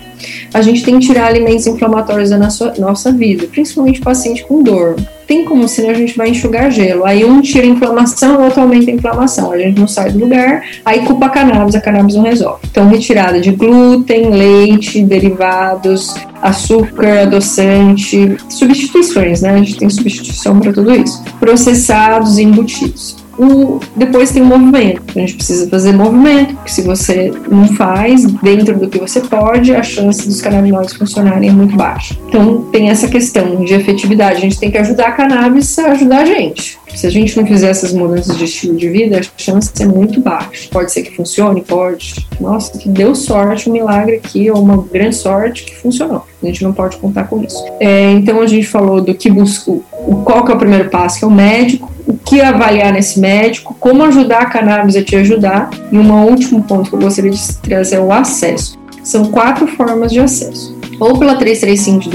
[0.54, 4.96] A gente tem que tirar alimentos inflamatórios da nossa, nossa vida, principalmente paciente com dor
[5.28, 7.06] tem como, senão a gente vai enxugar gelo.
[7.06, 9.52] Aí um tira a inflamação, o outro aumenta a inflamação.
[9.52, 12.60] A gente não sai do lugar, aí culpa a cannabis, a cannabis não resolve.
[12.70, 19.52] Então, retirada de glúten, leite, derivados, açúcar, adoçante, substituições, né?
[19.52, 21.24] A gente tem substituição para tudo isso.
[21.40, 23.25] Processados e embutidos.
[23.38, 25.02] O, depois tem o movimento.
[25.16, 29.76] A gente precisa fazer movimento, porque se você não faz dentro do que você pode,
[29.76, 32.16] a chance dos canabinoides funcionarem é muito baixa.
[32.28, 34.38] Então tem essa questão de efetividade.
[34.38, 36.78] A gente tem que ajudar a cannabis a ajudar a gente.
[36.96, 40.22] Se a gente não fizer essas mudanças de estilo de vida, a chance é muito
[40.22, 40.70] baixa.
[40.72, 42.26] Pode ser que funcione, pode.
[42.40, 46.26] Nossa, que deu sorte, um milagre aqui, ou uma grande sorte que funcionou.
[46.42, 47.62] A gente não pode contar com isso.
[47.80, 49.78] É, então a gente falou do que busca,
[50.24, 53.76] qual que é o primeiro passo, que é o médico, o que avaliar nesse médico,
[53.80, 55.70] como ajudar a cannabis a te ajudar.
[55.92, 58.78] E um último ponto que eu gostaria de trazer é o acesso.
[59.04, 60.75] São quatro formas de acesso.
[61.00, 62.10] Ou pela 335 de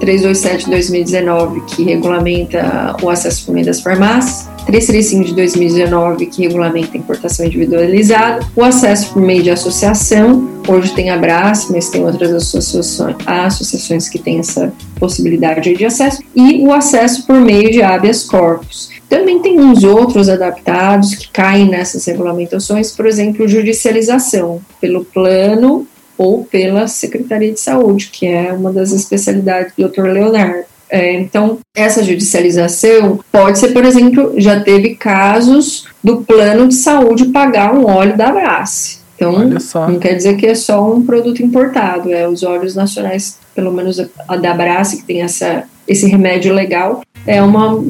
[0.00, 6.42] 327 de 2019, que regulamenta o acesso por meio das farmácias, 335 de 2019, que
[6.42, 11.20] regulamenta a importação individualizada, o acesso por meio de associação, hoje tem a
[11.70, 17.40] mas tem outras associações, associações que têm essa possibilidade de acesso, e o acesso por
[17.40, 18.90] meio de habeas corpus.
[19.08, 25.86] Também tem uns outros adaptados que caem nessas regulamentações, por exemplo, judicialização pelo plano
[26.20, 30.02] ou pela Secretaria de Saúde, que é uma das especialidades do Dr.
[30.02, 30.64] Leonardo.
[30.90, 37.28] É, então, essa judicialização pode ser, por exemplo, já teve casos do plano de saúde
[37.28, 38.98] pagar um óleo da Abrace.
[39.16, 39.32] Então,
[39.88, 43.98] não quer dizer que é só um produto importado, é os óleos nacionais, pelo menos
[44.28, 47.82] a da Abrace, que tem essa, esse remédio legal, é uma,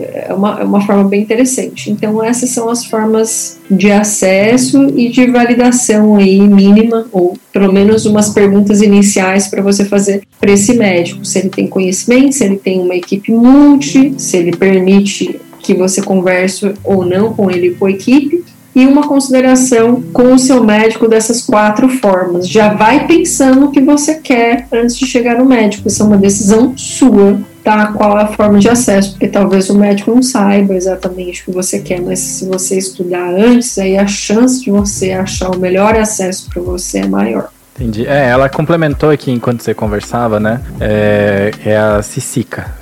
[0.00, 1.90] é uma, é uma forma bem interessante.
[1.90, 8.06] Então, essas são as formas de acesso e de validação aí mínima, ou pelo menos
[8.06, 11.24] umas perguntas iniciais para você fazer para esse médico.
[11.24, 16.02] Se ele tem conhecimento, se ele tem uma equipe multi, se ele permite que você
[16.02, 18.44] converse ou não com ele e com a equipe,
[18.74, 22.48] e uma consideração com o seu médico dessas quatro formas.
[22.48, 25.88] Já vai pensando o que você quer antes de chegar no médico.
[25.88, 27.92] Isso é uma decisão sua, tá?
[27.92, 29.12] Qual é a forma de acesso?
[29.12, 33.32] Porque talvez o médico não saiba exatamente o que você quer, mas se você estudar
[33.34, 37.50] antes, aí a chance de você achar o melhor acesso para você é maior.
[37.74, 38.06] Entendi.
[38.06, 40.60] É, ela complementou aqui enquanto você conversava, né?
[40.78, 42.74] É, é a Cicica.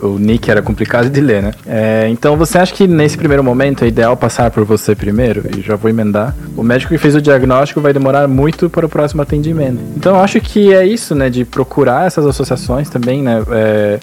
[0.00, 1.50] O, o, nick era complicado de ler, né?
[1.66, 5.44] É, então você acha que nesse primeiro momento é ideal passar por você primeiro?
[5.56, 6.34] E já vou emendar.
[6.56, 9.80] O médico que fez o diagnóstico vai demorar muito para o próximo atendimento.
[9.96, 11.28] Então eu acho que é isso, né?
[11.28, 13.42] De procurar essas associações também, né?
[13.50, 13.98] É.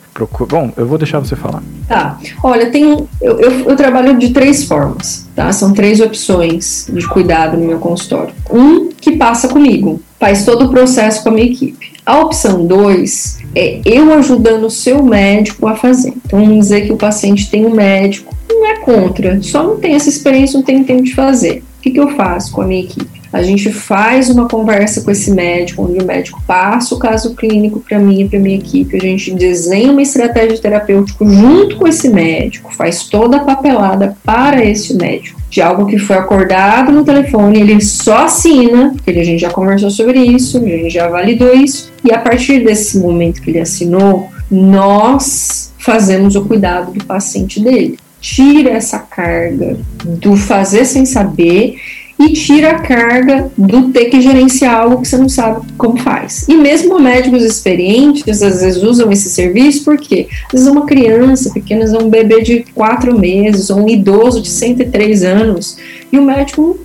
[0.49, 1.63] Bom, eu vou deixar você falar.
[1.87, 2.19] Tá.
[2.43, 5.51] Olha, tem um, eu, eu, eu trabalho de três formas, tá?
[5.53, 8.33] São três opções de cuidado no meu consultório.
[8.51, 11.93] Um que passa comigo, faz todo o processo com a minha equipe.
[12.05, 16.13] A opção 2 é eu ajudando o seu médico a fazer.
[16.25, 19.93] Então, vamos dizer que o paciente tem um médico, não é contra, só não tem
[19.93, 21.63] essa experiência, não tem tempo de fazer.
[21.77, 23.18] O que, que eu faço com a minha equipe?
[23.31, 27.79] A gente faz uma conversa com esse médico, onde o médico passa o caso clínico
[27.79, 28.97] para mim e para minha equipe.
[28.97, 34.63] A gente desenha uma estratégia terapêutica junto com esse médico, faz toda a papelada para
[34.63, 39.41] esse médico de algo que foi acordado no telefone, ele só assina, porque a gente
[39.41, 43.49] já conversou sobre isso, a gente já validou isso, e a partir desse momento que
[43.49, 47.97] ele assinou, nós fazemos o cuidado do paciente dele.
[48.21, 51.77] Tira essa carga do fazer sem saber
[52.19, 56.45] e tira a carga do ter que gerenciar algo que você não sabe como faz.
[56.49, 61.85] E mesmo médicos experientes às vezes usam esse serviço porque às vezes uma criança pequena,
[61.97, 65.77] um bebê de 4 meses ou um idoso de 103 anos
[66.11, 66.77] e o médico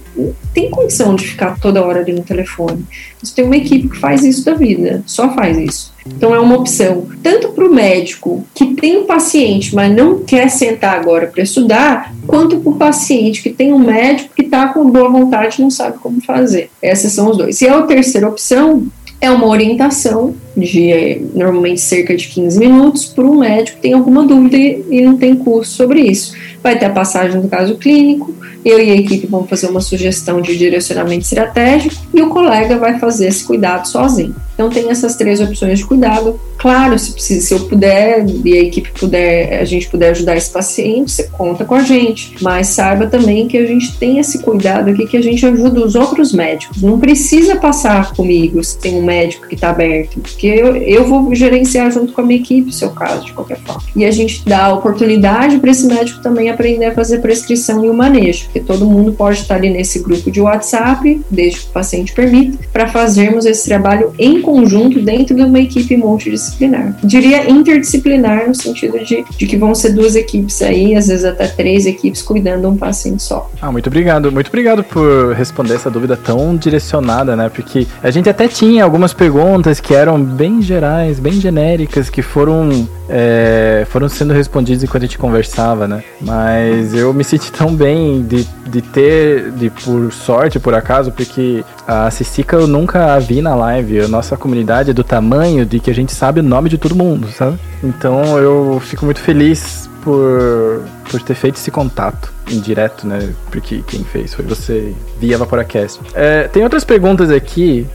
[0.52, 2.84] tem condição de ficar toda hora ali no telefone.
[3.22, 5.92] Você tem uma equipe que faz isso da vida, só faz isso.
[6.06, 10.48] Então é uma opção tanto para o médico que tem um paciente, mas não quer
[10.50, 14.90] sentar agora para estudar, quanto para o paciente que tem um médico que está com
[14.90, 16.70] boa vontade e não sabe como fazer.
[16.82, 17.60] Essas são os dois.
[17.60, 18.86] E a terceira opção
[19.20, 24.24] é uma orientação de normalmente cerca de 15 minutos para um médico que tem alguma
[24.24, 26.34] dúvida e não tem curso sobre isso.
[26.62, 30.40] Vai ter a passagem do caso clínico, eu e a equipe vamos fazer uma sugestão
[30.40, 34.34] de direcionamento estratégico e o colega vai fazer esse cuidado sozinho.
[34.54, 36.40] Então tem essas três opções de cuidado.
[36.56, 41.10] Claro, se, se eu puder e a equipe puder, a gente puder ajudar esse paciente,
[41.10, 42.36] você conta com a gente.
[42.40, 45.94] Mas saiba também que a gente tem esse cuidado aqui que a gente ajuda os
[45.94, 46.80] outros médicos.
[46.80, 51.34] Não precisa passar comigo se tem um médico que está aberto, porque eu, eu vou
[51.34, 53.82] gerenciar junto com a minha equipe, seu caso, de qualquer forma.
[53.96, 57.88] E a gente dá a oportunidade para esse médico também aprender a fazer prescrição e
[57.88, 61.72] o manejo, porque todo mundo pode estar ali nesse grupo de WhatsApp, desde que o
[61.72, 66.98] paciente permita, para fazermos esse trabalho em conjunto dentro de uma equipe multidisciplinar.
[67.02, 71.46] Diria interdisciplinar no sentido de, de que vão ser duas equipes aí, às vezes até
[71.46, 73.50] três equipes cuidando um paciente só.
[73.62, 74.30] Ah, muito obrigado.
[74.30, 77.48] Muito obrigado por responder essa dúvida tão direcionada, né?
[77.48, 82.88] Porque a gente até tinha algumas perguntas que eram bem gerais, bem genéricas, que foram,
[83.08, 86.02] é, foram sendo respondidas enquanto a gente conversava, né?
[86.20, 91.64] Mas eu me senti tão bem de, de ter, de por sorte, por acaso, porque
[91.86, 94.00] a Cicica eu nunca a vi na live.
[94.00, 96.94] A nossa comunidade é do tamanho de que a gente sabe o nome de todo
[96.94, 97.58] mundo, sabe?
[97.82, 103.32] Então eu fico muito feliz por, por ter feito esse contato indireto, né?
[103.50, 106.00] Porque quem fez foi você via Vaporacast.
[106.14, 107.86] É, tem outras perguntas aqui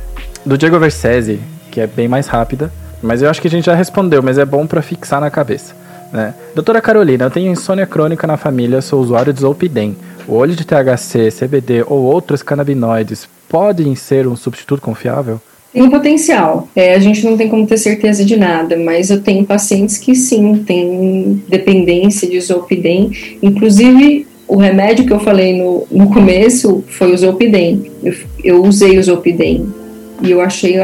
[0.45, 1.39] do Diego Versese,
[1.69, 2.71] que é bem mais rápida,
[3.01, 5.73] mas eu acho que a gente já respondeu, mas é bom para fixar na cabeça.
[6.11, 6.33] Né?
[6.55, 9.95] Doutora Carolina, eu tenho insônia crônica na família, sou usuário de Zolpidem.
[10.27, 15.39] O óleo de THC, CBD ou outros canabinoides podem ser um substituto confiável?
[15.71, 16.67] Tem potencial.
[16.75, 20.15] É, a gente não tem como ter certeza de nada, mas eu tenho pacientes que
[20.15, 23.11] sim, têm dependência de Zolpidem.
[23.41, 27.91] Inclusive, o remédio que eu falei no, no começo foi o Zolpidem.
[28.03, 29.71] Eu, eu usei o Zolpidem
[30.23, 30.75] e eu achei,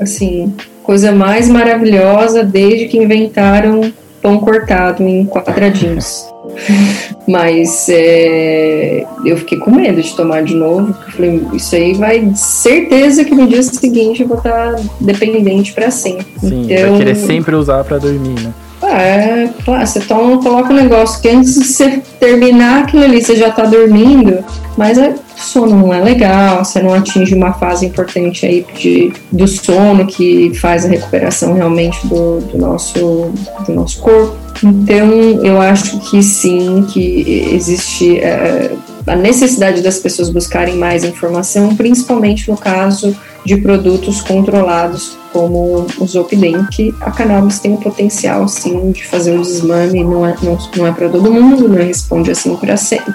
[0.00, 0.52] assim,
[0.82, 6.26] coisa mais maravilhosa desde que inventaram pão cortado em quadradinhos.
[7.26, 10.92] Mas é, eu fiquei com medo de tomar de novo.
[11.10, 16.26] Falei, isso aí vai certeza que no dia seguinte eu vou estar dependente para sempre.
[16.40, 18.52] Sim, então, vai querer sempre usar para dormir, né?
[18.92, 19.48] É,
[19.84, 23.64] você toma, coloca um negócio que antes de você terminar aquilo ali, você já tá
[23.64, 24.44] dormindo,
[24.76, 29.46] mas o sono não é legal, você não atinge uma fase importante aí de, do
[29.46, 33.32] sono que faz a recuperação realmente do, do nosso,
[33.66, 34.36] do nosso corpo.
[34.62, 35.10] Então,
[35.42, 38.72] eu acho que sim, que existe é,
[39.06, 46.06] a necessidade das pessoas buscarem mais informação, principalmente no caso de produtos controlados como o
[46.06, 50.58] Zolpidem, que a cannabis tem o potencial, sim, de fazer um desmame, não é, não,
[50.76, 52.56] não é para todo mundo, não responde assim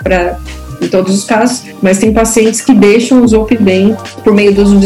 [0.04, 0.40] para
[0.82, 4.80] em todos os casos, mas tem pacientes que deixam o Zolpidem por meio do uso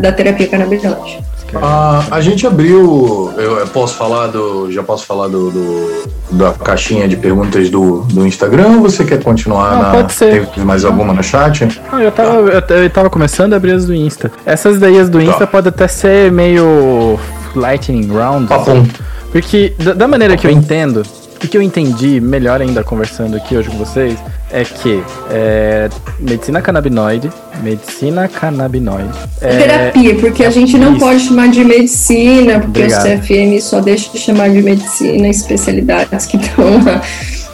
[0.00, 1.18] da terapia canabinoide.
[1.54, 7.06] Ah, a gente abriu, eu posso falar do, já posso falar do, do da caixinha
[7.06, 10.46] de perguntas do, do Instagram ou você quer continuar Não, na, pode ser.
[10.48, 11.80] Tem mais alguma no chat?
[11.90, 14.30] Não, eu tava, eu, eu tava começando a abrir as do Insta.
[14.44, 15.46] Essas daí, as do Insta, Tá.
[15.46, 17.18] pode até ser meio
[17.54, 18.48] lightning round.
[18.48, 18.86] Papum.
[19.30, 21.02] Porque da, da maneira que eu entendo,
[21.46, 24.18] o que eu entendi melhor ainda conversando aqui hoje com vocês,
[24.50, 27.30] é que é, medicina canabinoide,
[27.62, 29.10] medicina canabinoide.
[29.40, 31.00] É, terapia, porque a gente não isso.
[31.00, 33.06] pode chamar de medicina, porque Obrigado.
[33.06, 36.66] o CFM só deixa de chamar de medicina especialidades que estão.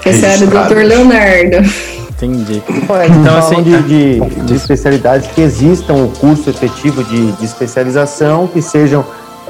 [0.02, 0.68] Que essa é a do Registradas.
[0.68, 0.84] Dr.
[0.84, 1.56] Leonardo.
[2.10, 2.62] entendi.
[2.68, 3.78] Eles Então, falam assim, de, é.
[3.82, 9.04] de, de especialidades que existam um curso efetivo de, de especialização, que sejam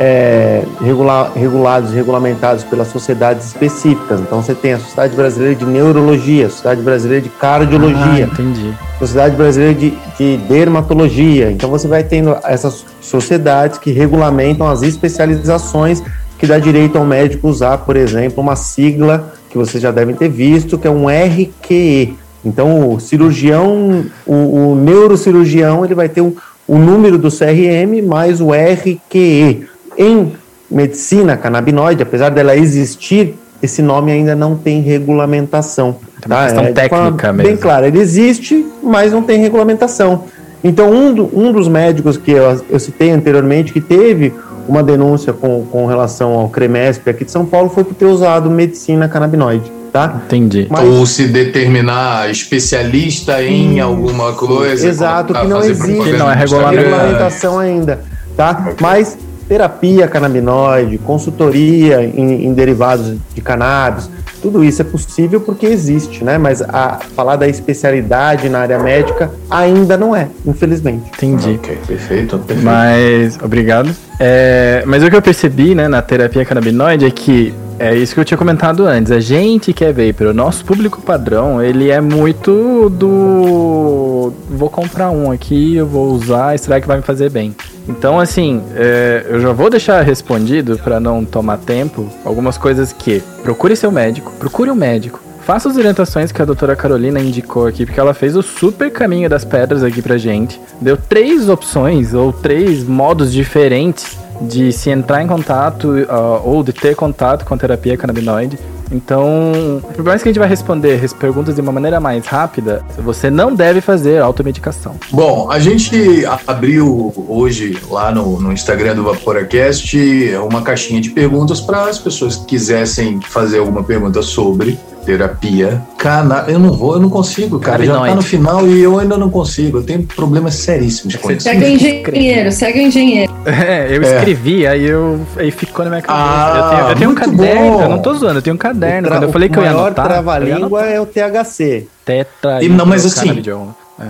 [0.05, 4.21] é, regula- regulados, regulamentados pelas sociedades específicas.
[4.21, 8.73] Então você tem a Sociedade Brasileira de Neurologia, Sociedade Brasileira de Ah, Cardiologia, entendi.
[8.99, 11.53] Sociedade Brasileira de, de Dermatologia.
[11.53, 16.03] Então você vai tendo essas sociedades que regulamentam as especializações
[16.37, 20.29] que dá direito ao médico usar, por exemplo, uma sigla que vocês já devem ter
[20.29, 22.17] visto, que é um RQE.
[22.45, 26.35] Então o cirurgião, o, o neurocirurgião, ele vai ter um,
[26.67, 29.71] o número do CRM mais o RQE.
[29.97, 30.33] Em
[30.71, 35.97] medicina canabinoide, apesar dela existir, esse nome ainda não tem regulamentação.
[36.21, 37.59] Tem uma questão forma técnica Bem mesmo.
[37.59, 40.25] claro, ele existe, mas não tem regulamentação.
[40.65, 44.33] Então, um, do- um dos médicos que eu, eu citei anteriormente, que teve
[44.69, 48.49] uma denúncia com, com relação ao CREMESP aqui de São Paulo, foi por ter usado
[48.49, 50.21] medicina canabinoide, tá?
[50.25, 50.69] Entendi.
[50.71, 54.87] Mas- Ou se determinar especialista em alguma coisa.
[54.89, 56.05] Exato, colocar- que não existe.
[56.11, 58.01] Que não é regulamentação ainda,
[58.37, 58.73] tá?
[58.81, 64.09] Mas terapia canabinoide, consultoria em, em derivados de cannabis,
[64.43, 66.37] tudo isso é possível porque existe, né?
[66.37, 71.09] Mas a falar da especialidade na área médica ainda não é, infelizmente.
[71.15, 71.61] Entendi.
[71.63, 72.65] Ok, perfeito, perfeito.
[72.65, 73.95] Mas, obrigado.
[74.19, 78.21] É, mas o que eu percebi, né, na terapia canabinoide é que é isso que
[78.21, 79.11] eu tinha comentado antes.
[79.11, 84.33] A gente que é vapor, o nosso público padrão, ele é muito do.
[84.51, 87.55] Vou comprar um aqui, eu vou usar, será que vai me fazer bem?
[87.89, 93.21] Então, assim, é, eu já vou deixar respondido para não tomar tempo algumas coisas que
[93.43, 95.21] procure seu médico, procure um médico.
[95.45, 99.29] Faça as orientações que a doutora Carolina indicou aqui, porque ela fez o super caminho
[99.29, 100.61] das pedras aqui pra gente.
[100.81, 106.73] Deu três opções ou três modos diferentes de se entrar em contato ah, ou de
[106.73, 108.59] ter contato com a terapia canabinoide.
[108.91, 112.85] Então, por mais que a gente vai responder as perguntas de uma maneira mais rápida,
[112.99, 114.97] você não deve fazer automedicação.
[115.11, 119.97] Bom, a gente abriu hoje lá no, no Instagram do Vaporacast
[120.45, 126.45] uma caixinha de perguntas para as pessoas que quisessem fazer alguma pergunta sobre terapia cana.
[126.49, 127.85] Eu não vou, eu não consigo, cara.
[127.85, 129.79] Já tá no final e eu ainda não consigo.
[129.79, 131.43] Eu tenho problemas seríssimos com isso.
[131.43, 133.33] Segue o engenheiro, segue o engenheiro.
[133.47, 134.17] É, eu É.
[134.17, 136.25] escrevi, aí eu aí ficou na minha cabeça.
[136.25, 137.83] Ah, eu tenho, eu tenho um caderno, bom.
[137.83, 139.09] eu não tô zoando, eu tenho um caderno.
[139.09, 140.89] O Quando eu falei que eu ia o maior anotar, ia trava-língua anotar.
[140.95, 141.87] é o THC.
[142.05, 143.43] Tetra E não, mas assim-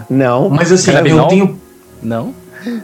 [0.08, 1.58] Não, Mas assim, eu tenho.
[2.02, 2.32] Não?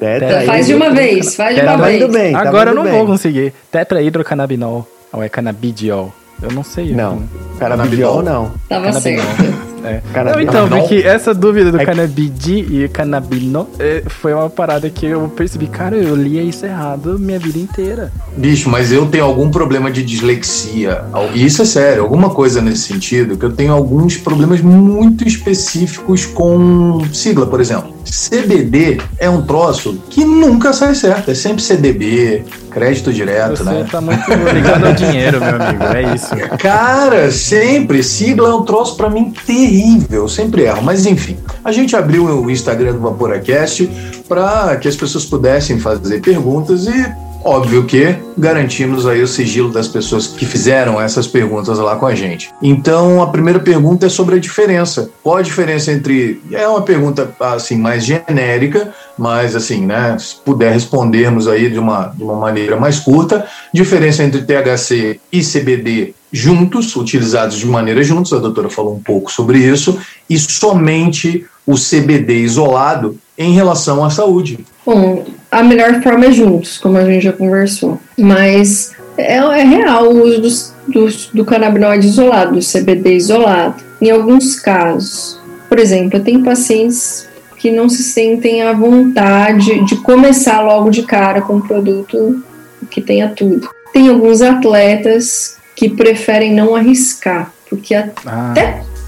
[0.01, 2.03] tetra Faz de uma vez, faz de uma Tá vez.
[2.03, 2.93] indo bem, tá Agora eu não bem.
[2.93, 3.53] vou conseguir.
[3.71, 4.87] Tetrahidrocannabinol.
[5.13, 6.13] Ou é canabidiol?
[6.41, 6.93] Eu não sei.
[6.93, 7.23] Não,
[7.59, 8.53] canabidiol não.
[8.69, 9.01] Tava Canabinol.
[9.01, 9.69] certo.
[9.85, 10.03] É.
[10.25, 15.07] Não, então, porque essa dúvida do É canabidi e canabinol é, foi uma parada que
[15.07, 18.13] eu percebi, cara, eu lia isso errado minha vida inteira.
[18.37, 21.05] Bicho, mas eu tenho algum problema de dislexia.
[21.35, 26.27] E isso é sério, alguma coisa nesse sentido, que eu tenho alguns problemas muito específicos
[26.27, 27.98] com sigla, por exemplo.
[28.11, 31.31] CBD é um troço que nunca sai certo.
[31.31, 33.87] É sempre CDB, crédito direto, Você né?
[33.91, 35.85] tá muito ligado ao dinheiro, meu amigo.
[35.85, 36.29] É isso.
[36.59, 38.03] Cara, sempre.
[38.03, 40.23] Sigla é um troço pra mim terrível.
[40.23, 40.83] Eu sempre erro.
[40.83, 43.89] Mas enfim, a gente abriu o Instagram do Vaporacast
[44.29, 47.28] para que as pessoas pudessem fazer perguntas e.
[47.45, 52.15] Óbvio que garantimos aí o sigilo das pessoas que fizeram essas perguntas lá com a
[52.15, 52.51] gente.
[52.63, 55.11] Então, a primeira pergunta é sobre a diferença.
[55.23, 56.43] Qual a diferença entre.
[56.53, 60.17] É uma pergunta, assim, mais genérica, mas, assim, né?
[60.19, 63.47] Se puder respondermos aí de uma, de uma maneira mais curta.
[63.73, 69.33] Diferença entre THC e CBD juntos, utilizados de maneira juntos, a doutora falou um pouco
[69.33, 69.99] sobre isso,
[70.29, 74.65] e somente o CBD isolado em relação à saúde.
[74.89, 78.01] Bom, a melhor forma é juntos, como a gente já conversou.
[78.19, 83.75] Mas é, é real o uso dos, dos- do canabinoide isolado, do CBD isolado.
[84.01, 85.39] Em alguns casos,
[85.69, 87.29] por exemplo, eu tenho pacientes
[87.59, 92.43] que não se sentem à vontade de começar logo de cara com um produto
[92.91, 93.69] que tenha tudo.
[93.93, 98.55] Tem alguns atletas que preferem não arriscar, porque ah.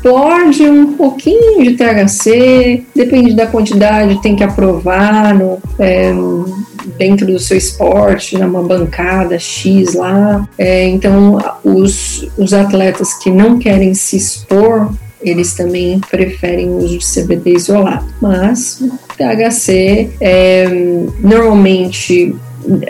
[0.02, 6.12] Pode um pouquinho de THC, depende da quantidade, tem que aprovar no, é,
[6.96, 10.48] dentro do seu esporte, numa bancada X lá.
[10.58, 14.90] É, então, os, os atletas que não querem se expor
[15.22, 18.06] eles também preferem o uso de CBD isolado.
[18.22, 18.82] Mas
[19.18, 20.66] THC é,
[21.20, 22.34] normalmente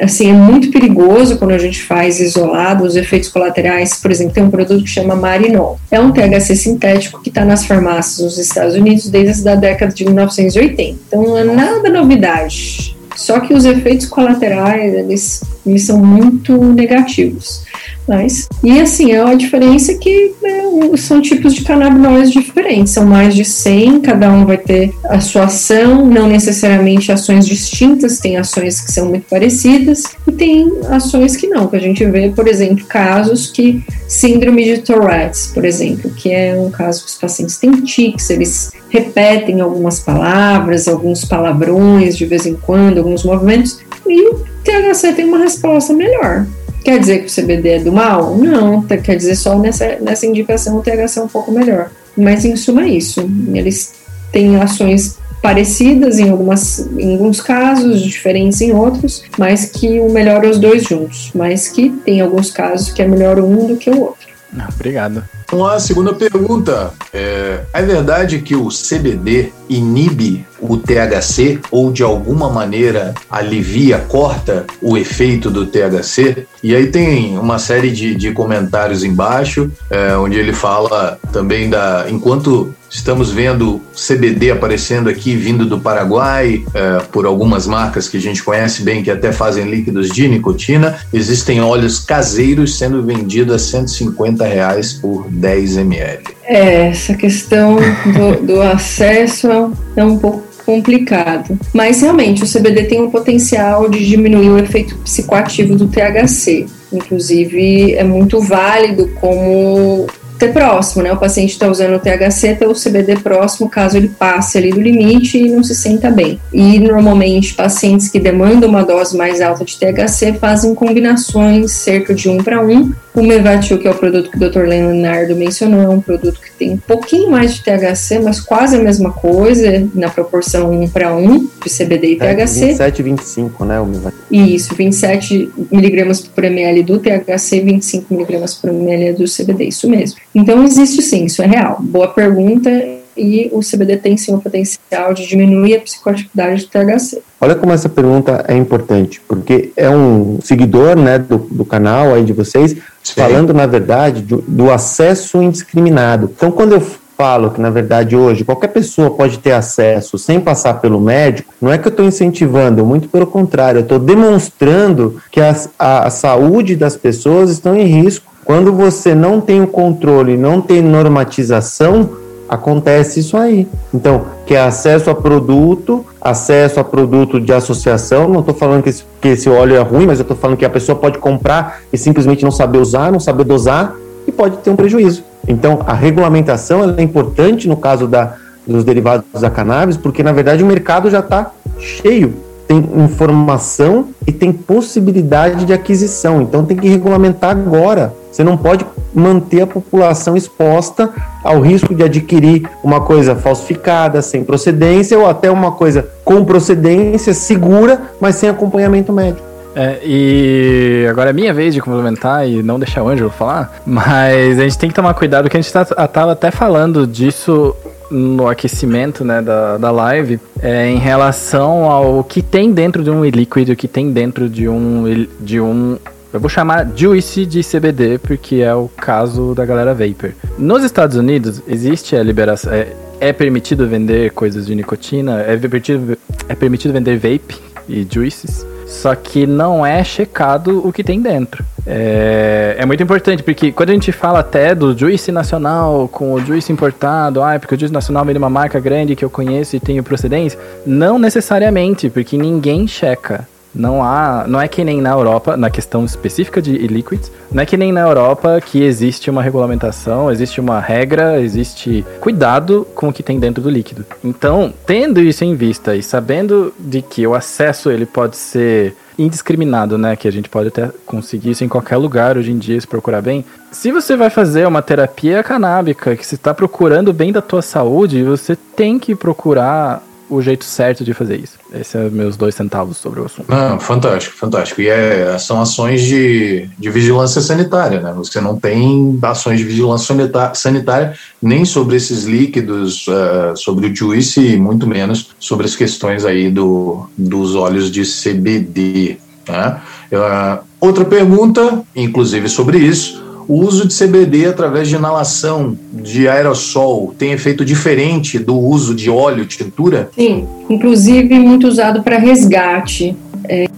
[0.01, 3.95] assim, é muito perigoso quando a gente faz isolado os efeitos colaterais.
[3.95, 5.79] Por exemplo, tem um produto que chama Marinol.
[5.91, 10.05] É um THC sintético que está nas farmácias nos Estados Unidos desde a década de
[10.05, 10.99] 1980.
[11.07, 12.97] Então não é nada novidade.
[13.17, 17.65] Só que os efeitos colaterais, eles, eles são muito negativos.
[18.11, 20.63] Mas, e assim, é a diferença que né,
[20.97, 25.45] são tipos de canabinoides diferentes, são mais de 100, cada um vai ter a sua
[25.45, 31.47] ação, não necessariamente ações distintas, tem ações que são muito parecidas e tem ações que
[31.47, 36.33] não, que a gente vê, por exemplo, casos que síndrome de Tourette's, por exemplo, que
[36.33, 42.27] é um caso que os pacientes têm tics, eles repetem algumas palavras, alguns palavrões de
[42.27, 46.45] vez em quando, alguns movimentos, e o THC tem uma resposta melhor.
[46.85, 48.37] Quer dizer que o CBD é do mal?
[48.37, 51.91] Não, quer dizer só nessa, nessa indicação o THC é um pouco melhor.
[52.17, 53.29] Mas em suma é isso.
[53.53, 53.95] Eles
[54.33, 60.45] têm ações parecidas em, algumas, em alguns casos, diferentes em outros, mas que o melhor
[60.45, 61.31] é os dois juntos.
[61.35, 64.29] Mas que tem alguns casos que é melhor um do que o outro.
[64.59, 65.23] Ah, obrigado.
[65.53, 66.93] Uma segunda pergunta.
[67.13, 74.67] É, é verdade que o CBD inibe o THC ou de alguma maneira alivia, corta
[74.81, 76.47] o efeito do THC?
[76.63, 82.07] E aí tem uma série de, de comentários embaixo, é, onde ele fala também da.
[82.09, 88.21] Enquanto Estamos vendo CBD aparecendo aqui, vindo do Paraguai, é, por algumas marcas que a
[88.21, 90.99] gente conhece bem, que até fazem líquidos de nicotina.
[91.13, 96.25] Existem óleos caseiros sendo vendidos a 150 reais por 10 ml.
[96.43, 101.59] É, essa questão do, do acesso é um pouco complicado.
[101.75, 106.67] Mas realmente o CBD tem o potencial de diminuir o efeito psicoativo do THC.
[106.93, 110.07] Inclusive, é muito válido como
[110.41, 111.13] ter próximo, né?
[111.13, 114.81] O paciente está usando o THC ter o CBD próximo, caso ele passe ali do
[114.81, 116.41] limite e não se sinta bem.
[116.53, 122.29] E normalmente pacientes que demandam uma dose mais alta de THC fazem combinações cerca de
[122.29, 122.93] um para um.
[123.13, 124.61] O Mevatil, que é o produto que o Dr.
[124.61, 128.79] Leonardo mencionou, é um produto que tem um pouquinho mais de THC, mas quase a
[128.81, 132.67] mesma coisa, na proporção 1 para 1 de CBD e é, THC.
[132.67, 134.19] 27 e 25, né, o Mevatil?
[134.31, 140.21] Isso, 27 miligramas por ml do THC, 25 miligramas por ml do CBD, isso mesmo.
[140.35, 141.79] Então existe sim, isso é real.
[141.81, 142.71] Boa pergunta
[143.17, 147.23] e o CBD tem sim o potencial de diminuir a psicoatividade do THC.
[147.41, 152.25] Olha como essa pergunta é importante, porque é um seguidor né, do, do canal aí
[152.25, 153.15] de vocês, sim.
[153.15, 156.31] falando na verdade do, do acesso indiscriminado.
[156.35, 156.81] Então quando eu
[157.21, 161.71] falo que, na verdade, hoje qualquer pessoa pode ter acesso sem passar pelo médico, não
[161.71, 166.11] é que eu estou incentivando, muito pelo contrário, eu estou demonstrando que a, a, a
[166.11, 172.11] saúde das pessoas estão em risco quando você não tem o controle, não tem normatização,
[172.49, 173.69] acontece isso aí.
[173.95, 178.29] Então, que é acesso a produto, acesso a produto de associação.
[178.29, 180.65] Não estou falando que esse, que esse óleo é ruim, mas eu estou falando que
[180.65, 183.95] a pessoa pode comprar e simplesmente não saber usar, não saber dosar
[184.27, 185.23] e pode ter um prejuízo.
[185.47, 188.35] Então, a regulamentação é importante no caso da,
[188.67, 192.35] dos derivados da cannabis, porque na verdade o mercado já está cheio
[192.71, 196.41] tem informação e tem possibilidade de aquisição.
[196.41, 198.15] Então tem que regulamentar agora.
[198.31, 201.11] Você não pode manter a população exposta
[201.43, 207.35] ao risco de adquirir uma coisa falsificada, sem procedência, ou até uma coisa com procedência,
[207.35, 209.45] segura, mas sem acompanhamento médico.
[209.75, 214.61] É, e agora é minha vez de complementar e não deixar o Ângelo falar, mas
[214.61, 217.75] a gente tem que tomar cuidado que a gente tá, tava até falando disso
[218.11, 223.25] no aquecimento né, da, da live é, em relação ao que tem dentro de um
[223.25, 225.99] líquido, que tem dentro de um, de um
[226.33, 230.31] eu vou chamar Juice de CBD, porque é o caso da galera Vapor.
[230.57, 232.73] Nos Estados Unidos, existe a liberação.
[232.73, 236.17] É, é permitido vender coisas de nicotina, é permitido,
[236.49, 241.65] é permitido vender vape e juices só que não é checado o que tem dentro.
[241.87, 246.41] É, é muito importante, porque quando a gente fala até do juice nacional com o
[246.41, 249.77] juice importado, ah, porque o juice nacional vem de uma marca grande que eu conheço
[249.77, 255.11] e tenho procedência, não necessariamente, porque ninguém checa Não há, não é que nem na
[255.11, 259.43] Europa, na questão específica de liquids, não é que nem na Europa que existe uma
[259.43, 264.05] regulamentação, existe uma regra, existe cuidado com o que tem dentro do líquido.
[264.25, 269.99] Então, tendo isso em vista e sabendo de que o acesso ele pode ser indiscriminado,
[269.99, 270.17] né?
[270.17, 273.21] Que a gente pode até conseguir isso em qualquer lugar hoje em dia, se procurar
[273.21, 273.45] bem.
[273.71, 278.23] Se você vai fazer uma terapia canábica, que você está procurando bem da tua saúde,
[278.23, 281.59] você tem que procurar o jeito certo de fazer isso.
[281.73, 283.51] Esses são é meus dois centavos sobre o assunto.
[283.51, 284.81] Não, fantástico, fantástico.
[284.81, 288.13] E é, são ações de, de vigilância sanitária, né?
[288.17, 290.15] Você não tem ações de vigilância
[290.55, 296.25] sanitária nem sobre esses líquidos, uh, sobre o juice e muito menos sobre as questões
[296.25, 299.19] aí do, dos óleos de CBD.
[299.49, 299.81] Né?
[300.13, 307.13] Uh, outra pergunta, inclusive sobre isso, o uso de CBD através de inalação de aerossol
[307.19, 310.09] tem efeito diferente do uso de óleo, tintura?
[310.15, 313.17] Sim, inclusive muito usado para resgate.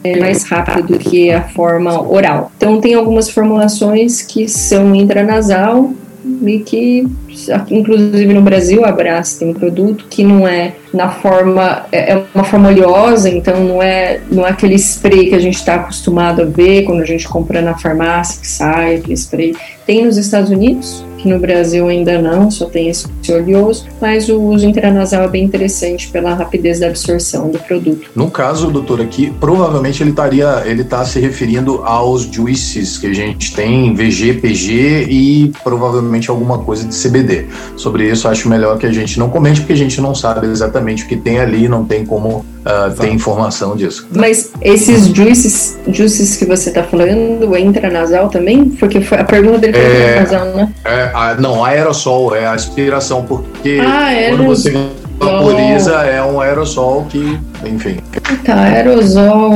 [0.04, 2.52] É mais rápido do que a forma oral.
[2.58, 5.94] Então, tem algumas formulações que são intranasal
[6.44, 7.08] e que,
[7.70, 12.24] inclusive no Brasil, a Brás tem um produto que não é na forma, é, é
[12.34, 16.42] uma forma oleosa, então não é, não é aquele spray que a gente está acostumado
[16.42, 19.56] a ver quando a gente compra na farmácia, que sai aquele spray.
[19.86, 24.40] Tem nos Estados Unidos, que no Brasil ainda não, só tem esse oleoso, mas o
[24.40, 28.10] uso intranasal é bem interessante pela rapidez da absorção do produto.
[28.14, 33.12] No caso, doutor, aqui, provavelmente ele estaria, ele está se referindo aos juices que a
[33.12, 37.46] gente tem, VG, PG e provavelmente alguma coisa de CBD.
[37.76, 41.04] Sobre isso, acho melhor que a gente não comente, porque a gente não sabe exatamente
[41.04, 44.08] o que tem ali, não tem como uh, ter informação disso.
[44.14, 48.70] Mas esses juices, juices que você está falando, é intranasal também?
[48.70, 50.72] Porque foi, a pergunta dele foi é, intranasal, né?
[50.84, 54.72] É, a, não, aerossol é a aspiração, porque ah, quando você
[55.18, 57.98] vaporiza é um aerossol que, enfim.
[58.44, 59.52] Tá, aerosol,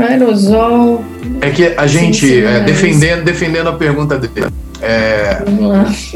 [0.00, 1.04] aerosol.
[1.40, 4.46] É que a gente, sim, sim, é, defendendo, defendendo a pergunta dele,
[4.84, 5.42] é,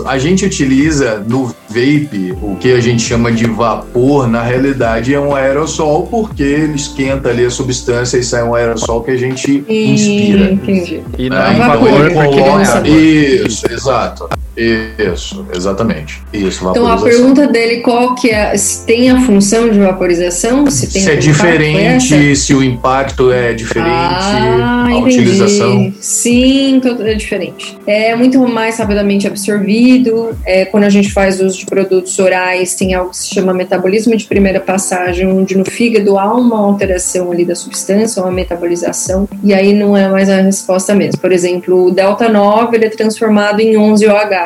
[0.04, 5.20] a gente utiliza no vape o que a gente chama de vapor, na realidade é
[5.20, 9.64] um aerossol, porque ele esquenta ali a substância e sai um aerossol que a gente
[9.68, 10.52] inspira.
[10.52, 11.02] Entendi.
[11.16, 14.28] E não é, é um vapor, porque Isso, exato.
[14.58, 16.20] Isso, exatamente.
[16.32, 20.92] Isso, então a pergunta dele qual que é, se tem a função de vaporização, se
[20.92, 25.18] tem se é diferente, se o impacto é diferente, ah, a entendi.
[25.18, 25.92] utilização.
[26.00, 27.78] Sim, é diferente.
[27.86, 30.36] É muito mais rapidamente absorvido.
[30.44, 34.16] É, quando a gente faz uso de produtos orais, tem algo que se chama metabolismo
[34.16, 39.54] de primeira passagem, onde no fígado há uma alteração ali da substância, uma metabolização, e
[39.54, 41.20] aí não é mais a resposta mesmo.
[41.20, 43.76] Por exemplo, o delta 9 ele é transformado em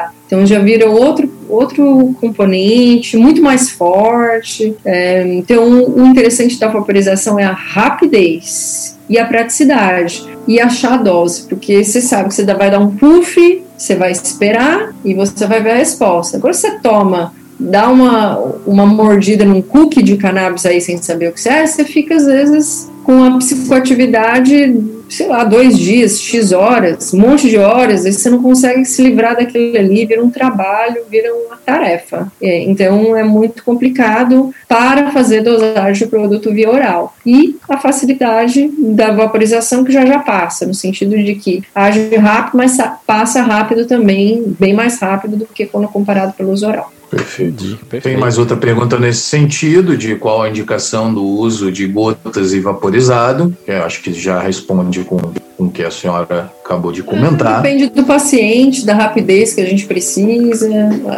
[0.02, 0.10] 11OH.
[0.26, 4.74] Então já vira outro, outro componente, muito mais forte.
[4.84, 10.96] É, então o interessante da vaporização é a rapidez e a praticidade e achar a
[10.96, 15.46] dose, porque você sabe que você vai dar um puff, você vai esperar e você
[15.46, 16.36] vai ver a resposta.
[16.36, 21.32] Agora você toma dá uma, uma mordida num cookie de cannabis aí sem saber o
[21.32, 24.74] que é, você fica às vezes com a psicoatividade,
[25.08, 29.02] sei lá, dois dias, X horas, um monte de horas, e você não consegue se
[29.02, 32.30] livrar daquilo ali, vira um trabalho, vira uma tarefa.
[32.40, 37.14] É, então é muito complicado para fazer dosagem do produto via oral.
[37.26, 42.56] E a facilidade da vaporização que já já passa, no sentido de que age rápido,
[42.56, 42.76] mas
[43.06, 46.90] passa rápido também, bem mais rápido do que quando comparado pelo uso oral.
[47.12, 47.76] Perfeito.
[47.90, 48.02] Perfeito.
[48.04, 52.60] Tem mais outra pergunta nesse sentido, de qual a indicação do uso de gotas e
[52.60, 57.02] vaporizado, que eu acho que já responde com, com o que a senhora acabou de
[57.02, 57.60] comentar.
[57.60, 60.68] Depende do paciente, da rapidez que a gente precisa,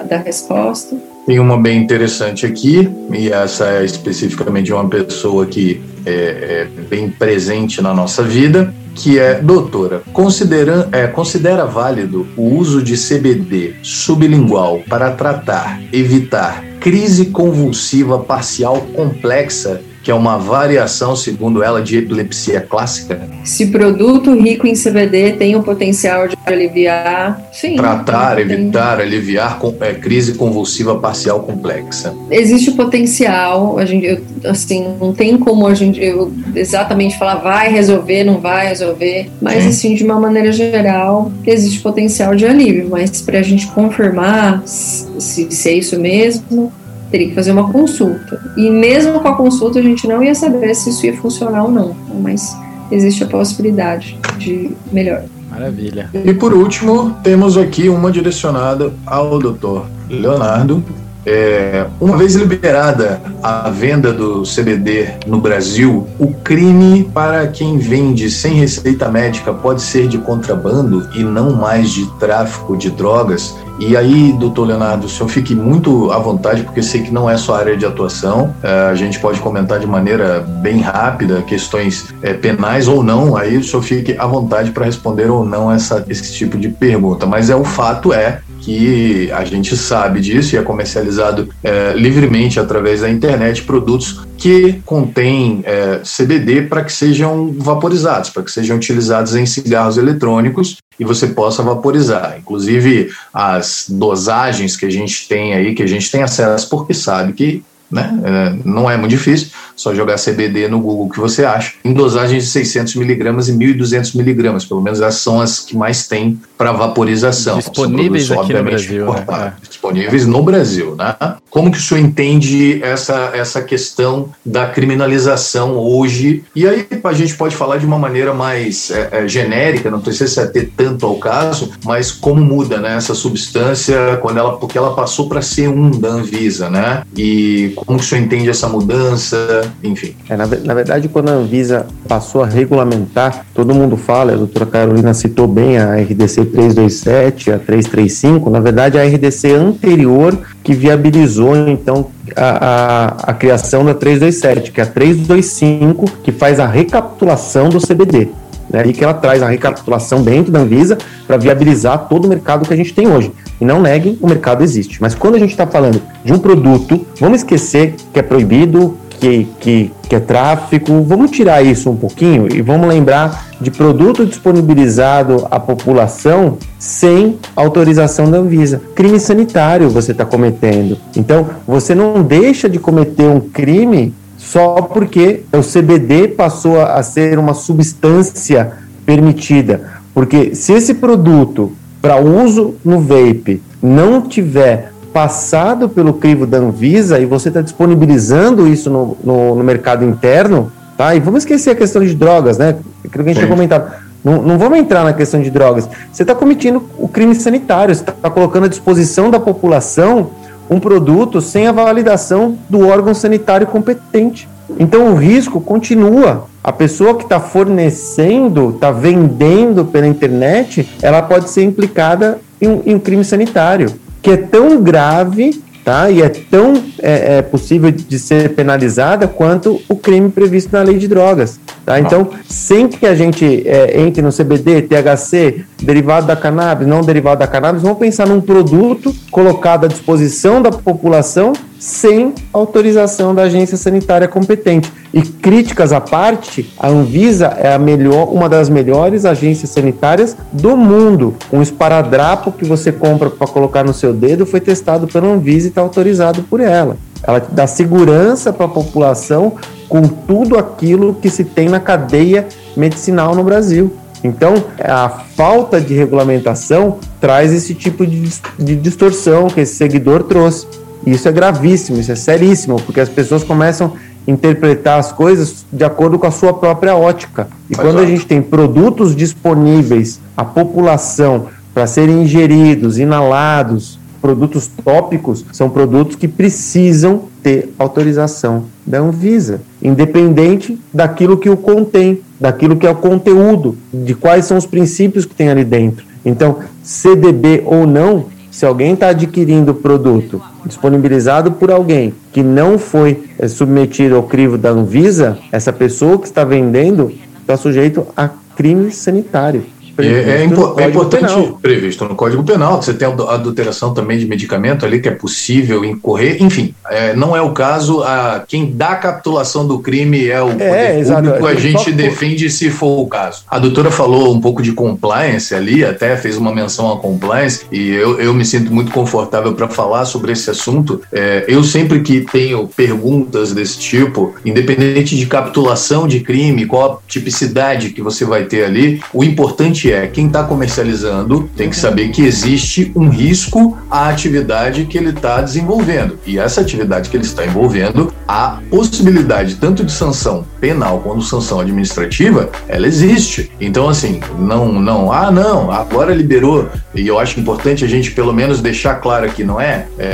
[0.09, 0.97] da resposta.
[1.27, 6.69] Tem uma bem interessante aqui, e essa é especificamente de uma pessoa que é, é
[6.89, 12.97] bem presente na nossa vida que é, doutora, considera, é, considera válido o uso de
[12.97, 21.81] CBD sublingual para tratar, evitar crise convulsiva parcial complexa que é uma variação, segundo ela,
[21.81, 23.26] de epilepsia clássica.
[23.43, 27.74] Se produto rico em CBD tem o potencial de aliviar, sim.
[27.76, 28.44] Tratar, tem...
[28.44, 32.14] evitar, aliviar com, é, crise convulsiva parcial complexa.
[32.31, 37.36] Existe o potencial, a gente, eu, assim, não tem como a gente eu, exatamente falar
[37.36, 39.68] vai resolver, não vai resolver, mas sim.
[39.70, 45.51] assim, de uma maneira geral, existe potencial de alívio, mas para a gente confirmar se,
[45.51, 46.70] se é isso mesmo,
[47.10, 48.40] teria que fazer uma consulta.
[48.56, 51.70] E mesmo com a consulta, a gente não ia saber se isso ia funcionar ou
[51.70, 51.94] não.
[52.20, 52.56] Mas
[52.90, 55.24] existe a possibilidade de melhor.
[55.51, 56.10] Maravilha.
[56.12, 59.82] E por último, temos aqui uma direcionada ao Dr.
[60.10, 60.82] Leonardo,
[61.27, 68.31] É, uma vez liberada a venda do CBD no Brasil, o crime para quem vende
[68.31, 73.55] sem receita médica pode ser de contrabando e não mais de tráfico de drogas.
[73.79, 77.37] E aí, doutor Leonardo, o senhor fique muito à vontade, porque sei que não é
[77.37, 78.55] sua área de atuação.
[78.63, 83.37] É, a gente pode comentar de maneira bem rápida questões é, penais ou não.
[83.37, 87.27] Aí o senhor fique à vontade para responder ou não essa, esse tipo de pergunta.
[87.27, 92.59] Mas é o fato é que a gente sabe disso e é comercializado é, livremente
[92.59, 98.77] através da internet produtos que contêm é, CBD para que sejam vaporizados, para que sejam
[98.77, 102.36] utilizados em cigarros eletrônicos e você possa vaporizar.
[102.39, 107.35] Inclusive as dosagens que a gente tem aí, que a gente tem acesso porque sabe
[107.35, 108.12] que né?
[108.24, 112.45] É, não é muito difícil, só jogar CBD no Google que você acha, em dosagens
[112.45, 116.73] de 600 miligramas e 1.200 miligramas, pelo menos essas são as que mais tem para
[116.73, 117.59] vaporização.
[117.59, 119.13] Disponíveis produtos, aqui no Brasil.
[119.13, 119.25] Né?
[119.29, 119.53] É.
[119.69, 121.15] Disponíveis no Brasil, né?
[121.51, 126.45] Como que o senhor entende essa, essa questão da criminalização hoje?
[126.55, 130.47] E aí a gente pode falar de uma maneira mais é, é, genérica, não precisa
[130.47, 135.29] ter tanto ao caso, mas como muda né, essa substância quando ela, porque ela passou
[135.29, 137.03] para ser um da Anvisa, né?
[137.17, 140.15] E como o senhor entende essa mudança, enfim?
[140.28, 144.66] É, na, na, verdade, quando a Anvisa passou a regulamentar, todo mundo fala, a doutora
[144.66, 151.57] Carolina citou bem a RDC 327, a 335, na verdade a RDC anterior que viabilizou,
[151.69, 157.69] então, a, a, a criação da 327, que é a 325, que faz a recapitulação
[157.69, 158.28] do CBD
[158.74, 162.66] né, e que ela traz a recapitulação dentro da Anvisa para viabilizar todo o mercado
[162.66, 163.32] que a gente tem hoje.
[163.61, 165.01] E não neguem, o mercado existe.
[165.01, 169.49] Mas quando a gente está falando de um produto, vamos esquecer que é proibido, que,
[169.59, 175.47] que, que é tráfico, vamos tirar isso um pouquinho e vamos lembrar de produto disponibilizado
[175.51, 178.83] à população sem autorização da Anvisa.
[178.95, 180.99] Crime sanitário você está cometendo.
[181.17, 187.39] Então, você não deixa de cometer um crime só porque o CBD passou a ser
[187.39, 188.73] uma substância
[189.07, 190.03] permitida.
[190.13, 191.73] Porque se esse produto
[192.03, 198.66] para uso no vape não tiver passado pelo crivo da Anvisa e você está disponibilizando
[198.66, 201.15] isso no, no, no, mercado interno, tá?
[201.15, 202.77] E vamos esquecer a questão de drogas, né?
[203.05, 203.93] Aquilo que a gente tinha comentado.
[204.24, 205.89] Não, não vamos entrar na questão de drogas.
[206.12, 210.31] Você está cometendo o crime sanitário, você está colocando à disposição da população
[210.69, 214.49] um produto sem a validação do órgão sanitário competente.
[214.81, 216.47] Então o risco continua.
[216.62, 222.95] A pessoa que está fornecendo, está vendendo pela internet, ela pode ser implicada em, em
[222.97, 223.93] um crime sanitário,
[224.25, 226.11] que é tão grave tá?
[226.11, 230.97] E é tão é, é, possível de ser penalizada quanto o crime previsto na lei
[230.97, 232.01] de drogas, tá?
[232.01, 237.41] Então, sem que a gente é, entre no CBD, THC, derivado da cannabis, não derivado
[237.41, 241.53] da cannabis, vamos pensar num produto colocado à disposição da população
[241.85, 244.90] sem autorização da agência sanitária competente.
[245.12, 250.78] E críticas à parte, a Anvisa é a melhor, uma das melhores agências sanitárias do
[250.78, 251.35] mundo.
[251.52, 255.69] Um esparadrapo que você compra para colocar no seu dedo foi testado pela Anvisa e
[255.69, 256.97] está autorizado por ela.
[257.23, 259.52] Ela dá segurança para a população
[259.86, 263.93] com tudo aquilo que se tem na cadeia medicinal no Brasil.
[264.24, 268.27] Então, a falta de regulamentação traz esse tipo de,
[268.59, 270.66] de distorção que esse seguidor trouxe.
[271.06, 273.93] E isso é gravíssimo, isso é seríssimo, porque as pessoas começam
[274.26, 277.48] a interpretar as coisas de acordo com a sua própria ótica.
[277.68, 285.44] E quando a gente tem produtos disponíveis à população para serem ingeridos, inalados, produtos tópicos,
[285.52, 292.86] são produtos que precisam ter autorização da Anvisa, independente daquilo que o contém, daquilo que
[292.86, 296.06] é o conteúdo, de quais são os princípios que tem ali dentro.
[296.24, 302.78] Então, CDB ou não, se alguém está adquirindo o produto disponibilizado por alguém que não
[302.78, 307.10] foi é, submetido ao crivo da Anvisa, essa pessoa que está vendendo
[307.40, 309.64] está sujeito a crime sanitário.
[309.99, 311.59] É, é, impo é, importante, penal.
[311.61, 315.85] previsto no Código Penal, você tem a adulteração também de medicamento ali que é possível
[315.85, 320.43] incorrer, enfim, é, não é o caso, a, quem dá a capitulação do crime é
[320.43, 323.45] o é, poder público, a gente defende se for o caso.
[323.49, 327.91] A doutora falou um pouco de compliance ali, até fez uma menção a compliance, e
[327.91, 331.01] eu, eu me sinto muito confortável para falar sobre esse assunto.
[331.12, 337.09] É, eu sempre que tenho perguntas desse tipo, independente de capitulação de crime, qual a
[337.09, 342.09] tipicidade que você vai ter ali, o importante é quem está comercializando tem que saber
[342.09, 346.19] que existe um risco à atividade que ele está desenvolvendo.
[346.27, 351.61] E essa atividade que ele está envolvendo, a possibilidade tanto de sanção penal quanto sanção
[351.61, 353.53] administrativa, ela existe.
[353.61, 358.32] Então, assim, não, não, ah, não, agora liberou, e eu acho importante a gente pelo
[358.32, 360.07] menos deixar claro aqui, não é, é,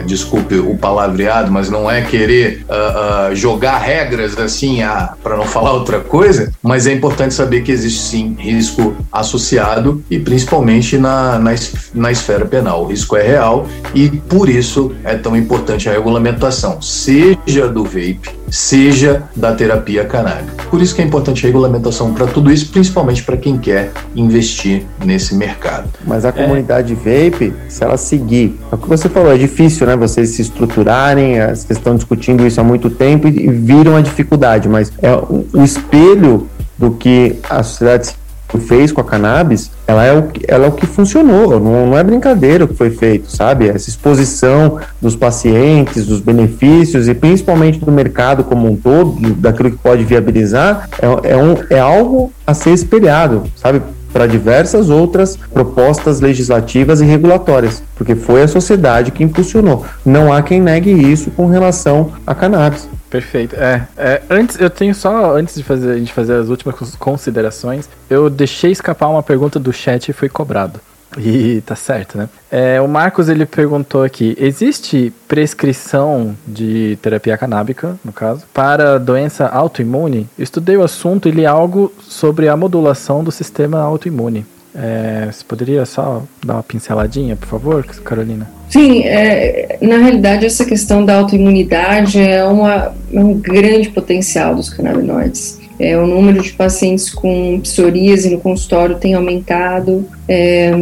[0.00, 5.38] é desculpe o palavreado, mas não é querer uh, uh, jogar regras assim, ah, para
[5.38, 10.98] não falar outra coisa, mas é importante saber que existe sim risco associado e principalmente
[10.98, 11.54] na, na,
[11.94, 12.82] na esfera penal.
[12.82, 18.43] O risco é real e por isso é tão importante a regulamentação, seja do vape,
[18.50, 20.64] seja da terapia canábica.
[20.70, 24.84] Por isso que é importante a regulamentação para tudo isso, principalmente para quem quer investir
[25.04, 25.88] nesse mercado.
[26.06, 26.96] Mas a comunidade é.
[27.30, 29.96] vape, se ela seguir, é o que você falou, é difícil, né?
[29.96, 34.92] Vocês se estruturarem, vocês estão discutindo isso há muito tempo e viram a dificuldade, mas
[35.02, 38.14] é o espelho do que a sociedade
[38.58, 41.98] fez com a cannabis, ela é o que, ela é o que funcionou, não, não
[41.98, 43.68] é brincadeira o que foi feito, sabe?
[43.68, 49.78] Essa exposição dos pacientes, dos benefícios e principalmente do mercado como um todo, daquilo que
[49.78, 53.82] pode viabilizar, é, é, um, é algo a ser espelhado, sabe?
[54.14, 59.84] Para diversas outras propostas legislativas e regulatórias, porque foi a sociedade que impulsionou.
[60.06, 62.88] Não há quem negue isso com relação à cannabis.
[63.10, 63.56] Perfeito.
[63.56, 67.88] É, é, antes eu tenho só antes de fazer a gente fazer as últimas considerações,
[68.08, 70.80] eu deixei escapar uma pergunta do chat e foi cobrado.
[71.18, 72.28] E tá certo, né?
[72.50, 79.46] É, o Marcos ele perguntou aqui: existe prescrição de terapia canábica, no caso, para doença
[79.46, 80.28] autoimune?
[80.38, 84.44] Estudei o assunto e li algo sobre a modulação do sistema autoimune.
[84.74, 88.50] É, você poderia só dar uma pinceladinha, por favor, Carolina?
[88.68, 94.68] Sim, é, na realidade, essa questão da autoimunidade é, uma, é um grande potencial dos
[94.68, 95.60] canabinoides.
[95.78, 100.72] É, o número de pacientes com psoríase no consultório tem aumentado é,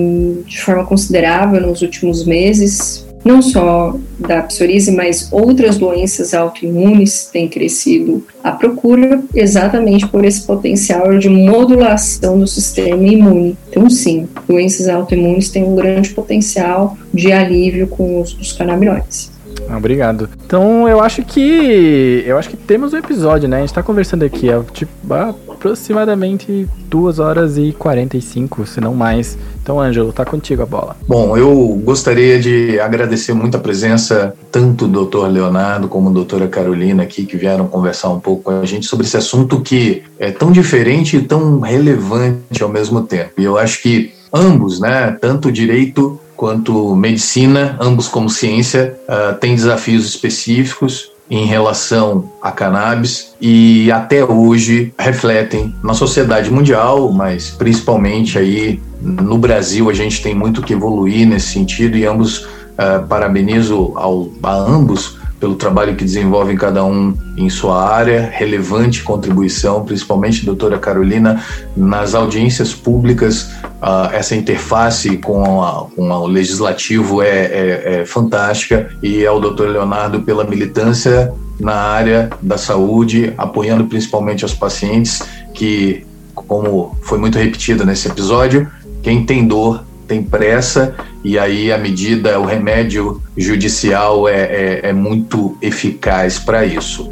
[0.46, 7.48] de forma considerável nos últimos meses, não só da psoríase, mas outras doenças autoimunes têm
[7.48, 13.56] crescido a procura exatamente por esse potencial de modulação do sistema imune.
[13.70, 19.31] Então, sim, doenças autoimunes têm um grande potencial de alívio com o uso dos canabinoides.
[19.68, 20.28] Ah, obrigado.
[20.44, 22.22] Então eu acho que.
[22.26, 23.58] Eu acho que temos um episódio, né?
[23.58, 29.38] A gente tá conversando aqui há tipo, aproximadamente 2 horas e 45, se não mais.
[29.62, 30.96] Então, Ângelo, tá contigo a bola.
[31.06, 35.28] Bom, eu gostaria de agradecer muito a presença tanto do Dr.
[35.28, 39.06] Leonardo como da doutora Carolina aqui, que vieram conversar um pouco com a gente sobre
[39.06, 43.32] esse assunto que é tão diferente e tão relevante ao mesmo tempo.
[43.38, 49.38] E eu acho que ambos, né, tanto o direito quanto medicina, ambos como ciência, uh,
[49.38, 57.50] têm desafios específicos em relação a cannabis e até hoje refletem na sociedade mundial, mas
[57.50, 63.06] principalmente aí no Brasil a gente tem muito que evoluir nesse sentido e ambos uh,
[63.08, 69.84] parabenizo ao, a ambos pelo trabalho que desenvolvem cada um em sua área, relevante contribuição,
[69.84, 71.44] principalmente doutora Carolina,
[71.76, 73.50] nas audiências públicas,
[73.82, 79.68] uh, essa interface com, a, com o legislativo é, é, é fantástica, e ao doutor
[79.68, 85.24] Leonardo pela militância na área da saúde, apoiando principalmente os pacientes
[85.54, 86.06] que,
[86.36, 88.70] como foi muito repetido nesse episódio,
[89.02, 89.82] quem tem dor
[90.12, 90.94] tem pressa
[91.24, 97.08] e aí a medida, o remédio judicial é, é, é muito eficaz para isso.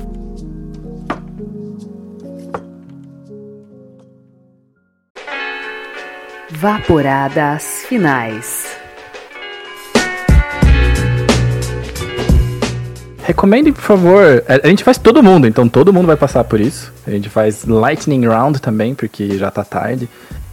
[6.50, 8.76] Vaporadas finais.
[13.22, 14.44] Recomendem, por favor.
[14.62, 16.92] A gente faz todo mundo, então todo mundo vai passar por isso.
[17.06, 20.06] A gente faz Lightning Round também, porque já tá tarde.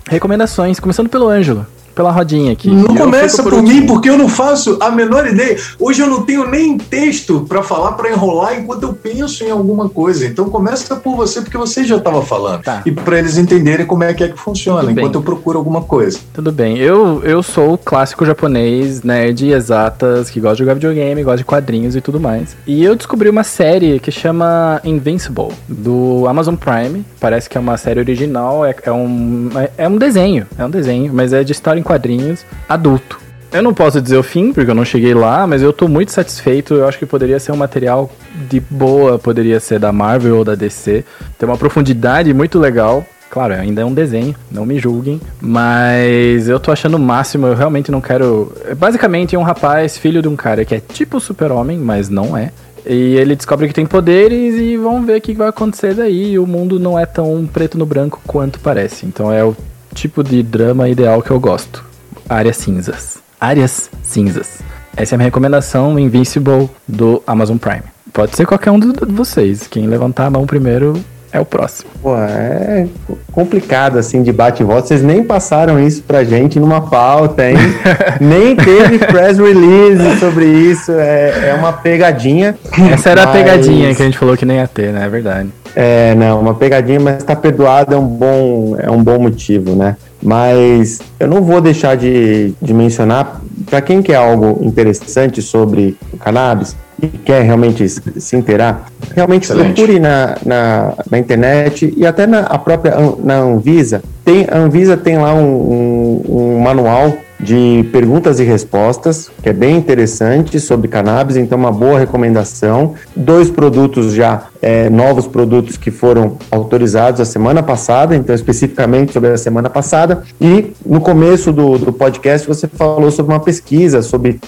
[0.07, 1.67] Recomendações, começando pelo Ângelo
[1.97, 2.69] pela rodinha aqui.
[2.69, 5.57] Não começa por, por mim, porque eu não faço a menor ideia.
[5.79, 9.89] Hoje eu não tenho nem texto para falar, para enrolar enquanto eu penso em alguma
[9.89, 10.27] coisa.
[10.27, 12.61] Então começa por você, porque você já estava falando.
[12.61, 12.83] Tá.
[12.85, 15.21] E para eles entenderem como é que é que funciona, Tudo enquanto bem.
[15.21, 16.19] eu procuro alguma coisa.
[16.31, 16.77] Tudo bem.
[16.77, 21.45] Eu, eu sou o clássico japonês, nerd, exatas, que gosta de jogar videogame, gosta de
[21.45, 22.55] quadrinhos e tudo mais.
[22.67, 27.03] E eu descobri uma série que chama Invincible, do Amazon Prime.
[27.19, 30.69] Parece que é uma série original, é, é um, é, é um desenho, é um
[30.69, 33.27] desenho, mas é de história em quadrinhos adulto.
[33.49, 36.11] Eu não posso dizer o fim, porque eu não cheguei lá, mas eu tô muito
[36.11, 36.73] satisfeito.
[36.73, 38.11] Eu acho que poderia ser um material
[38.49, 41.05] de boa, poderia ser da Marvel ou da DC.
[41.39, 43.05] Tem uma profundidade muito legal.
[43.29, 45.21] Claro, ainda é um desenho, não me julguem.
[45.39, 48.51] Mas eu tô achando o máximo, eu realmente não quero.
[48.77, 52.51] Basicamente, é um rapaz, filho de um cara que é tipo super-homem, mas não é.
[52.85, 56.33] E ele descobre que tem poderes e vamos ver o que vai acontecer daí.
[56.33, 59.05] E o mundo não é tão preto no branco quanto parece.
[59.05, 59.55] Então é o
[59.97, 61.83] tipo de drama ideal que eu gosto.
[62.29, 63.17] Áreas cinzas.
[63.41, 64.59] Áreas cinzas.
[64.95, 67.83] Essa é a minha recomendação Invincible do Amazon Prime.
[68.13, 69.67] Pode ser qualquer um de vocês.
[69.67, 71.89] Quem levantar a mão primeiro é o próximo.
[72.01, 72.87] Pô, é
[73.31, 74.87] complicado assim de bate e volta.
[74.87, 77.57] Vocês nem passaram isso pra gente numa pauta, hein?
[78.21, 80.91] nem teve press release sobre isso.
[80.91, 82.55] É, é uma pegadinha.
[82.91, 83.29] Essa era mas...
[83.29, 85.05] a pegadinha que a gente falou que nem ia ter, né?
[85.05, 85.49] É verdade.
[85.75, 89.95] É, não, uma pegadinha, mas tá perdoado é um bom, é um bom motivo, né?
[90.23, 96.17] Mas eu não vou deixar de, de mencionar, para quem quer algo interessante sobre o
[96.17, 99.75] cannabis, e quer realmente se inteirar, realmente Excelente.
[99.75, 104.01] procure na, na, na, internet e até na a própria na Anvisa.
[104.25, 109.53] Tem, a Anvisa tem lá um, um, um manual de perguntas e respostas, que é
[109.53, 112.95] bem interessante sobre cannabis, então uma boa recomendação.
[113.15, 119.29] Dois produtos já, é, novos produtos que foram autorizados a semana passada, então especificamente sobre
[119.29, 120.23] a semana passada.
[120.41, 124.39] E no começo do, do podcast você falou sobre uma pesquisa sobre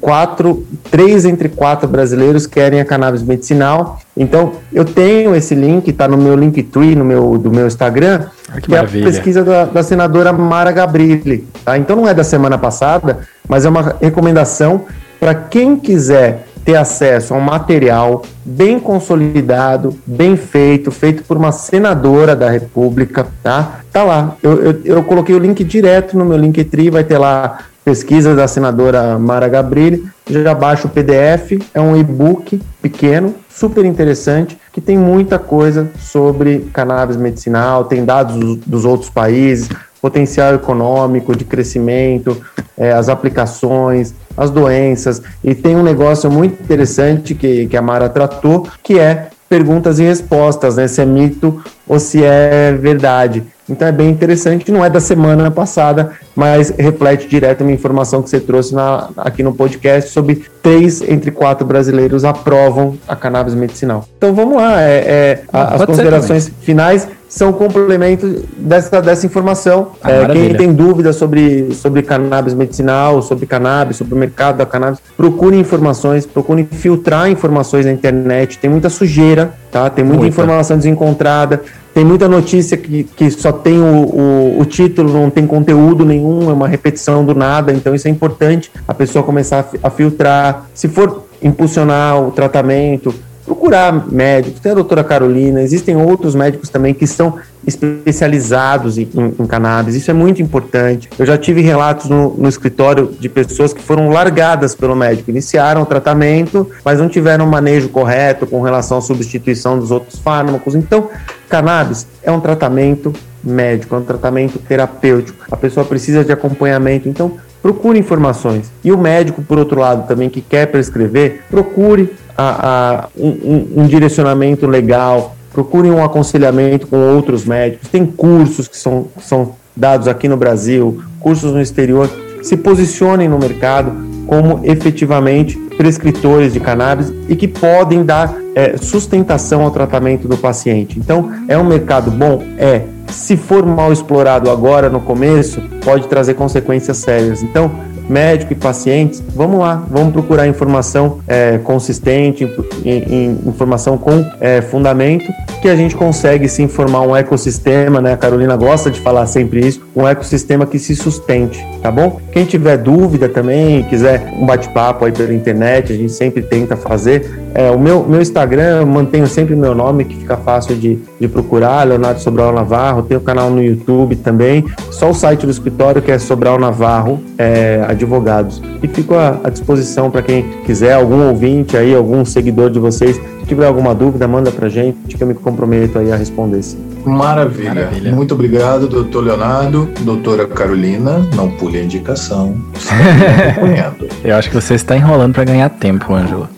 [0.00, 3.98] quatro, três entre quatro brasileiros querem a cannabis medicinal.
[4.16, 8.60] Então eu tenho esse link, está no meu Linktree, no meu, do meu Instagram, ah,
[8.60, 11.46] que, que é a pesquisa da, da, senadora Mara Gabrilli.
[11.64, 11.76] Tá?
[11.76, 14.84] Então não é da semana passada, mas é uma recomendação
[15.18, 21.52] para quem quiser ter acesso a um material bem consolidado, bem feito, feito por uma
[21.52, 23.80] senadora da República, tá?
[23.92, 24.36] Tá lá.
[24.42, 28.48] Eu, eu, eu coloquei o link direto no meu Linktree, vai ter lá pesquisa da
[28.48, 30.08] senadora Mara Gabrilli.
[30.28, 36.68] Já baixa o PDF, é um e-book pequeno, super interessante, que tem muita coisa sobre
[36.72, 38.34] cannabis medicinal, tem dados
[38.66, 39.68] dos, outros países,
[40.02, 42.36] potencial econômico, de crescimento,
[42.76, 48.08] é, as aplicações, as doenças, e tem um negócio muito interessante que, que a Mara
[48.08, 50.88] tratou, que é perguntas e respostas, né?
[50.88, 53.44] Se é mito ou se é verdade.
[53.68, 58.30] Então é bem interessante, não é da semana passada, mas reflete direto uma informação que
[58.30, 64.06] você trouxe na, aqui no podcast sobre três entre quatro brasileiros aprovam a cannabis medicinal.
[64.16, 69.92] Então vamos lá, é, é as considerações finais são complemento dessa, dessa informação.
[70.02, 74.66] Ah, é, quem tem dúvidas sobre, sobre cannabis medicinal, sobre cannabis, sobre o mercado da
[74.66, 78.58] cannabis, procure informações, procure filtrar informações na internet.
[78.58, 79.90] Tem muita sujeira, tá?
[79.90, 80.32] Tem muita, muita.
[80.32, 81.62] informação desencontrada.
[81.92, 86.50] Tem muita notícia que, que só tem o, o, o, título, não tem conteúdo nenhum,
[86.50, 87.72] é uma repetição do nada.
[87.72, 90.66] Então, isso é importante a pessoa começar a, a filtrar.
[90.74, 93.14] Se for impulsionar o tratamento,
[93.46, 94.60] procurar médicos.
[94.60, 99.94] Tem a doutora Carolina, existem outros médicos também que estão especializados em, em, em cannabis.
[99.94, 101.08] Isso é muito importante.
[101.16, 105.82] Eu já tive relatos no, no, escritório de pessoas que foram largadas pelo médico, iniciaram
[105.82, 110.74] o tratamento, mas não tiveram um manejo correto com relação à substituição dos outros fármacos.
[110.74, 111.08] Então,
[111.48, 115.44] cannabis é um tratamento médico, é um tratamento terapêutico.
[115.50, 117.08] A pessoa precisa de acompanhamento.
[117.08, 118.70] Então, procure informações.
[118.84, 123.86] E o médico, por outro lado, também que quer prescrever, procure a, a um, um,
[123.86, 127.88] direcionamento legal, procurem um aconselhamento com outros médicos.
[127.88, 132.10] Tem cursos que são, são dados aqui no Brasil, cursos no exterior.
[132.42, 133.92] Se posicionem no mercado
[134.26, 140.98] como efetivamente prescritores de cannabis e que podem dar é, sustentação ao tratamento do paciente.
[140.98, 142.42] Então, é um mercado bom?
[142.58, 142.82] É.
[143.08, 147.42] Se for mal explorado agora, no começo, pode trazer consequências sérias.
[147.42, 147.70] Então,
[148.08, 152.44] médico e pacientes, vamos lá, vamos procurar informação é, consistente,
[152.84, 158.12] em, em, informação com é, fundamento, que a gente consegue se informar um ecossistema, né?
[158.12, 162.20] A Carolina gosta de falar sempre isso, um ecossistema que se sustente, tá bom?
[162.32, 167.45] Quem tiver dúvida também, quiser um bate-papo aí pela internet, a gente sempre tenta fazer.
[167.56, 171.26] É, o meu, meu Instagram, eu mantenho sempre meu nome, que fica fácil de, de
[171.26, 176.02] procurar, Leonardo Sobral Navarro, tem o canal no YouTube também, só o site do escritório
[176.02, 178.60] que é Sobral Navarro, é, advogados.
[178.82, 183.16] E fico à, à disposição para quem quiser, algum ouvinte aí, algum seguidor de vocês,
[183.16, 186.95] se tiver alguma dúvida, manda para gente que eu me comprometo aí a responder sim.
[187.06, 187.74] Maravilha.
[187.74, 188.12] Maravilha.
[188.12, 191.26] Muito obrigado, doutor Leonardo, doutora Carolina.
[191.36, 192.56] Não pule a indicação.
[194.24, 196.50] eu acho que você está enrolando para ganhar tempo, Ângela.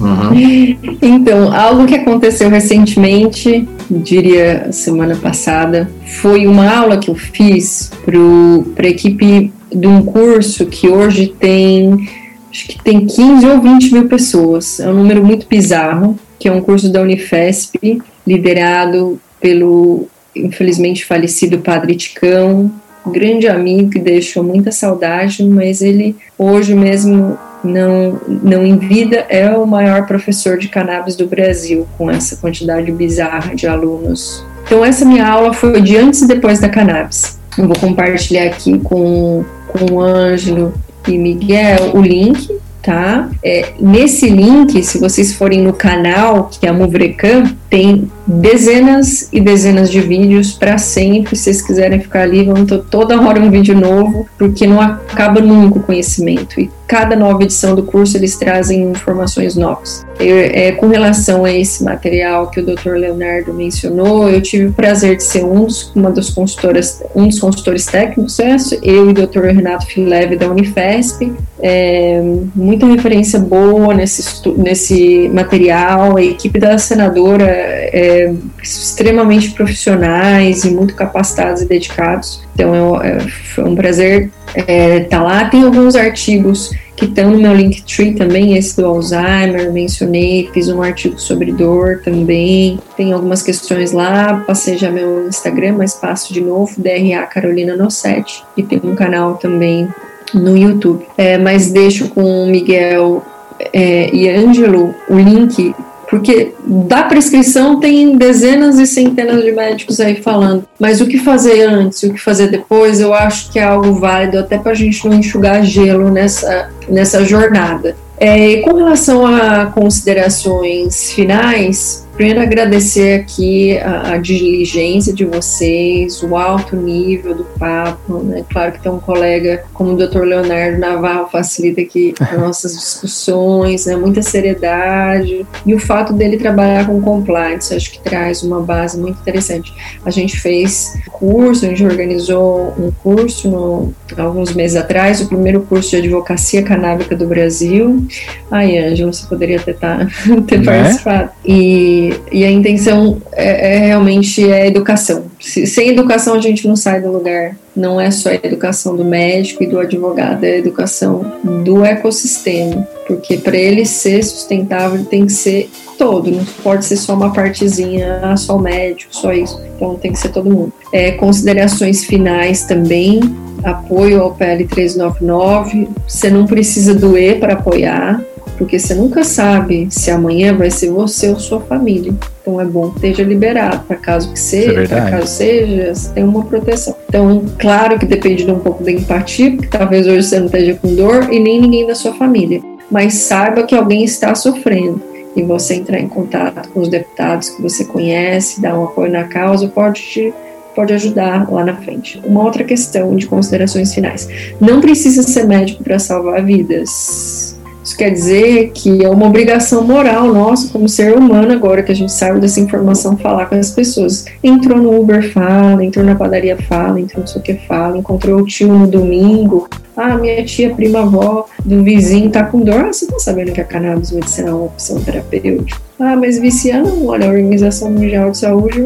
[0.00, 0.76] Uhum.
[1.02, 8.86] Então, algo que aconteceu recentemente, diria semana passada, foi uma aula que eu fiz para
[8.86, 12.08] a equipe de um curso que hoje tem,
[12.50, 14.80] acho que tem 15 ou 20 mil pessoas.
[14.80, 21.58] É um número muito bizarro, que é um curso da Unifesp, liderado pelo infelizmente falecido
[21.58, 22.72] Padre Ticão,
[23.06, 29.50] grande amigo que deixou muita saudade, mas ele hoje mesmo não, não em vida é
[29.50, 34.42] o maior professor de cannabis do Brasil, com essa quantidade bizarra de alunos.
[34.64, 37.38] Então essa minha aula foi de antes e depois da cannabis.
[37.58, 40.72] Eu vou compartilhar aqui com, com o Ângelo
[41.06, 42.48] e Miguel o link
[42.84, 43.30] tá?
[43.42, 49.40] É, nesse link, se vocês forem no canal, que é a Muvrecan, tem dezenas e
[49.40, 51.34] dezenas de vídeos para sempre.
[51.34, 55.40] Se vocês quiserem ficar ali, vão ter toda hora um vídeo novo, porque não acaba
[55.40, 56.60] nunca o conhecimento.
[56.60, 60.06] E cada nova edição do curso eles trazem informações novas.
[60.20, 62.92] Eu, é, com relação a esse material que o Dr.
[62.92, 67.40] Leonardo mencionou, eu tive o prazer de ser um dos, uma das consultoras, um dos
[67.40, 68.56] consultores técnicos, né?
[68.80, 69.40] eu e o Dr.
[69.40, 71.32] Renato Fileve da Unifesp.
[71.60, 72.22] É,
[72.54, 76.16] muita referência boa nesse, nesse material.
[76.16, 78.32] A equipe da senadora é
[78.62, 82.40] extremamente profissionais e muito capacitados e dedicados.
[82.54, 85.44] Então é, foi um prazer é, tá lá.
[85.46, 90.80] Tem alguns artigos que estão no meu Linktree também, esse do Alzheimer, mencionei, fiz um
[90.80, 96.40] artigo sobre dor também, tem algumas questões lá, passei já meu Instagram, mas passo de
[96.40, 99.88] novo, DRA Carolina Nossetti, e tem um canal também
[100.32, 101.04] no YouTube.
[101.18, 103.24] É, mas deixo com o Miguel
[103.72, 105.74] é, e Ângelo o link
[106.14, 110.64] porque da prescrição tem dezenas e centenas de médicos aí falando.
[110.78, 113.94] Mas o que fazer antes e o que fazer depois, eu acho que é algo
[113.94, 117.96] válido até para a gente não enxugar gelo nessa, nessa jornada.
[118.16, 126.36] É, com relação a considerações finais, Primeiro, agradecer aqui a, a, diligência de vocês, o
[126.36, 128.18] alto nível do papo.
[128.20, 128.44] Né?
[128.48, 130.20] Claro que tem um colega como o Dr.
[130.20, 133.96] Leonardo Navarro facilita aqui as nossas discussões, né?
[133.96, 135.44] muita seriedade.
[135.66, 139.74] E o fato dele trabalhar com compliance, acho que traz uma base muito interessante.
[140.04, 145.62] A gente fez curso, a gente organizou um curso no, alguns meses atrás, o primeiro
[145.62, 148.06] curso de advocacia canábica do Brasil.
[148.52, 150.06] Ai, Ângela, você poderia ter, tá,
[150.46, 150.64] ter né?
[150.64, 151.30] participado.
[151.44, 155.24] E e, a intenção é, é realmente a educação.
[155.40, 157.56] Se, sem educação a gente não sai do lugar.
[157.74, 162.86] Não é só a educação do médico e do advogado, é a educação do ecossistema.
[163.06, 165.68] Porque para ele ser sustentável, ele tem que ser
[165.98, 169.60] todo, não pode ser só uma partezinha, ah, só o médico, só isso.
[169.74, 170.72] Então tem que ser todo mundo.
[170.92, 173.20] É, considerações finais também,
[173.62, 175.88] apoio ao PL 399.
[176.06, 178.22] Você não precisa doer para apoiar
[178.64, 182.14] porque você nunca sabe se amanhã vai ser você ou sua família.
[182.40, 186.12] Então é bom que esteja liberado, para caso que seja, é para caso seja, você
[186.14, 186.96] tem uma proteção.
[187.06, 190.74] Então, claro que depende de um pouco da empatia, porque talvez hoje você não esteja
[190.80, 192.62] com dor e nem ninguém da sua família.
[192.90, 195.00] Mas saiba que alguém está sofrendo
[195.36, 199.24] e você entrar em contato com os deputados que você conhece, dar um apoio na
[199.24, 200.34] causa, pode te
[200.74, 202.20] pode ajudar lá na frente.
[202.24, 204.26] Uma outra questão de considerações finais:
[204.60, 207.53] não precisa ser médico para salvar vidas.
[207.84, 211.94] Isso quer dizer que é uma obrigação moral nossa, como ser humano, agora que a
[211.94, 214.24] gente sabe dessa informação, falar com as pessoas.
[214.42, 218.46] Entrou no Uber, fala, entrou na padaria, fala, entrou no sei que, fala, encontrou o
[218.46, 219.68] tio no domingo.
[219.94, 222.86] Ah, minha tia, prima, avó do vizinho tá com dor.
[222.86, 225.78] Ah, você tá sabendo que a cannabis medicinal é uma opção terapêutica?
[226.00, 228.82] Ah, mas viciando, olha, a Organização Mundial de Saúde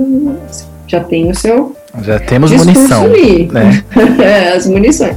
[0.89, 3.08] já tem o seu já temos munição.
[3.08, 3.84] Né?
[4.55, 5.17] As munições.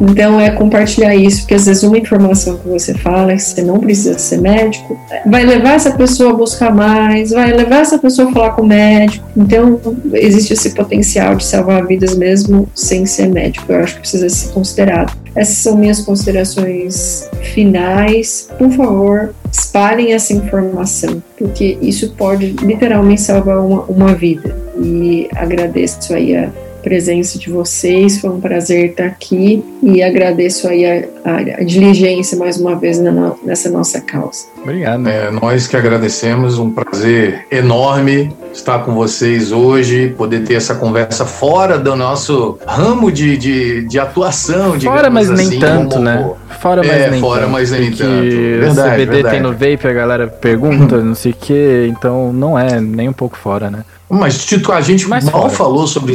[0.00, 3.78] Então é compartilhar isso, porque às vezes uma informação que você fala, que você não
[3.78, 8.32] precisa ser médico, vai levar essa pessoa a buscar mais, vai levar essa pessoa a
[8.32, 9.28] falar com o médico.
[9.36, 9.78] Então
[10.14, 13.70] existe esse potencial de salvar vidas mesmo sem ser médico.
[13.70, 15.19] Eu acho que precisa ser considerado.
[15.34, 18.48] Essas são minhas considerações finais.
[18.58, 24.56] Por favor, espalhem essa informação, porque isso pode literalmente salvar uma, uma vida.
[24.82, 26.50] E agradeço aí a
[26.82, 32.36] presença de vocês, foi um prazer estar aqui e agradeço aí a, a, a diligência
[32.38, 34.46] mais uma vez na, nessa nossa causa.
[34.62, 35.08] Obrigado.
[35.08, 41.24] É, nós que agradecemos, um prazer enorme estar com vocês hoje, poder ter essa conversa
[41.24, 44.78] fora do nosso ramo de, de, de atuação.
[44.80, 46.30] Fora, mas assim, nem tanto, como, né?
[46.60, 47.52] Fora, mas é, nem fora, tanto.
[47.52, 48.02] mas nem tanto.
[48.02, 49.34] Verdade, CBD verdade.
[49.34, 53.12] tem no vape, a galera pergunta, não sei o que, então não é nem um
[53.12, 53.84] pouco fora, né?
[54.10, 55.54] Mas, Tito, a gente Mais mal fora.
[55.54, 56.14] falou sobre,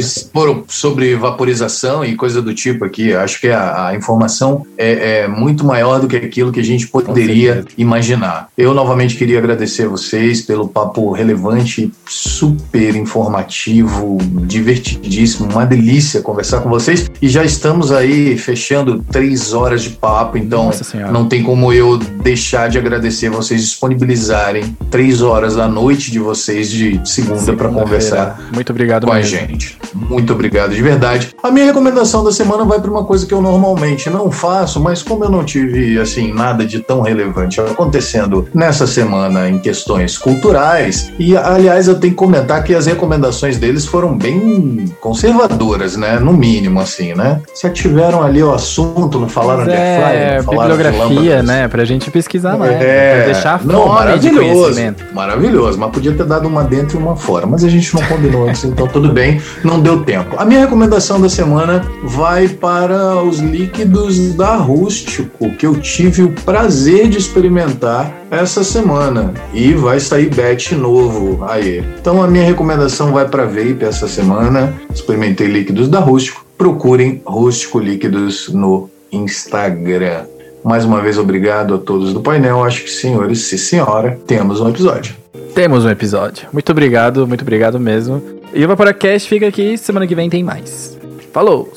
[0.68, 3.14] sobre vaporização e coisa do tipo aqui.
[3.14, 6.86] Acho que a, a informação é, é, muito maior do que aquilo que a gente
[6.88, 8.48] poderia imaginar.
[8.56, 15.50] Eu, novamente, queria agradecer a vocês pelo papo relevante, super informativo, divertidíssimo.
[15.50, 17.10] Uma delícia conversar com vocês.
[17.22, 20.70] E já estamos aí fechando três horas de papo, então
[21.10, 26.70] não tem como eu deixar de agradecer vocês disponibilizarem três horas da noite de vocês
[26.70, 29.38] de segunda para conversar Muito obrigado com a mesmo.
[29.38, 29.78] gente.
[29.94, 31.34] Muito obrigado de verdade.
[31.42, 35.02] A minha recomendação da semana vai para uma coisa que eu normalmente não faço, mas
[35.02, 41.12] como eu não tive assim nada de tão relevante acontecendo nessa semana em questões culturais,
[41.18, 46.18] e aliás eu tenho que comentar que as recomendações deles foram bem conservadoras, né?
[46.18, 47.40] No mínimo assim, né?
[47.54, 51.68] Se ativeram ali o assunto, não falaram Mas de é, de bibliografia, né?
[51.68, 52.72] Pra gente pesquisar mais.
[52.72, 55.04] É, pra deixar não, fome de maravilhoso, conhecimento.
[55.14, 58.48] maravilhoso, mas podia ter dado uma dentro e uma fora, mas a gente não combinou
[58.48, 60.36] antes, então tudo bem, não deu tempo.
[60.38, 66.32] A minha recomendação da semana vai para os líquidos da Rústico, que eu tive o
[66.32, 71.84] prazer de experimentar essa semana e vai sair batch novo aí.
[72.00, 74.74] Então a minha recomendação vai para vape essa semana.
[74.92, 76.44] Experimentei líquidos da Rústico.
[76.58, 80.24] Procurem Rústico Líquidos no Instagram.
[80.66, 82.64] Mais uma vez, obrigado a todos do painel.
[82.64, 85.14] Acho que, senhores e senhora, temos um episódio.
[85.54, 86.48] Temos um episódio.
[86.52, 88.20] Muito obrigado, muito obrigado mesmo.
[88.52, 90.98] E o Vaporacast fica aqui, semana que vem tem mais.
[91.32, 91.72] Falou!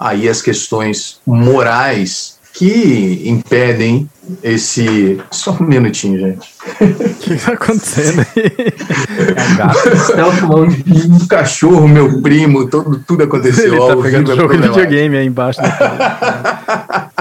[0.00, 4.08] Aí as questões morais que impedem
[4.40, 5.20] esse.
[5.32, 6.48] Só um minutinho, gente.
[6.80, 8.52] O que tá acontecendo aí?
[9.36, 10.62] É um gato.
[11.10, 13.74] Um cachorro, meu primo, todo, tudo aconteceu.
[13.74, 15.60] Ele tá ao pegando vivo, é jogo de videogame aí embaixo.
[15.60, 17.10] tela.